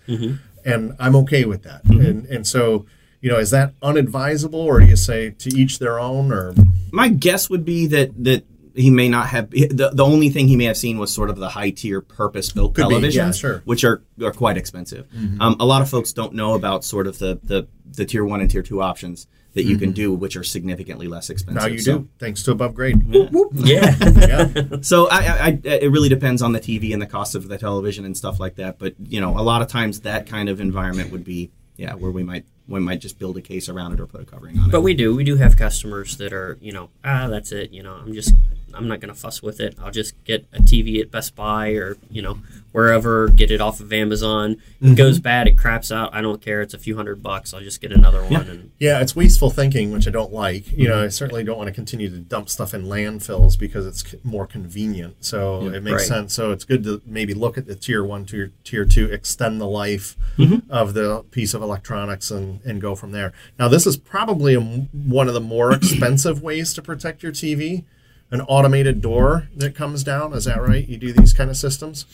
And 0.64 0.94
I'm 0.98 1.16
okay 1.16 1.44
with 1.44 1.62
that. 1.64 1.84
And, 1.84 2.26
and 2.26 2.46
so, 2.46 2.86
you 3.20 3.30
know, 3.30 3.38
is 3.38 3.50
that 3.50 3.74
unadvisable 3.80 4.54
or 4.54 4.80
do 4.80 4.86
you 4.86 4.96
say 4.96 5.30
to 5.30 5.50
each 5.50 5.78
their 5.78 5.98
own 5.98 6.32
or? 6.32 6.54
My 6.92 7.08
guess 7.08 7.50
would 7.50 7.64
be 7.64 7.86
that 7.88 8.24
that 8.24 8.44
he 8.74 8.88
may 8.88 9.08
not 9.08 9.28
have 9.28 9.50
the, 9.50 9.90
the 9.92 10.04
only 10.04 10.30
thing 10.30 10.46
he 10.46 10.56
may 10.56 10.64
have 10.64 10.76
seen 10.76 10.98
was 10.98 11.12
sort 11.12 11.28
of 11.28 11.36
the 11.36 11.48
high 11.48 11.70
tier 11.70 12.00
purpose 12.00 12.52
built 12.52 12.74
televisions, 12.74 13.14
yeah, 13.14 13.30
sure. 13.32 13.54
Mm-hmm. 13.56 13.68
which 13.68 13.84
are 13.84 14.02
are 14.22 14.32
quite 14.32 14.56
expensive. 14.56 15.06
Um, 15.40 15.56
a 15.58 15.66
lot 15.66 15.82
of 15.82 15.90
folks 15.90 16.12
don't 16.12 16.34
know 16.34 16.54
about 16.54 16.84
sort 16.84 17.06
of 17.06 17.18
the 17.18 17.40
the, 17.42 17.68
the 17.84 18.04
tier 18.04 18.24
one 18.24 18.40
and 18.40 18.50
tier 18.50 18.62
two 18.62 18.80
options 18.80 19.26
that 19.54 19.64
you 19.64 19.76
can 19.78 19.92
do, 19.92 20.12
which 20.14 20.36
are 20.36 20.44
significantly 20.44 21.08
less 21.08 21.28
expensive. 21.30 21.62
Now 21.62 21.68
you 21.68 21.78
So- 21.80 21.98
do, 22.00 22.08
thanks 22.18 22.42
to 22.44 22.52
above 22.52 22.74
grade. 22.74 23.12
Whoop, 23.12 23.30
whoop. 23.32 23.50
Yeah. 23.54 23.94
Yeah. 24.00 24.62
So 24.82 25.08
I, 25.08 25.18
I, 25.18 25.46
I, 25.48 25.60
it 25.64 25.90
really 25.90 26.08
depends 26.08 26.40
on 26.42 26.52
the 26.52 26.60
TV 26.60 26.92
and 26.92 27.02
the 27.02 27.06
cost 27.06 27.34
of 27.34 27.48
the 27.48 27.58
television 27.58 28.04
and 28.04 28.16
stuff 28.16 28.38
like 28.40 28.54
that. 28.56 28.78
But 28.78 28.94
you 29.04 29.20
know, 29.20 29.38
a 29.38 29.42
lot 29.42 29.60
of 29.62 29.68
times 29.68 30.00
that 30.00 30.26
kind 30.26 30.48
of 30.48 30.60
environment 30.60 31.10
would 31.12 31.24
be, 31.24 31.50
yeah, 31.76 31.94
where 31.94 32.10
we 32.10 32.22
might 32.22 32.44
we 32.68 32.78
might 32.78 33.00
just 33.00 33.18
build 33.18 33.36
a 33.36 33.40
case 33.40 33.68
around 33.68 33.92
it 33.94 34.00
or 34.00 34.06
put 34.06 34.20
a 34.20 34.24
covering 34.24 34.56
on 34.58 34.68
it. 34.68 34.72
But 34.72 34.82
we 34.82 34.94
do. 34.94 35.14
We 35.16 35.24
do 35.24 35.34
have 35.36 35.56
customers 35.56 36.16
that 36.18 36.32
are, 36.32 36.56
you 36.60 36.70
know, 36.72 36.90
ah, 37.04 37.26
that's 37.28 37.50
it. 37.50 37.72
You 37.72 37.82
know, 37.82 37.94
I'm 37.94 38.12
just, 38.14 38.32
I'm 38.74 38.88
not 38.88 39.00
going 39.00 39.12
to 39.12 39.18
fuss 39.18 39.42
with 39.42 39.60
it. 39.60 39.76
I'll 39.80 39.90
just 39.90 40.22
get 40.24 40.46
a 40.52 40.60
TV 40.60 41.00
at 41.00 41.10
Best 41.10 41.34
Buy 41.34 41.70
or, 41.70 41.96
you 42.10 42.22
know, 42.22 42.38
wherever, 42.72 43.28
get 43.28 43.50
it 43.50 43.60
off 43.60 43.80
of 43.80 43.92
Amazon. 43.92 44.52
It 44.52 44.84
mm-hmm. 44.84 44.94
goes 44.94 45.18
bad, 45.18 45.48
it 45.48 45.58
craps 45.58 45.90
out. 45.90 46.14
I 46.14 46.20
don't 46.20 46.40
care. 46.40 46.60
It's 46.62 46.74
a 46.74 46.78
few 46.78 46.96
hundred 46.96 47.22
bucks. 47.22 47.52
I'll 47.52 47.60
just 47.60 47.80
get 47.80 47.92
another 47.92 48.22
one. 48.22 48.48
And 48.48 48.70
Yeah, 48.78 49.00
it's 49.00 49.16
wasteful 49.16 49.50
thinking, 49.50 49.92
which 49.92 50.06
I 50.06 50.10
don't 50.10 50.32
like. 50.32 50.70
You 50.72 50.88
know, 50.88 51.04
I 51.04 51.08
certainly 51.08 51.44
don't 51.44 51.58
want 51.58 51.68
to 51.68 51.74
continue 51.74 52.08
to 52.10 52.18
dump 52.18 52.48
stuff 52.48 52.74
in 52.74 52.84
landfills 52.84 53.58
because 53.58 53.86
it's 53.86 54.14
more 54.24 54.46
convenient. 54.46 55.16
So 55.24 55.66
it 55.66 55.82
makes 55.82 56.02
right. 56.02 56.08
sense. 56.08 56.34
So 56.34 56.52
it's 56.52 56.64
good 56.64 56.84
to 56.84 57.02
maybe 57.04 57.34
look 57.34 57.58
at 57.58 57.66
the 57.66 57.74
tier 57.74 58.04
one, 58.04 58.24
tier 58.24 58.52
tier 58.64 58.84
two, 58.84 59.06
extend 59.06 59.60
the 59.60 59.66
life 59.66 60.16
mm-hmm. 60.36 60.70
of 60.70 60.94
the 60.94 61.24
piece 61.30 61.54
of 61.54 61.62
electronics, 61.62 62.30
and 62.30 62.60
and 62.64 62.80
go 62.80 62.94
from 62.94 63.12
there. 63.12 63.32
Now, 63.58 63.68
this 63.68 63.86
is 63.86 63.96
probably 63.96 64.54
a 64.54 64.60
m 64.60 64.88
one 64.92 65.28
of 65.28 65.34
the 65.34 65.40
more 65.40 65.72
expensive 65.72 66.42
ways 66.42 66.72
to 66.74 66.82
protect 66.82 67.22
your 67.22 67.32
TV. 67.32 67.84
An 68.32 68.40
automated 68.42 69.00
door 69.02 69.48
that 69.56 69.74
comes 69.74 70.04
down. 70.04 70.32
Is 70.34 70.44
that 70.44 70.62
right? 70.62 70.86
You 70.86 70.96
do 70.98 71.12
these 71.12 71.32
kind 71.32 71.50
of 71.50 71.56
systems. 71.56 72.06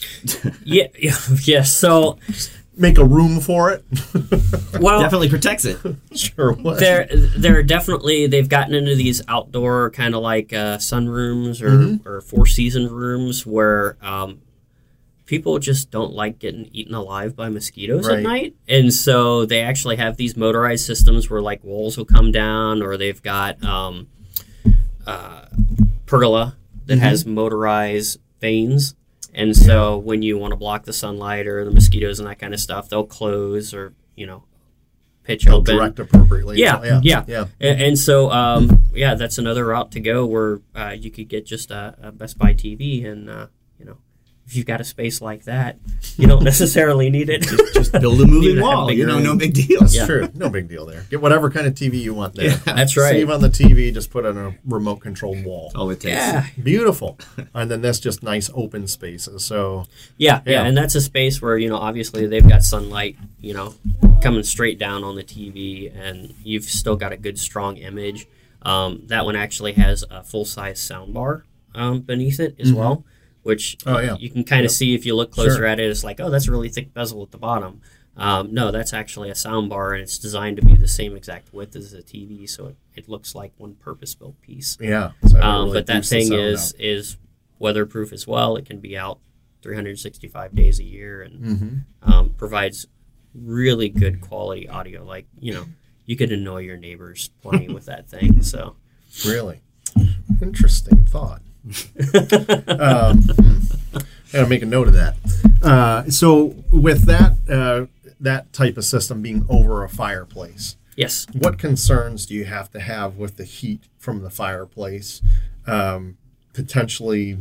yeah, 0.65 0.87
yeah, 0.99 1.15
yeah. 1.45 1.63
So, 1.63 2.19
Make 2.79 2.99
a 2.99 3.05
room 3.05 3.41
for 3.41 3.71
it. 3.71 3.85
well, 4.81 5.01
definitely 5.01 5.31
protects 5.31 5.65
it. 5.65 5.79
sure. 6.15 6.53
Would. 6.53 6.79
they're 6.79 7.07
they're 7.37 7.63
definitely 7.63 8.27
they've 8.27 8.49
gotten 8.49 8.75
into 8.75 8.95
these 8.95 9.23
outdoor 9.29 9.91
kind 9.93 10.15
of 10.15 10.21
like 10.23 10.53
uh, 10.53 10.77
sunrooms 10.77 11.63
or 11.63 11.99
or 12.11 12.21
four 12.21 12.45
season 12.47 12.89
rooms 12.93 13.47
where 13.47 13.97
um, 14.03 14.43
people 15.25 15.59
just 15.59 15.91
don't 15.91 16.13
like 16.13 16.39
getting 16.39 16.69
eaten 16.73 16.95
alive 16.95 17.35
by 17.35 17.49
mosquitoes 17.49 18.07
Right. 18.09 18.19
at 18.19 18.23
night, 18.23 18.55
and 18.69 18.93
so 18.93 19.47
they 19.47 19.63
actually 19.63 19.97
have 19.97 20.19
these 20.19 20.37
motorized 20.37 20.85
systems 20.85 21.31
where 21.31 21.41
like 21.41 21.65
walls 21.65 21.97
will 21.97 22.05
come 22.05 22.31
down, 22.31 22.83
or 22.83 22.99
they've 22.99 23.23
got 23.23 23.63
um, 23.65 24.09
uh, 25.07 25.47
pergola 26.07 26.57
that 26.87 26.99
has 26.99 27.27
motorized 27.27 28.19
vanes. 28.41 28.95
And 29.35 29.55
so 29.57 29.99
when 29.99 30.23
you 30.23 30.39
want 30.39 30.53
to 30.53 30.57
block 30.57 30.85
the 30.85 30.93
sunlight 30.93 31.47
or 31.47 31.65
the 31.65 31.71
mosquitoes 31.71 32.19
and 32.21 32.29
that 32.29 32.39
kind 32.39 32.55
of 32.55 32.61
stuff, 32.61 32.89
they'll 32.89 33.05
close 33.05 33.75
or, 33.75 33.93
you 34.15 34.27
know, 34.27 34.45
pitch 35.25 35.45
They'll 35.45 35.57
open. 35.57 35.77
direct 35.77 35.99
appropriately. 35.99 36.59
Yeah, 36.59 36.83
yeah, 36.83 37.01
yeah, 37.03 37.25
yeah. 37.27 37.47
And, 37.61 37.83
and 37.83 37.99
so, 37.99 38.31
um, 38.31 38.85
yeah, 38.95 39.15
that's 39.15 39.37
another 39.39 39.67
route 39.67 39.91
to 39.93 40.01
go 40.01 40.25
where 40.25 40.61
uh, 40.75 40.95
you 40.99 41.11
could 41.11 41.29
get 41.29 41.45
just 41.45 41.71
a, 41.71 41.97
a 42.01 42.13
Best 42.13 42.39
Buy 42.39 42.55
TV, 42.55 43.05
and 43.05 43.29
uh, 43.29 43.47
if 44.47 44.55
you've 44.55 44.67
got 44.67 44.81
a 44.81 44.85
space 44.85 45.21
like 45.21 45.45
that, 45.45 45.77
you 46.17 46.27
don't 46.27 46.43
necessarily 46.53 47.11
need 47.11 47.29
it. 47.29 47.43
Just 47.75 47.93
build 47.93 48.21
a 48.21 48.27
moving 48.29 48.61
wall. 48.63 48.87
bigger 48.87 49.01
You 49.01 49.07
know, 49.07 49.19
no 49.19 49.37
big 49.37 49.55
deal. 49.55 49.81
That's 49.81 49.97
Yeah. 49.97 50.07
true. 50.07 50.29
No 50.35 50.49
big 50.49 50.69
deal 50.69 50.87
there. 50.87 51.05
Get 51.11 51.21
whatever 51.21 51.51
kind 51.51 51.67
of 51.67 51.75
TV 51.75 52.01
you 52.01 52.15
want 52.15 52.35
there. 52.37 52.51
That's 52.57 52.97
right. 52.97 53.11
Save 53.11 53.31
on 53.31 53.41
the 53.41 53.49
TV, 53.49 53.93
just 53.93 54.11
put 54.11 54.25
on 54.25 54.37
a 54.39 54.55
remote 54.65 54.97
controlled 55.01 55.45
wall. 55.45 55.73
All 55.75 55.91
it 55.91 56.01
takes. 56.01 56.15
yeah, 56.17 56.47
Beautiful. 56.63 57.19
and 57.55 57.71
then 57.71 57.81
that's 57.83 57.99
just 57.99 58.23
nice 58.23 58.49
open 58.55 58.87
spaces. 58.87 59.45
So, 59.45 59.87
yeah, 60.17 60.43
yeah, 60.47 60.53
Yeah. 60.53 60.65
and 60.67 60.77
that's 60.77 60.95
a 60.95 61.01
space 61.01 61.43
where 61.43 61.59
you 61.59 61.69
know, 61.69 61.77
obviously, 61.79 62.27
they've 62.27 62.49
got 62.49 62.63
sunlight, 62.63 63.17
you 63.41 63.53
know, 63.55 63.75
coming 64.23 64.43
straight 64.45 64.79
down 64.79 65.03
on 65.05 65.17
the 65.17 65.25
TV, 65.25 65.93
and 65.97 66.35
you've 66.45 66.65
still 66.65 66.97
got 66.97 67.13
a 67.13 67.17
good, 67.17 67.39
strong 67.39 67.77
image. 67.79 68.27
Um, 68.63 69.03
that 69.07 69.25
one 69.25 69.37
actually 69.37 69.73
has 69.75 70.05
a 70.11 70.23
full 70.23 70.45
size 70.45 70.81
sound 70.81 71.15
bar 71.15 71.45
um, 71.75 72.01
beneath 72.01 72.41
it 72.41 72.57
as 72.59 72.73
well, 72.73 73.05
which 73.47 73.79
Oh, 73.87 73.99
yeah. 73.99 74.17
you 74.19 74.29
can 74.29 74.45
kind 74.45 74.61
of 74.67 74.71
Yep. 74.73 74.77
see 74.79 74.95
if 74.95 75.07
you 75.07 75.15
look 75.15 75.31
closer 75.31 75.57
Sure. 75.57 75.67
at 75.67 75.79
it. 75.81 75.89
It's 75.91 76.05
like, 76.05 76.21
oh, 76.21 76.31
that's 76.31 76.49
a 76.49 76.51
really 76.51 76.69
thick 76.69 76.93
bezel 76.93 77.23
at 77.23 77.31
the 77.31 77.39
bottom. 77.39 77.81
Um, 78.17 78.53
no, 78.53 78.71
that's 78.71 78.93
actually 78.95 79.29
a 79.31 79.35
sound 79.35 79.69
bar, 79.69 79.93
and 79.93 80.03
it's 80.03 80.19
designed 80.19 80.57
to 80.57 80.65
be 80.65 80.75
the 80.75 80.89
same 80.89 81.15
exact 81.15 81.53
width 81.53 81.77
as 81.77 81.93
a 81.93 82.03
TV, 82.03 82.49
so 82.49 82.69
it, 82.69 82.77
it 82.97 83.09
looks 83.09 83.35
like 83.35 83.53
one 83.59 83.75
purpose-built 83.75 84.41
piece. 84.41 84.79
yeah. 84.81 85.11
So 85.29 85.39
Um, 85.41 85.67
really 85.67 85.79
but 85.79 85.87
that 85.87 86.05
thing 86.07 86.33
is 86.33 86.73
out. 86.75 86.81
is 86.81 87.17
weatherproof 87.59 88.13
as 88.15 88.27
well. 88.27 88.57
It 88.57 88.65
can 88.65 88.81
be 88.81 88.97
out 88.97 89.19
365 89.63 90.55
days 90.55 90.79
a 90.81 90.85
year 90.85 91.23
and 91.23 91.45
Mm-hmm. 91.45 92.11
um, 92.13 92.31
provides 92.31 92.87
really 93.35 93.89
good 93.91 94.21
quality 94.23 94.67
audio. 94.69 95.05
Like 95.05 95.27
you 95.39 95.53
know, 95.53 95.67
you 96.07 96.17
could 96.17 96.33
annoy 96.33 96.61
your 96.63 96.79
neighbors 96.79 97.29
playing 97.43 97.75
with 97.75 97.85
that 97.87 98.09
thing. 98.09 98.43
So 98.43 98.77
Really 99.27 99.61
interesting 100.43 101.05
thought. 101.05 101.43
um, 102.69 103.23
gotta 104.33 104.49
make 104.49 104.63
a 104.63 104.67
note 104.67 104.89
of 104.89 104.95
that. 104.95 105.17
Uh, 105.63 106.09
so, 106.11 106.55
with 106.71 107.05
that 107.07 107.37
uh, 107.49 107.87
that 108.21 108.53
type 108.53 108.77
of 108.77 108.85
system 108.85 109.23
being 109.23 109.45
over 109.49 109.85
a 109.85 109.89
fireplace, 109.89 110.77
yes, 110.97 111.27
what 111.33 111.59
concerns 111.59 112.27
do 112.27 112.35
you 112.35 112.45
have 112.45 112.71
to 112.71 112.81
have 112.81 113.17
with 113.17 113.37
the 113.37 113.45
heat 113.45 113.85
from 113.99 114.23
the 114.23 114.31
fireplace 114.31 115.23
um, 115.67 116.17
potentially 116.53 117.39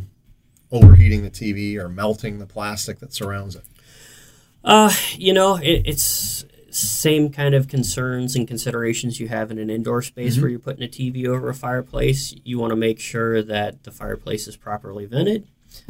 overheating 0.72 1.24
the 1.24 1.30
TV 1.30 1.78
or 1.78 1.88
melting 1.88 2.40
the 2.40 2.46
plastic 2.46 3.00
that 3.00 3.14
surrounds 3.14 3.56
it? 3.56 3.64
uh, 4.66 4.92
you 5.12 5.34
know, 5.34 5.56
it, 5.58 5.84
it's 5.86 6.44
same 6.76 7.32
kind 7.32 7.56
of 7.56 7.68
concerns 7.68 8.36
and 8.36 8.48
considerations 8.48 9.20
you 9.20 9.28
have 9.30 9.50
in 9.52 9.60
an 9.60 9.70
indoor 9.70 10.02
space 10.02 10.40
where 10.40 10.50
you're 10.50 10.60
putting 10.60 10.84
a 10.84 10.88
TV 10.88 11.26
over 11.26 11.50
a 11.50 11.54
fireplace. 11.54 12.36
You 12.44 12.60
want 12.60 12.72
to 12.72 12.76
make 12.76 13.00
sure 13.00 13.42
that 13.42 13.84
the 13.84 13.92
fireplace 13.92 14.48
is 14.48 14.58
properly 14.58 15.06
vented. 15.06 15.48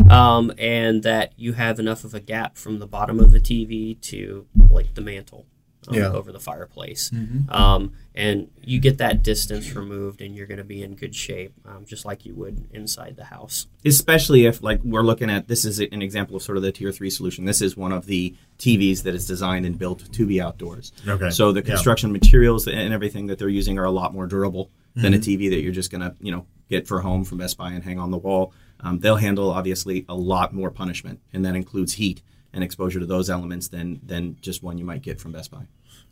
Um, 0.10 0.52
and 0.58 1.04
that 1.04 1.34
you 1.38 1.54
have 1.54 1.80
enough 1.80 2.04
of 2.04 2.16
a 2.16 2.20
gap 2.20 2.58
from 2.58 2.80
the 2.80 2.88
bottom 2.88 3.20
of 3.20 3.32
the 3.32 3.40
TV 3.40 4.02
to 4.02 4.48
like 4.72 4.96
the 4.96 5.02
mantel 5.02 5.46
um, 5.88 5.94
Yeah. 5.96 6.12
over 6.12 6.32
the 6.32 6.40
fireplace. 6.40 7.12
Um, 7.50 7.94
and 8.14 8.50
you 8.64 8.80
get 8.80 8.98
that 9.00 9.24
distance 9.24 9.76
removed, 9.76 10.22
and 10.22 10.36
you're 10.36 10.48
going 10.48 10.58
to 10.58 10.64
be 10.64 10.82
in 10.84 10.96
good 10.96 11.14
shape, 11.14 11.54
um, 11.66 11.86
just 11.86 12.06
like 12.06 12.26
you 12.26 12.34
would 12.36 12.68
inside 12.74 13.16
the 13.18 13.26
house. 13.26 13.68
especially 13.84 14.46
if 14.46 14.64
like 14.64 14.80
we're 14.84 15.04
looking 15.04 15.30
at 15.30 15.48
this 15.48 15.64
is 15.66 15.80
an 15.80 16.02
example 16.02 16.36
of 16.36 16.42
sort 16.42 16.58
of 16.58 16.64
the 16.64 16.72
tier 16.72 16.92
three 16.92 17.10
solution 17.12 17.46
this 17.46 17.62
is 17.62 17.78
one 17.78 17.92
of 17.92 18.08
the 18.08 18.34
tvs 18.58 19.04
that 19.04 19.14
is 19.14 19.28
designed 19.28 19.64
and 19.66 19.78
built 19.78 20.12
to 20.12 20.26
be 20.26 20.42
outdoors 20.42 20.92
Okay. 21.08 21.30
so 21.30 21.52
the 21.52 21.60
Yeah. 21.60 21.66
construction 21.68 22.12
materials 22.12 22.68
and 22.68 22.92
everything 22.94 23.28
that 23.28 23.38
they're 23.38 23.48
using 23.50 23.78
are 23.78 23.84
a 23.84 23.92
lot 23.92 24.12
more 24.14 24.26
durable 24.26 24.72
than 24.96 25.14
Mm-hmm. 25.14 25.22
a 25.22 25.38
tv 25.38 25.50
that 25.52 25.62
you're 25.62 25.72
just 25.72 25.92
gonna 25.92 26.16
you 26.20 26.32
know 26.32 26.46
get 26.70 26.88
for 26.88 27.02
home 27.02 27.24
from 27.26 27.38
best 27.38 27.58
buy 27.58 27.72
and 27.74 27.84
hang 27.84 28.00
on 28.00 28.10
the 28.12 28.18
wall 28.18 28.54
um, 28.80 29.00
they'll 29.00 29.18
handle 29.18 29.52
obviously 29.52 30.04
a 30.10 30.16
lot 30.16 30.52
more 30.54 30.72
punishment 30.72 31.20
and 31.32 31.46
that 31.46 31.56
includes 31.56 31.94
heat 31.94 32.22
and 32.56 32.64
exposure 32.64 33.00
to 33.00 33.06
those 33.06 33.30
elements 33.30 33.68
than 33.68 34.00
than 34.04 34.38
just 34.42 34.64
one 34.64 34.80
you 34.80 34.86
might 34.86 35.04
get 35.04 35.20
from 35.22 35.32
best 35.32 35.52
buy 35.52 35.62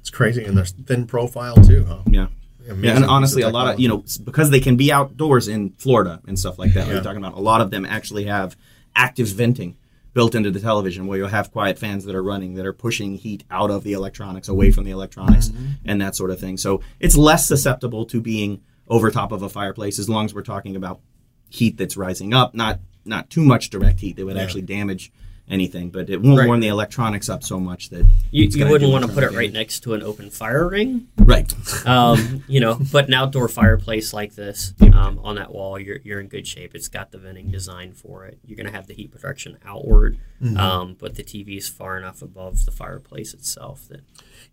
It's 0.01 0.11
crazy, 0.11 0.43
and 0.43 0.55
there's 0.55 0.71
thin 0.71 1.07
profile 1.07 1.55
too, 1.55 1.85
huh? 1.85 2.01
yeah 2.07 2.27
Amazing 2.65 2.83
yeah, 2.85 2.95
and 2.97 3.05
honestly, 3.05 3.41
a 3.41 3.49
lot 3.49 3.73
of 3.73 3.79
you 3.79 3.87
know 3.89 4.03
because 4.23 4.49
they 4.51 4.59
can 4.61 4.77
be 4.77 4.91
outdoors 4.91 5.47
in 5.49 5.71
Florida 5.71 6.21
and 6.27 6.37
stuff 6.39 6.57
like 6.59 6.73
that. 6.75 6.85
Like 6.85 6.93
you're 6.93 7.01
talking 7.03 7.17
about 7.17 7.33
a 7.33 7.41
lot 7.41 7.59
of 7.59 7.71
them 7.71 7.85
actually 7.85 8.25
have 8.25 8.55
active 8.95 9.27
venting 9.27 9.75
built 10.13 10.33
into 10.35 10.49
the 10.51 10.59
television, 10.61 11.07
where 11.07 11.17
you'll 11.17 11.27
have 11.27 11.51
quiet 11.51 11.77
fans 11.79 12.05
that 12.05 12.15
are 12.15 12.23
running 12.23 12.53
that 12.53 12.65
are 12.65 12.71
pushing 12.71 13.15
heat 13.17 13.43
out 13.51 13.69
of 13.71 13.83
the 13.83 13.91
electronics, 13.93 14.47
away 14.47 14.71
from 14.71 14.83
the 14.85 14.91
electronics, 14.91 15.49
Mm-hmm. 15.49 15.65
and 15.85 15.99
that 16.01 16.15
sort 16.15 16.29
of 16.31 16.39
thing. 16.39 16.55
So 16.57 16.79
it's 17.01 17.17
less 17.17 17.45
susceptible 17.47 18.05
to 18.05 18.21
being 18.21 18.61
over 18.87 19.11
top 19.11 19.31
of 19.33 19.41
a 19.41 19.49
fireplace 19.49 19.99
as 19.99 20.07
long 20.07 20.23
as 20.25 20.33
we're 20.33 20.41
talking 20.43 20.75
about 20.77 21.01
heat 21.49 21.75
that's 21.77 21.97
rising 21.97 22.33
up. 22.33 22.53
Not 22.55 22.79
not 23.03 23.29
too 23.29 23.43
much 23.43 23.71
direct 23.71 23.99
heat 23.99 24.15
that 24.15 24.25
would 24.25 24.37
Yeah. 24.37 24.41
actually 24.43 24.61
damage 24.61 25.11
anything, 25.49 25.89
but 25.89 26.09
it 26.09 26.21
won't 26.21 26.39
Right. 26.39 26.47
warm 26.47 26.61
the 26.61 26.69
electronics 26.69 27.27
up 27.27 27.43
so 27.43 27.59
much 27.59 27.89
that 27.89 28.05
You, 28.31 28.45
you 28.45 28.65
wouldn't 28.67 28.91
want 28.91 29.03
to 29.03 29.09
put 29.09 29.23
it 29.23 29.27
internal 29.27 29.39
right 29.39 29.51
next 29.53 29.81
to 29.81 29.93
an 29.93 30.01
open 30.01 30.29
fire 30.29 30.69
ring, 30.69 31.07
Right. 31.17 31.51
um, 31.85 32.43
you 32.47 32.59
know. 32.61 32.79
But 32.91 33.07
an 33.07 33.13
outdoor 33.13 33.49
fireplace 33.49 34.13
like 34.13 34.35
this 34.35 34.73
um, 34.93 35.19
on 35.19 35.35
that 35.35 35.51
wall, 35.53 35.77
you're 35.77 35.99
you're 36.03 36.19
in 36.21 36.27
good 36.27 36.47
shape. 36.47 36.73
It's 36.75 36.87
got 36.87 37.11
the 37.11 37.17
venting 37.17 37.51
design 37.51 37.91
for 37.93 38.25
it. 38.25 38.39
You're 38.45 38.55
going 38.55 38.67
to 38.67 38.71
have 38.73 38.87
the 38.87 38.93
heat 38.93 39.11
protection 39.11 39.57
outward, 39.65 40.17
Mm-hmm. 40.41 40.57
um, 40.57 40.95
but 40.99 41.15
the 41.15 41.23
TV 41.23 41.57
is 41.57 41.69
far 41.69 41.97
enough 41.97 42.21
above 42.21 42.65
the 42.65 42.71
fireplace 42.71 43.33
itself 43.33 43.87
that 43.89 44.01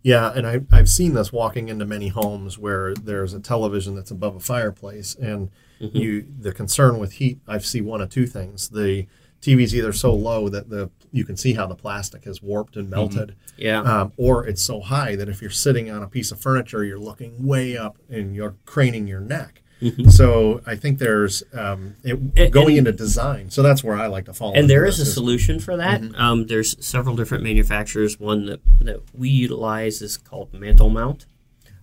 Yeah, 0.01 0.31
and 0.33 0.47
I, 0.47 0.61
I've 0.71 0.87
seen 0.89 1.13
this 1.15 1.33
walking 1.33 1.67
into 1.67 1.85
many 1.85 2.07
homes 2.09 2.57
where 2.57 2.93
there's 2.93 3.33
a 3.33 3.39
television 3.41 3.95
that's 3.95 4.11
above 4.11 4.35
a 4.35 4.39
fireplace, 4.41 5.15
and 5.15 5.49
Mm-hmm. 5.81 5.97
you 5.97 6.27
the 6.39 6.51
concern 6.51 6.99
with 6.99 7.13
heat. 7.13 7.39
I 7.47 7.57
see 7.57 7.81
one 7.81 8.01
of 8.01 8.09
two 8.11 8.27
things: 8.27 8.69
the 8.69 9.07
TV's 9.41 9.75
either 9.75 9.91
so 9.93 10.13
low 10.13 10.49
that 10.49 10.69
the 10.69 10.89
you 11.11 11.25
can 11.25 11.35
see 11.35 11.53
how 11.53 11.67
the 11.67 11.75
plastic 11.75 12.23
has 12.23 12.41
warped 12.41 12.77
and 12.77 12.89
melted, 12.89 13.35
yeah. 13.57 13.81
um, 13.81 14.13
or 14.15 14.45
it's 14.47 14.61
so 14.61 14.79
high 14.79 15.15
that 15.17 15.27
if 15.27 15.41
you're 15.41 15.49
sitting 15.51 15.91
on 15.91 16.01
a 16.01 16.07
piece 16.07 16.31
of 16.31 16.39
furniture, 16.39 16.85
you're 16.85 16.97
looking 16.99 17.45
way 17.45 17.75
up 17.75 17.97
and 18.09 18.33
you're 18.33 18.55
craning 18.65 19.07
your 19.07 19.19
neck. 19.19 19.61
So 20.09 20.61
I 20.65 20.75
think 20.75 20.99
there's 20.99 21.41
um, 21.53 21.95
it, 22.03 22.15
Mm-hmm. 22.15 22.27
And- 22.37 22.53
going 22.53 22.77
and- 22.77 22.87
into 22.87 22.91
design. 22.91 23.49
So 23.49 23.61
that's 23.63 23.83
where 23.83 23.97
I 23.97 24.07
like 24.07 24.25
to 24.25 24.33
follow. 24.33 24.53
and 24.53 24.69
there 24.69 24.85
is 24.85 24.99
a 24.99 25.05
solution 25.05 25.59
for 25.59 25.75
that. 25.75 26.01
Mm-hmm. 26.01 26.15
Um, 26.21 26.47
there's 26.47 26.77
several 26.85 27.15
different 27.15 27.43
manufacturers. 27.43 28.19
One 28.19 28.45
that, 28.45 28.61
that 28.79 29.01
we 29.13 29.29
utilize 29.29 30.01
is 30.03 30.17
called 30.17 30.51
MantelMount. 30.53 31.25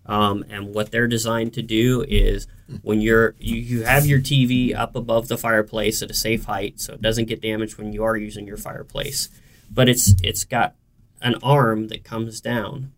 Um, 0.09 0.45
and 0.49 0.75
what 0.75 0.91
they're 0.91 1.07
designed 1.07 1.53
to 1.55 1.63
do 1.63 2.03
is 2.09 2.47
when 2.83 3.01
you're 3.01 3.35
you, 3.39 3.57
you 3.57 3.83
have 3.83 4.07
your 4.07 4.21
TV 4.21 4.75
up 4.75 4.97
above 4.97 5.29
the 5.29 5.37
fireplace 5.37 6.03
at 6.03 6.11
a 6.11 6.15
safe 6.15 6.45
height, 6.45 6.81
so 6.81 6.95
it 6.95 7.03
doesn't 7.03 7.27
get 7.27 7.43
damaged 7.43 7.77
when 7.77 7.93
you 7.93 8.03
are 8.03 8.17
using 8.17 8.47
your 8.47 8.57
fireplace. 8.57 9.29
But 9.71 9.89
it's 9.89 10.15
it's 10.23 10.45
got 10.45 10.75
an 11.21 11.35
arm 11.43 11.89
that 11.89 12.05
comes 12.05 12.41
down, 12.41 12.93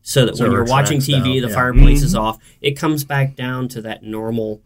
so 0.00 0.24
that 0.24 0.36
So 0.36 0.44
when 0.44 0.52
you're 0.52 0.64
watching 0.64 1.00
TV, 1.00 1.12
down, 1.12 1.22
the 1.24 1.48
yeah. 1.48 1.54
fireplace 1.54 2.02
is 2.02 2.14
off. 2.14 2.38
It 2.62 2.72
comes 2.78 3.04
back 3.04 3.36
down 3.36 3.68
to 3.68 3.82
that 3.82 4.02
normal 4.02 4.62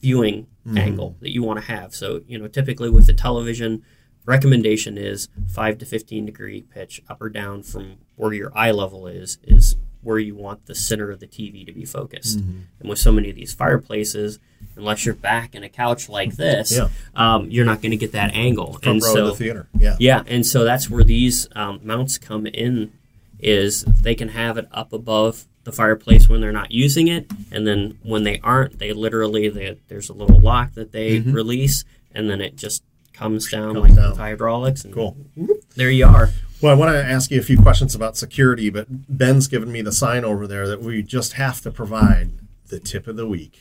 viewing 0.00 0.46
Mm-hmm. 0.66 0.78
angle 0.78 1.16
that 1.20 1.30
you 1.30 1.42
want 1.42 1.60
to 1.60 1.66
have. 1.66 1.94
So, 1.94 2.22
you 2.26 2.38
know, 2.38 2.48
typically 2.48 2.88
with 2.88 3.06
the 3.06 3.12
television, 3.12 3.82
recommendation 4.24 4.96
is 4.96 5.28
5 5.52 5.76
to 5.76 5.84
15 5.84 6.24
degree 6.24 6.62
pitch 6.62 7.02
up 7.06 7.20
or 7.20 7.28
down 7.28 7.62
from 7.62 7.98
where 8.16 8.32
your 8.32 8.50
eye 8.56 8.70
level 8.70 9.06
is 9.06 9.36
is 9.42 9.76
where 10.04 10.18
you 10.18 10.34
want 10.34 10.66
the 10.66 10.74
center 10.74 11.10
of 11.10 11.20
the 11.20 11.26
TV 11.26 11.64
to 11.66 11.72
be 11.72 11.84
focused. 11.84 12.38
Mm-hmm. 12.40 12.58
And 12.80 12.88
with 12.88 12.98
so 12.98 13.10
many 13.12 13.30
of 13.30 13.36
these 13.36 13.52
fireplaces, 13.54 14.38
unless 14.76 15.04
you're 15.04 15.14
back 15.14 15.54
in 15.54 15.62
a 15.64 15.68
couch 15.68 16.08
like 16.08 16.36
this, 16.36 16.72
Yeah. 16.76 16.88
um, 17.14 17.50
you're 17.50 17.64
not 17.64 17.80
going 17.82 17.90
to 17.92 17.96
get 17.96 18.12
that 18.12 18.34
angle. 18.34 18.74
front 18.74 18.86
and 18.86 19.02
row 19.02 19.14
so 19.14 19.26
of 19.26 19.38
the 19.38 19.44
theater. 19.44 19.68
Yeah. 19.78 19.96
yeah, 19.98 20.22
and 20.26 20.46
so 20.46 20.64
that's 20.64 20.88
where 20.90 21.04
these 21.04 21.48
um, 21.56 21.80
mounts 21.82 22.18
come 22.18 22.46
in. 22.46 22.92
Is 23.40 23.84
they 23.84 24.14
can 24.14 24.28
have 24.30 24.56
it 24.56 24.66
up 24.72 24.92
above 24.94 25.44
the 25.64 25.72
fireplace 25.72 26.28
when 26.30 26.40
they're 26.40 26.52
not 26.52 26.70
using 26.72 27.08
it, 27.08 27.30
and 27.50 27.66
then 27.66 27.98
when 28.02 28.22
they 28.22 28.38
aren't, 28.40 28.78
they 28.78 28.92
literally 28.94 29.48
they, 29.50 29.76
there's 29.88 30.08
a 30.08 30.14
little 30.14 30.40
lock 30.40 30.72
that 30.74 30.92
they 30.92 31.18
release, 31.20 31.84
and 32.14 32.30
then 32.30 32.40
it 32.40 32.56
just 32.56 32.82
comes 33.12 33.50
down 33.50 33.74
Comes 33.74 33.88
like 33.90 33.96
down. 33.96 34.16
hydraulics. 34.16 34.84
And 34.84 34.94
Cool. 34.94 35.16
There 35.76 35.90
you 35.90 36.06
are. 36.06 36.30
Well, 36.64 36.72
I 36.72 36.76
want 36.76 36.92
to 36.92 37.04
ask 37.04 37.30
you 37.30 37.38
a 37.38 37.42
few 37.42 37.58
questions 37.58 37.94
about 37.94 38.16
security, 38.16 38.70
but 38.70 38.86
Ben's 38.88 39.48
given 39.48 39.70
me 39.70 39.82
the 39.82 39.92
sign 39.92 40.24
over 40.24 40.46
there 40.46 40.66
that 40.66 40.80
we 40.80 41.02
just 41.02 41.34
have 41.34 41.60
to 41.60 41.70
provide 41.70 42.30
the 42.68 42.80
tip 42.80 43.06
of 43.06 43.16
the 43.16 43.26
week. 43.26 43.58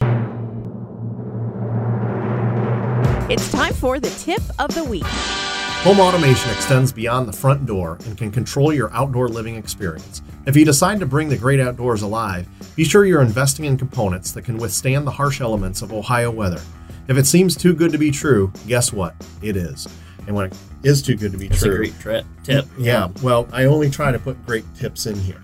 It's 3.30 3.52
time 3.52 3.74
for 3.74 4.00
the 4.00 4.10
tip 4.10 4.42
of 4.58 4.74
the 4.74 4.86
week. 4.86 5.04
Home 5.04 6.00
automation 6.00 6.50
extends 6.52 6.94
beyond 6.94 7.28
the 7.28 7.34
front 7.34 7.66
door 7.66 7.98
and 8.06 8.18
can 8.18 8.32
control 8.32 8.72
your 8.72 8.90
outdoor 8.94 9.28
living 9.28 9.58
experience. 9.58 10.22
If 10.46 10.56
you 10.56 10.64
decide 10.64 11.02
to 11.02 11.06
bring 11.06 11.28
the 11.28 11.36
great 11.36 11.60
outdoors 11.60 12.04
alive, 12.04 12.48
be 12.78 12.86
sure 12.86 13.04
you're 13.04 13.22
investing 13.22 13.66
in 13.66 13.76
components 13.76 14.32
that 14.32 14.46
can 14.46 14.56
withstand 14.58 15.06
the 15.06 15.12
harsh 15.12 15.42
elements 15.42 15.82
of 15.82 15.92
Ohio 15.92 16.32
weather. 16.32 16.62
If 17.10 17.18
it 17.18 17.28
seems 17.28 17.58
too 17.58 17.76
good 17.76 17.92
to 17.92 17.98
be 17.98 18.12
true, 18.12 18.54
guess 18.66 18.94
what? 18.94 19.14
It 19.42 19.58
is. 19.58 19.90
And 20.28 20.36
when 20.36 20.46
it 20.48 20.58
is 20.84 21.02
too 21.02 21.16
good 21.16 21.32
to 21.34 21.38
be 21.38 21.48
It's 21.48 21.60
true, 21.60 21.74
a 21.84 21.90
great 22.02 22.24
tip. 22.44 22.66
Yeah, 22.78 23.10
well, 23.22 23.48
I 23.52 23.66
only 23.66 23.90
try 23.90 24.12
to 24.12 24.20
put 24.20 24.44
great 24.46 24.64
tips 24.76 25.06
in 25.06 25.16
here. 25.20 25.42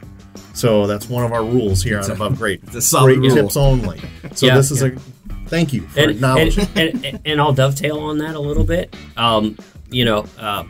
So 0.54 0.88
that's 0.88 1.08
one 1.10 1.24
of 1.26 1.32
our 1.32 1.44
rules 1.44 1.82
here 1.84 2.00
on 2.00 2.10
Above 2.12 2.38
Grade. 2.38 2.62
it's 2.64 2.76
a 2.76 2.82
solid 2.82 3.18
great 3.20 3.32
rule. 3.32 3.36
tips 3.44 3.58
only. 3.58 4.00
So 4.36 4.46
Yeah, 4.48 4.56
this 4.56 4.72
is 4.72 4.82
yeah. 4.82 4.90
a 4.90 5.50
thank 5.50 5.74
you 5.74 5.82
for 5.88 6.02
and, 6.02 6.12
acknowledging. 6.12 6.68
and, 6.76 7.06
and, 7.06 7.20
and 7.26 7.42
I'll 7.42 7.54
dovetail 7.54 8.00
on 8.00 8.18
that 8.20 8.36
a 8.36 8.40
little 8.40 8.64
bit. 8.66 8.96
Um, 9.18 9.58
you 9.90 10.06
know, 10.06 10.26
uh, 10.38 10.64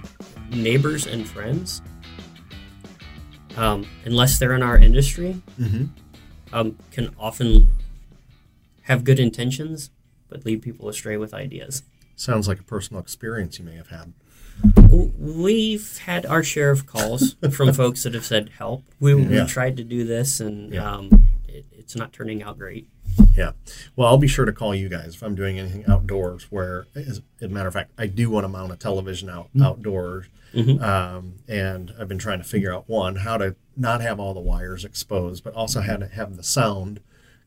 neighbors 0.52 1.06
and 1.08 1.28
friends, 1.28 1.82
um, 3.58 3.86
unless 4.06 4.40
they're 4.40 4.54
in 4.56 4.64
our 4.64 4.78
industry, 4.78 5.42
Mhm. 5.60 5.90
um, 6.54 6.78
can 6.92 7.10
often 7.20 7.70
have 8.84 9.04
good 9.04 9.20
intentions 9.20 9.92
but 10.30 10.46
lead 10.46 10.62
people 10.62 10.88
astray 10.88 11.18
with 11.18 11.34
ideas. 11.34 11.82
Sounds 12.20 12.50
like 12.50 12.60
a 12.60 12.64
personal 12.64 13.02
experience 13.02 13.60
you 13.60 13.64
may 13.66 13.76
have 13.76 13.88
had. 13.88 14.12
We've 15.18 16.00
had 16.00 16.26
our 16.26 16.44
share 16.44 16.70
of 16.70 16.86
calls 16.86 17.38
from 17.52 17.72
folks 17.72 18.04
that 18.04 18.14
have 18.14 18.26
said, 18.26 18.50
"Help! 18.58 18.84
We, 19.00 19.14
Yeah. 19.16 19.44
we 19.44 19.50
tried 19.50 19.78
to 19.78 19.86
do 19.86 20.04
this, 20.04 20.42
and 20.42 20.74
Yeah. 20.74 20.92
um, 20.96 21.28
it, 21.48 21.66
it's 21.72 21.96
not 21.96 22.12
turning 22.12 22.44
out 22.44 22.58
great." 22.58 22.90
Yeah. 23.38 23.52
Well, 23.96 24.10
I'll 24.10 24.18
be 24.18 24.28
sure 24.28 24.44
to 24.44 24.52
call 24.52 24.76
you 24.76 24.90
guys 24.90 25.16
if 25.16 25.24
I'm 25.24 25.34
doing 25.34 25.58
anything 25.58 25.86
outdoors. 25.88 26.48
Where, 26.52 26.88
as 26.94 27.22
a 27.42 27.48
matter 27.48 27.70
of 27.70 27.74
fact, 27.74 27.92
I 27.98 28.08
do 28.08 28.30
want 28.30 28.44
to 28.44 28.50
mount 28.50 28.74
a 28.74 28.76
television 28.76 29.30
out 29.30 29.48
outdoors, 29.62 30.26
Mhm. 30.54 30.82
um, 30.84 31.36
and 31.48 31.94
I've 31.98 32.10
been 32.10 32.20
trying 32.20 32.40
to 32.40 32.46
figure 32.46 32.74
out 32.76 32.90
one 32.90 33.16
how 33.16 33.38
to 33.38 33.56
not 33.78 34.02
have 34.02 34.20
all 34.20 34.34
the 34.34 34.42
wires 34.42 34.84
exposed, 34.84 35.46
but 35.46 35.54
also 35.54 35.80
how 35.80 35.96
to 35.96 36.08
have 36.10 36.36
the 36.36 36.44
sound 36.44 37.00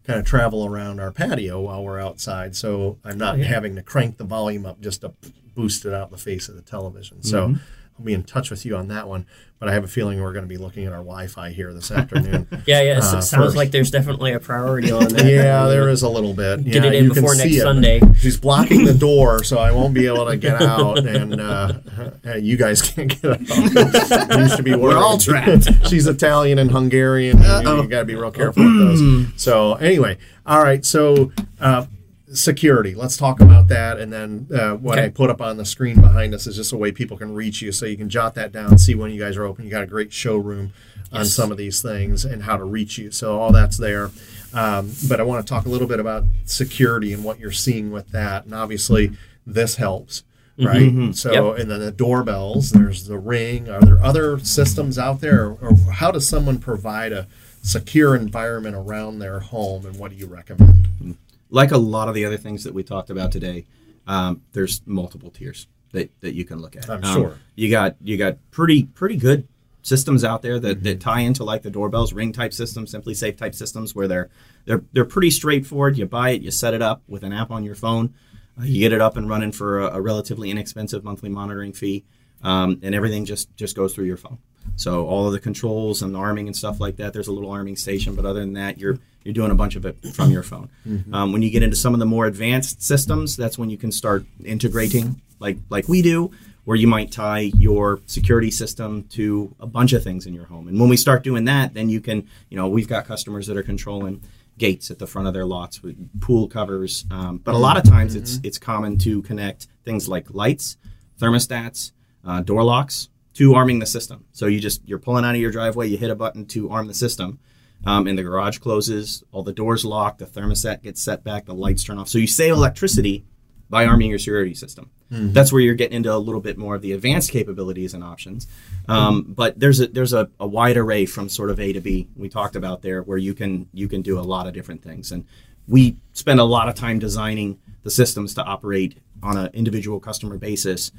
kind 0.04 0.18
of 0.18 0.26
travel 0.26 0.66
around 0.66 1.00
our 1.00 1.12
patio 1.12 1.60
while 1.60 1.84
we're 1.84 2.00
outside, 2.00 2.56
so 2.56 2.98
I'm 3.04 3.18
not 3.18 3.36
oh, 3.36 3.38
yeah. 3.38 3.44
having 3.46 3.76
to 3.76 3.82
crank 3.82 4.16
the 4.16 4.24
volume 4.24 4.66
up 4.66 4.80
just 4.80 5.02
to 5.02 5.12
boost 5.54 5.84
it 5.84 5.92
out 5.92 6.10
the 6.10 6.18
face 6.18 6.48
of 6.48 6.56
the 6.56 6.62
television. 6.62 7.22
So. 7.22 7.48
Mm-hmm. 7.48 7.62
I'll 7.98 8.04
be 8.04 8.14
in 8.14 8.22
touch 8.24 8.50
with 8.50 8.64
you 8.64 8.74
on 8.76 8.88
that 8.88 9.06
one, 9.06 9.26
but 9.58 9.68
I 9.68 9.74
have 9.74 9.84
a 9.84 9.88
feeling 9.88 10.20
we're 10.20 10.32
going 10.32 10.44
to 10.44 10.48
be 10.48 10.56
looking 10.56 10.86
at 10.86 10.92
our 10.92 10.98
Wi-Fi 11.00 11.50
here 11.50 11.72
this 11.74 11.90
afternoon. 11.92 12.48
Yeah, 12.66 12.80
yeah. 12.82 12.92
It 12.92 12.98
Uh, 12.98 13.20
sounds 13.20 13.30
first. 13.30 13.56
like 13.56 13.70
there's 13.70 13.90
definitely 13.90 14.32
a 14.32 14.40
priority 14.40 14.90
on 14.90 15.08
that. 15.08 15.24
Yeah, 15.26 15.66
there 15.66 15.88
is 15.90 16.02
a 16.02 16.08
little 16.08 16.32
bit. 16.32 16.64
Get 16.64 16.82
yeah, 16.82 16.84
it 16.90 16.94
in 16.94 17.04
you 17.04 17.14
before 17.14 17.34
next. 17.34 17.60
Sunday. 17.60 18.00
She's 18.16 18.38
blocking 18.38 18.84
the 18.86 18.94
door, 19.08 19.44
so 19.44 19.58
I 19.58 19.72
won't 19.72 19.92
be 19.94 20.06
able 20.06 20.26
to 20.26 20.36
get 20.38 20.60
out, 20.62 20.98
and 21.06 21.38
uh, 21.40 21.74
you 22.40 22.56
guys 22.56 22.80
can't 22.82 23.08
get 23.20 23.24
out. 23.32 24.30
I 24.30 24.40
used 24.40 24.56
to 24.56 24.62
be 24.62 24.74
We're 24.74 24.96
all 24.96 25.18
trapped. 25.18 25.68
She's 25.88 26.06
Italian 26.06 26.58
and 26.58 26.70
Hungarian. 26.70 27.42
And 27.42 27.66
you, 27.68 27.88
got 27.88 28.00
to 28.00 28.04
be 28.06 28.14
real 28.14 28.30
careful 28.32 28.64
with 28.64 28.78
those. 28.78 29.26
So 29.36 29.74
anyway, 29.74 30.16
all 30.46 30.62
right. 30.62 30.84
So. 30.84 31.30
Uh, 31.60 31.86
Security. 32.32 32.94
Let's 32.94 33.16
talk 33.16 33.40
about 33.40 33.68
that, 33.68 33.98
and 33.98 34.12
then 34.12 34.48
uh, 34.54 34.72
what 34.74 34.98
Okay. 34.98 35.06
I 35.06 35.10
put 35.10 35.28
up 35.28 35.40
on 35.42 35.56
the 35.58 35.64
screen 35.64 36.00
behind 36.00 36.34
us 36.34 36.46
is 36.46 36.56
just 36.56 36.72
a 36.72 36.76
way 36.78 36.90
people 36.92 37.16
can 37.18 37.34
reach 37.34 37.60
you, 37.60 37.72
so 37.72 37.84
you 37.84 37.96
can 37.96 38.08
jot 38.08 38.34
that 38.36 38.52
down, 38.52 38.78
see 38.78 38.94
when 38.94 39.10
you 39.10 39.20
guys 39.20 39.36
are 39.36 39.44
open. 39.44 39.64
You 39.64 39.70
got 39.70 39.82
a 39.82 39.86
great 39.86 40.12
showroom 40.12 40.72
on 41.12 41.26
some 41.26 41.50
of 41.52 41.58
these 41.58 41.82
things 41.82 42.24
and 42.24 42.44
how 42.44 42.56
to 42.56 42.64
reach 42.64 42.96
you. 42.96 43.10
So 43.10 43.38
all 43.38 43.52
that's 43.52 43.76
there. 43.76 44.10
Um, 44.54 44.92
but 45.08 45.20
I 45.20 45.24
want 45.24 45.46
to 45.46 45.50
talk 45.50 45.66
a 45.66 45.68
little 45.68 45.86
bit 45.86 46.00
about 46.00 46.24
security 46.46 47.12
and 47.12 47.22
what 47.22 47.38
you're 47.38 47.50
seeing 47.52 47.90
with 47.90 48.08
that. 48.12 48.46
And 48.46 48.54
obviously, 48.54 49.12
this 49.46 49.76
helps, 49.76 50.22
right? 50.58 51.14
So, 51.14 51.52
and 51.52 51.70
then 51.70 51.80
the 51.80 51.92
doorbells. 51.92 52.70
There's 52.70 53.08
the 53.08 53.18
ring. 53.18 53.68
Are 53.68 53.82
there 53.82 54.02
other 54.02 54.38
systems 54.38 54.98
out 54.98 55.20
there, 55.20 55.44
or, 55.46 55.58
or 55.70 55.92
how 55.92 56.10
does 56.10 56.26
someone 56.26 56.58
provide 56.58 57.12
a 57.12 57.26
secure 57.62 58.16
environment 58.16 58.74
around 58.74 59.18
their 59.18 59.40
home? 59.40 59.84
And 59.84 59.96
what 59.98 60.12
do 60.12 60.16
you 60.16 60.26
recommend? 60.26 61.18
Like 61.52 61.70
a 61.70 61.76
lot 61.78 62.08
of 62.08 62.14
the 62.14 62.24
other 62.24 62.38
things 62.38 62.64
that 62.64 62.72
we 62.74 62.82
talked 62.82 63.10
about 63.10 63.30
today, 63.30 63.66
um, 64.06 64.40
there's 64.52 64.80
multiple 64.86 65.30
tiers 65.30 65.66
that, 65.92 66.10
that 66.22 66.34
you 66.34 66.44
can 66.44 66.58
look 66.60 66.74
at. 66.76 66.88
I'm 66.90 67.04
Um, 67.04 67.14
sure. 67.14 67.38
you 67.54 67.70
got 67.70 67.96
you 68.00 68.16
got 68.16 68.38
pretty 68.50 68.84
pretty 68.84 69.16
good 69.16 69.46
systems 69.82 70.24
out 70.24 70.40
there 70.42 70.58
that, 70.60 70.82
that 70.84 71.00
tie 71.00 71.20
into 71.20 71.44
like 71.44 71.62
the 71.62 71.70
doorbells, 71.70 72.12
ring 72.12 72.32
type 72.32 72.52
systems, 72.52 72.94
SimpliSafe 72.94 73.36
type 73.36 73.54
systems, 73.54 73.94
where 73.94 74.08
they're 74.08 74.30
they're 74.64 74.82
they're 74.92 75.04
pretty 75.04 75.30
straightforward. 75.30 75.98
You 75.98 76.06
buy 76.06 76.30
it, 76.30 76.40
you 76.42 76.50
set 76.50 76.72
it 76.74 76.82
up 76.82 77.02
with 77.06 77.22
an 77.22 77.32
app 77.32 77.50
on 77.50 77.64
your 77.64 77.74
phone, 77.74 78.14
uh, 78.58 78.64
you 78.64 78.80
get 78.80 78.92
it 78.92 79.00
up 79.02 79.16
and 79.18 79.28
running 79.28 79.52
for 79.52 79.80
a, 79.80 79.96
a 79.96 80.00
relatively 80.00 80.50
inexpensive 80.50 81.04
monthly 81.04 81.28
monitoring 81.28 81.72
fee, 81.74 82.04
um, 82.42 82.80
and 82.82 82.94
everything 82.94 83.24
just 83.26 83.54
just 83.56 83.76
goes 83.76 83.94
through 83.94 84.06
your 84.06 84.16
phone. 84.16 84.38
So 84.76 85.06
all 85.06 85.26
of 85.26 85.32
the 85.32 85.40
controls 85.40 86.02
and 86.02 86.16
arming 86.16 86.46
and 86.46 86.56
stuff 86.56 86.80
like 86.80 86.96
that. 86.96 87.12
There's 87.12 87.28
a 87.28 87.32
little 87.32 87.50
arming 87.50 87.76
station, 87.76 88.14
but 88.14 88.24
other 88.24 88.40
than 88.40 88.54
that, 88.54 88.78
you're 88.78 88.98
you're 89.24 89.34
doing 89.34 89.50
a 89.50 89.54
bunch 89.54 89.76
of 89.76 89.86
it 89.86 89.96
from 90.14 90.30
your 90.30 90.42
phone. 90.42 90.68
Um, 91.12 91.32
when 91.32 91.42
you 91.42 91.50
get 91.50 91.62
into 91.62 91.76
some 91.76 91.94
of 91.94 92.00
the 92.00 92.06
more 92.06 92.26
advanced 92.26 92.82
systems, 92.82 93.36
that's 93.36 93.56
when 93.56 93.70
you 93.70 93.78
can 93.78 93.92
start 93.92 94.24
integrating, 94.44 95.20
like 95.38 95.58
like 95.70 95.88
we 95.88 96.02
do, 96.02 96.32
where 96.64 96.76
you 96.76 96.86
might 96.86 97.12
tie 97.12 97.50
your 97.56 98.00
security 98.06 98.50
system 98.50 99.04
to 99.10 99.54
a 99.60 99.66
bunch 99.66 99.92
of 99.92 100.02
things 100.02 100.26
in 100.26 100.34
your 100.34 100.46
home. 100.46 100.68
And 100.68 100.78
when 100.80 100.88
we 100.88 100.96
start 100.96 101.22
doing 101.22 101.44
that, 101.44 101.74
then 101.74 101.88
you 101.88 102.00
can, 102.00 102.28
you 102.50 102.56
know, 102.56 102.68
we've 102.68 102.88
got 102.88 103.06
customers 103.06 103.46
that 103.46 103.56
are 103.56 103.62
controlling 103.62 104.22
gates 104.58 104.90
at 104.90 104.98
the 104.98 105.06
front 105.06 105.26
of 105.26 105.34
their 105.34 105.46
lots 105.46 105.82
with 105.82 106.20
pool 106.20 106.46
covers. 106.48 107.04
Um, 107.10 107.38
but 107.38 107.54
a 107.54 107.58
lot 107.58 107.76
of 107.76 107.84
times 107.84 108.14
it's 108.14 108.40
it's 108.42 108.58
common 108.58 108.98
to 108.98 109.22
connect 109.22 109.66
things 109.84 110.08
like 110.08 110.32
lights, 110.32 110.76
thermostats, 111.20 111.92
uh, 112.24 112.40
door 112.40 112.62
locks 112.64 113.08
to 113.34 113.54
arming 113.54 113.78
the 113.78 113.86
system. 113.86 114.24
So 114.32 114.46
you 114.46 114.60
just 114.60 114.82
you're 114.86 114.98
pulling 114.98 115.24
out 115.24 115.34
of 115.34 115.40
your 115.40 115.50
driveway, 115.50 115.88
you 115.88 115.96
hit 115.96 116.10
a 116.10 116.14
button 116.14 116.46
to 116.46 116.70
arm 116.70 116.86
the 116.86 116.94
system, 116.94 117.38
um, 117.84 118.06
and 118.06 118.18
the 118.18 118.22
garage 118.22 118.58
closes, 118.58 119.24
all 119.32 119.42
the 119.42 119.52
doors 119.52 119.84
lock, 119.84 120.18
the 120.18 120.26
thermostat 120.26 120.82
gets 120.82 121.00
set 121.00 121.24
back, 121.24 121.46
the 121.46 121.54
lights 121.54 121.84
turn 121.84 121.98
off. 121.98 122.08
So 122.08 122.18
you 122.18 122.26
save 122.26 122.52
electricity 122.52 123.24
by 123.68 123.86
arming 123.86 124.10
your 124.10 124.18
security 124.18 124.54
system. 124.54 124.90
That's 125.32 125.52
where 125.52 125.60
you're 125.60 125.74
getting 125.74 125.96
into 125.96 126.14
a 126.14 126.16
little 126.16 126.40
bit 126.40 126.56
more 126.56 126.74
of 126.74 126.82
the 126.82 126.92
advanced 126.92 127.30
capabilities 127.32 127.92
and 127.92 128.02
options. 128.02 128.46
Um, 128.88 129.22
but 129.28 129.58
there's 129.58 129.80
a 129.80 129.86
there's 129.86 130.12
a, 130.12 130.30
a 130.40 130.46
wide 130.46 130.76
array 130.76 131.06
from 131.06 131.28
sort 131.28 131.50
of 131.50 131.60
A 131.60 131.72
to 131.72 131.80
B. 131.80 132.08
We 132.16 132.28
talked 132.28 132.56
about 132.56 132.82
there 132.82 133.02
where 133.02 133.18
you 133.18 133.34
can 133.34 133.68
you 133.72 133.88
can 133.88 134.02
do 134.02 134.18
a 134.18 134.22
lot 134.22 134.46
of 134.46 134.54
different 134.54 134.82
things, 134.82 135.12
and 135.12 135.24
we 135.68 135.96
spend 136.12 136.40
a 136.40 136.44
lot 136.44 136.68
of 136.68 136.74
time 136.74 136.98
designing 136.98 137.58
the 137.82 137.90
systems 137.90 138.34
to 138.34 138.42
operate 138.42 138.98
on 139.22 139.36
an 139.36 139.50
individual 139.52 140.00
customer 140.00 140.38
basis 140.38 140.92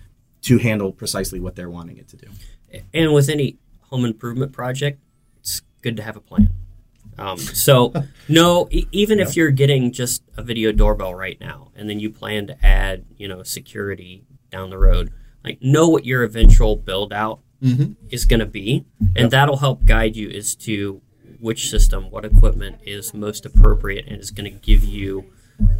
to 0.43 0.57
handle 0.57 0.91
precisely 0.91 1.39
what 1.39 1.55
they're 1.55 1.69
wanting 1.69 1.97
it 1.97 2.07
to 2.09 2.17
do. 2.17 2.27
And 2.93 3.13
with 3.13 3.29
any 3.29 3.57
home 3.81 4.05
improvement 4.05 4.51
project, 4.51 4.99
it's 5.39 5.61
good 5.81 5.95
to 5.97 6.03
have 6.03 6.15
a 6.15 6.21
plan. 6.21 6.49
Um, 7.17 7.37
so, 7.37 7.93
no, 8.27 8.67
e- 8.71 8.87
even 8.91 9.19
if 9.19 9.35
you're 9.35 9.51
getting 9.51 9.91
just 9.91 10.23
a 10.35 10.41
video 10.43 10.71
doorbell 10.71 11.13
right 11.13 11.39
now, 11.39 11.69
and 11.75 11.89
then 11.89 11.99
you 11.99 12.09
plan 12.09 12.47
to 12.47 12.65
add, 12.65 13.05
you 13.17 13.27
know, 13.27 13.43
security 13.43 14.23
down 14.49 14.69
the 14.69 14.77
road, 14.77 15.11
like 15.43 15.61
know 15.61 15.87
what 15.87 16.05
your 16.05 16.23
eventual 16.23 16.75
build 16.75 17.13
out 17.13 17.39
is 18.09 18.25
going 18.25 18.39
to 18.39 18.45
be, 18.45 18.85
and 19.15 19.31
that'll 19.31 19.57
help 19.57 19.85
guide 19.85 20.15
you 20.15 20.29
as 20.29 20.55
to 20.55 21.01
which 21.39 21.69
system, 21.69 22.09
what 22.09 22.25
equipment 22.25 22.77
is 22.85 23.13
most 23.13 23.45
appropriate, 23.45 24.05
and 24.07 24.19
is 24.19 24.31
going 24.31 24.51
to 24.51 24.57
give 24.59 24.83
you 24.83 25.25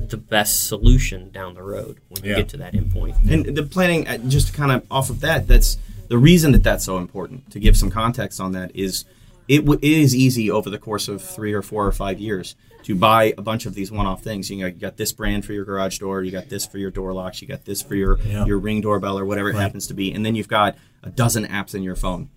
the 0.09 0.17
best 0.17 0.67
solution 0.67 1.29
down 1.31 1.55
the 1.55 1.63
road 1.63 1.97
when 2.09 2.23
you 2.23 2.31
Yeah. 2.31 2.37
get 2.37 2.49
to 2.49 2.57
that 2.57 2.73
endpoint. 2.73 3.15
And 3.29 3.55
the 3.55 3.63
planning, 3.63 4.07
uh, 4.07 4.17
just 4.19 4.47
to 4.47 4.53
kind 4.53 4.71
of 4.71 4.85
off 4.91 5.09
of 5.09 5.21
that, 5.21 5.47
that's 5.47 5.77
the 6.09 6.17
reason 6.17 6.51
that 6.51 6.63
that's 6.63 6.85
so 6.85 6.97
important. 6.97 7.49
To 7.51 7.59
give 7.59 7.75
some 7.77 7.89
context 7.89 8.39
on 8.39 8.51
that 8.51 8.71
is, 8.75 9.05
it, 9.47 9.59
w- 9.59 9.79
it 9.81 9.91
is 9.91 10.15
easy 10.15 10.49
over 10.51 10.69
the 10.69 10.77
course 10.77 11.07
of 11.07 11.21
three 11.21 11.53
or 11.53 11.61
four 11.61 11.85
or 11.87 11.91
five 11.91 12.19
years 12.19 12.55
to 12.83 12.95
buy 12.95 13.33
a 13.37 13.41
bunch 13.41 13.65
of 13.65 13.73
these 13.75 13.91
one-off 13.91 14.21
things. 14.21 14.49
You, 14.51 14.57
know, 14.57 14.65
you 14.67 14.73
got 14.73 14.97
this 14.97 15.11
brand 15.11 15.45
for 15.45 15.53
your 15.53 15.65
garage 15.65 15.97
door, 15.99 16.21
you 16.23 16.31
got 16.31 16.49
this 16.49 16.65
for 16.65 16.77
your 16.77 16.91
door 16.91 17.13
locks, 17.13 17.41
you 17.41 17.47
got 17.47 17.65
this 17.65 17.81
for 17.81 17.95
your 17.95 18.19
Yeah. 18.27 18.45
your 18.45 18.59
ring 18.59 18.81
doorbell 18.81 19.17
or 19.17 19.25
whatever 19.25 19.49
it 19.49 19.55
happens 19.55 19.87
to 19.87 19.93
be, 19.93 20.11
and 20.13 20.25
then 20.25 20.35
you've 20.35 20.47
got 20.49 20.77
a 21.01 21.09
dozen 21.09 21.45
apps 21.45 21.73
in 21.73 21.81
your 21.83 21.95
phone 21.95 22.29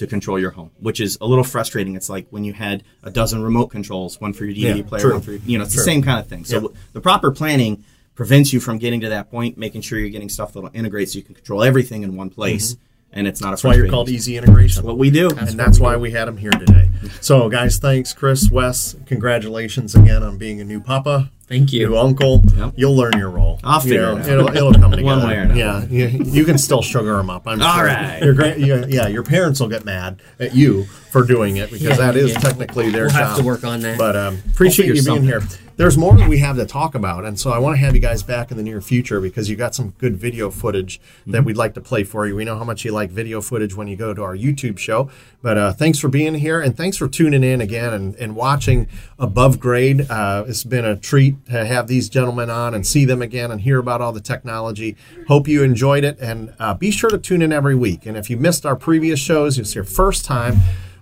to 0.00 0.06
control 0.06 0.38
your 0.38 0.50
home, 0.50 0.70
which 0.78 0.98
is 0.98 1.18
a 1.20 1.26
little 1.26 1.44
frustrating. 1.44 1.94
It's 1.94 2.08
like 2.08 2.26
when 2.30 2.42
you 2.42 2.54
had 2.54 2.82
a 3.02 3.10
dozen 3.10 3.42
remote 3.42 3.66
controls, 3.68 4.18
one 4.20 4.32
for 4.32 4.46
your 4.46 4.54
DVD 4.54 4.78
Yeah, 4.78 4.82
player, 4.82 5.02
true. 5.02 5.12
one 5.12 5.20
for 5.20 5.32
your, 5.32 5.40
you 5.44 5.58
know, 5.58 5.64
it's 5.64 5.74
True. 5.74 5.82
the 5.82 5.84
same 5.84 6.02
kind 6.02 6.18
of 6.18 6.26
thing. 6.26 6.44
So 6.46 6.62
Yep. 6.62 6.70
the 6.94 7.00
proper 7.02 7.30
planning 7.30 7.84
prevents 8.14 8.50
you 8.52 8.60
from 8.60 8.78
getting 8.78 9.00
to 9.02 9.10
that 9.10 9.30
point, 9.30 9.58
making 9.58 9.82
sure 9.82 9.98
you're 9.98 10.08
getting 10.08 10.30
stuff 10.30 10.54
that'll 10.54 10.70
integrate 10.72 11.10
so 11.10 11.18
you 11.18 11.22
can 11.22 11.34
control 11.34 11.62
everything 11.62 12.02
in 12.02 12.16
one 12.16 12.30
place, 12.30 12.74
mm-hmm. 12.74 12.82
And 13.12 13.26
it's 13.26 13.40
not 13.40 13.48
a. 13.48 13.50
That's 13.52 13.64
why 13.64 13.74
you're 13.74 13.88
called 13.88 14.08
Ez-Integration. 14.08 14.84
What 14.84 14.96
we 14.98 15.10
do. 15.10 15.30
and 15.30 15.48
that's 15.58 15.80
why 15.80 15.96
we 15.96 16.12
had 16.12 16.28
him 16.28 16.36
here 16.36 16.52
today. 16.52 16.90
So, 17.20 17.48
guys, 17.48 17.78
thanks, 17.78 18.12
Chris, 18.12 18.50
Wes. 18.50 18.94
Congratulations 19.06 19.94
again 19.94 20.22
on 20.22 20.38
being 20.38 20.60
a 20.60 20.64
new 20.64 20.80
papa, 20.80 21.30
Thank 21.48 21.72
you. 21.72 21.88
new 21.88 21.96
uncle. 21.96 22.44
Yep. 22.56 22.74
You'll 22.76 22.94
learn 22.96 23.14
your 23.18 23.30
role. 23.30 23.58
I'll 23.64 23.82
You 23.82 23.88
figure 23.90 24.02
know, 24.02 24.16
it 24.16 24.20
out. 24.20 24.28
It'll, 24.28 24.48
it'll 24.56 24.72
come 24.74 24.90
together. 24.92 25.02
One 25.04 25.26
way 25.26 25.36
or 25.38 25.40
another. 25.40 25.58
Yeah, 25.58 25.84
you, 25.86 26.06
you 26.24 26.44
can 26.44 26.56
still 26.58 26.82
sugar 26.82 27.16
them 27.16 27.30
up. 27.30 27.48
I'm 27.48 27.60
All 27.60 27.74
sure. 27.74 27.86
right. 27.86 28.22
Your 28.22 28.34
grand, 28.34 28.60
yeah, 28.64 28.84
yeah, 28.88 29.08
your 29.08 29.24
parents 29.24 29.58
will 29.60 29.68
get 29.68 29.84
mad 29.84 30.22
at 30.38 30.54
you 30.54 30.84
for 30.84 31.24
doing 31.24 31.56
it 31.56 31.70
because 31.70 31.82
Yeah, 31.86 31.96
that 31.96 32.16
is 32.16 32.32
yeah. 32.32 32.38
technically 32.38 32.90
their 32.90 33.04
We'll 33.06 33.10
job. 33.10 33.28
have 33.30 33.36
to 33.38 33.42
work 33.44 33.64
on 33.64 33.80
that. 33.80 33.98
But 33.98 34.14
um, 34.14 34.38
appreciate 34.52 34.86
you 34.86 34.94
figure 34.96 35.12
being 35.14 35.24
here. 35.24 35.42
There's 35.80 35.96
more 35.96 36.14
that 36.14 36.28
we 36.28 36.36
have 36.40 36.56
to 36.56 36.66
talk 36.66 36.94
about, 36.94 37.24
and 37.24 37.40
so 37.40 37.52
I 37.52 37.58
want 37.58 37.76
to 37.76 37.80
have 37.80 37.94
you 37.94 38.02
guys 38.02 38.22
back 38.22 38.50
in 38.50 38.58
the 38.58 38.62
near 38.62 38.82
future 38.82 39.18
because 39.18 39.48
you 39.48 39.56
got 39.56 39.74
some 39.74 39.94
good 39.96 40.14
video 40.14 40.50
footage 40.50 41.00
that 41.26 41.42
we'd 41.42 41.56
like 41.56 41.72
to 41.72 41.80
play 41.80 42.04
for 42.04 42.26
you. 42.26 42.36
We 42.36 42.44
know 42.44 42.58
how 42.58 42.64
much 42.64 42.84
you 42.84 42.92
like 42.92 43.08
video 43.08 43.40
footage 43.40 43.74
when 43.74 43.88
you 43.88 43.96
go 43.96 44.12
to 44.12 44.22
our 44.22 44.36
YouTube 44.36 44.76
show. 44.76 45.10
But 45.40 45.56
uh, 45.56 45.72
thanks 45.72 45.98
for 45.98 46.08
being 46.08 46.34
here, 46.34 46.60
and 46.60 46.76
thanks 46.76 46.98
for 46.98 47.08
tuning 47.08 47.42
in 47.42 47.62
again 47.62 47.94
and, 47.94 48.14
and 48.16 48.36
watching 48.36 48.88
Above 49.18 49.58
Grade. 49.58 50.02
Uh, 50.10 50.44
it's 50.46 50.64
been 50.64 50.84
a 50.84 50.96
treat 50.96 51.46
to 51.46 51.64
have 51.64 51.86
these 51.86 52.10
gentlemen 52.10 52.50
on 52.50 52.74
and 52.74 52.86
see 52.86 53.06
them 53.06 53.22
again 53.22 53.50
and 53.50 53.62
hear 53.62 53.78
about 53.78 54.02
all 54.02 54.12
the 54.12 54.20
technology. 54.20 54.98
Hope 55.28 55.48
you 55.48 55.62
enjoyed 55.62 56.04
it, 56.04 56.18
and 56.20 56.52
uh, 56.58 56.74
be 56.74 56.90
sure 56.90 57.08
to 57.08 57.16
tune 57.16 57.40
in 57.40 57.54
every 57.54 57.74
week. 57.74 58.04
And 58.04 58.18
if 58.18 58.28
you 58.28 58.36
missed 58.36 58.66
our 58.66 58.76
previous 58.76 59.18
shows, 59.18 59.58
it's 59.58 59.74
your 59.74 59.84
first 59.84 60.26
time. 60.26 60.60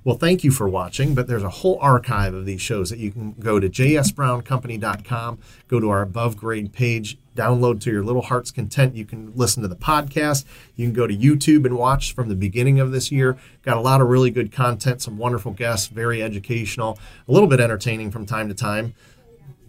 Well, 0.08 0.16
thank 0.16 0.42
you 0.42 0.50
for 0.50 0.66
watching, 0.66 1.14
but 1.14 1.26
there's 1.26 1.42
a 1.42 1.50
whole 1.50 1.78
archive 1.82 2.32
of 2.32 2.46
these 2.46 2.62
shows 2.62 2.88
that 2.88 2.98
you 2.98 3.10
can 3.10 3.32
go 3.32 3.60
to 3.60 3.68
jsbrowncompany.com, 3.68 5.38
go 5.68 5.80
to 5.80 5.90
our 5.90 6.00
above 6.00 6.34
grade 6.38 6.72
page, 6.72 7.18
download 7.36 7.82
to 7.82 7.90
your 7.90 8.02
little 8.02 8.22
heart's 8.22 8.50
content. 8.50 8.94
You 8.94 9.04
can 9.04 9.34
listen 9.36 9.60
to 9.60 9.68
the 9.68 9.76
podcast. 9.76 10.46
You 10.76 10.86
can 10.86 10.94
go 10.94 11.06
to 11.06 11.14
YouTube 11.14 11.66
and 11.66 11.76
watch 11.76 12.14
from 12.14 12.30
the 12.30 12.34
beginning 12.34 12.80
of 12.80 12.90
this 12.90 13.12
year. 13.12 13.36
Got 13.60 13.76
a 13.76 13.82
lot 13.82 14.00
of 14.00 14.08
really 14.08 14.30
good 14.30 14.50
content, 14.50 15.02
some 15.02 15.18
wonderful 15.18 15.52
guests, 15.52 15.88
very 15.88 16.22
educational, 16.22 16.98
a 17.28 17.30
little 17.30 17.46
bit 17.46 17.60
entertaining 17.60 18.10
from 18.10 18.24
time 18.24 18.48
to 18.48 18.54
time. 18.54 18.94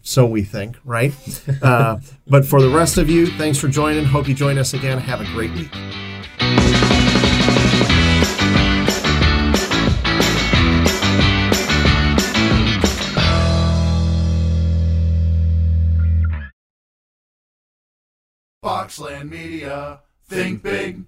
So 0.04 0.26
we 0.26 0.44
think, 0.44 0.78
right? 0.86 1.14
uh, 1.62 1.98
but 2.28 2.46
for 2.46 2.62
the 2.62 2.70
rest 2.70 2.98
of 2.98 3.10
you, 3.10 3.28
thanks 3.28 3.60
for 3.60 3.68
joining. 3.68 4.06
Hope 4.06 4.30
you 4.30 4.36
join 4.36 4.58
us 4.58 4.74
again. 4.74 5.00
Have 5.00 5.20
a 5.20 5.26
great 5.34 5.52
week. 5.52 6.99
Boxland 19.00 19.30
Media. 19.30 20.02
Think 20.28 20.62
big. 20.62 21.04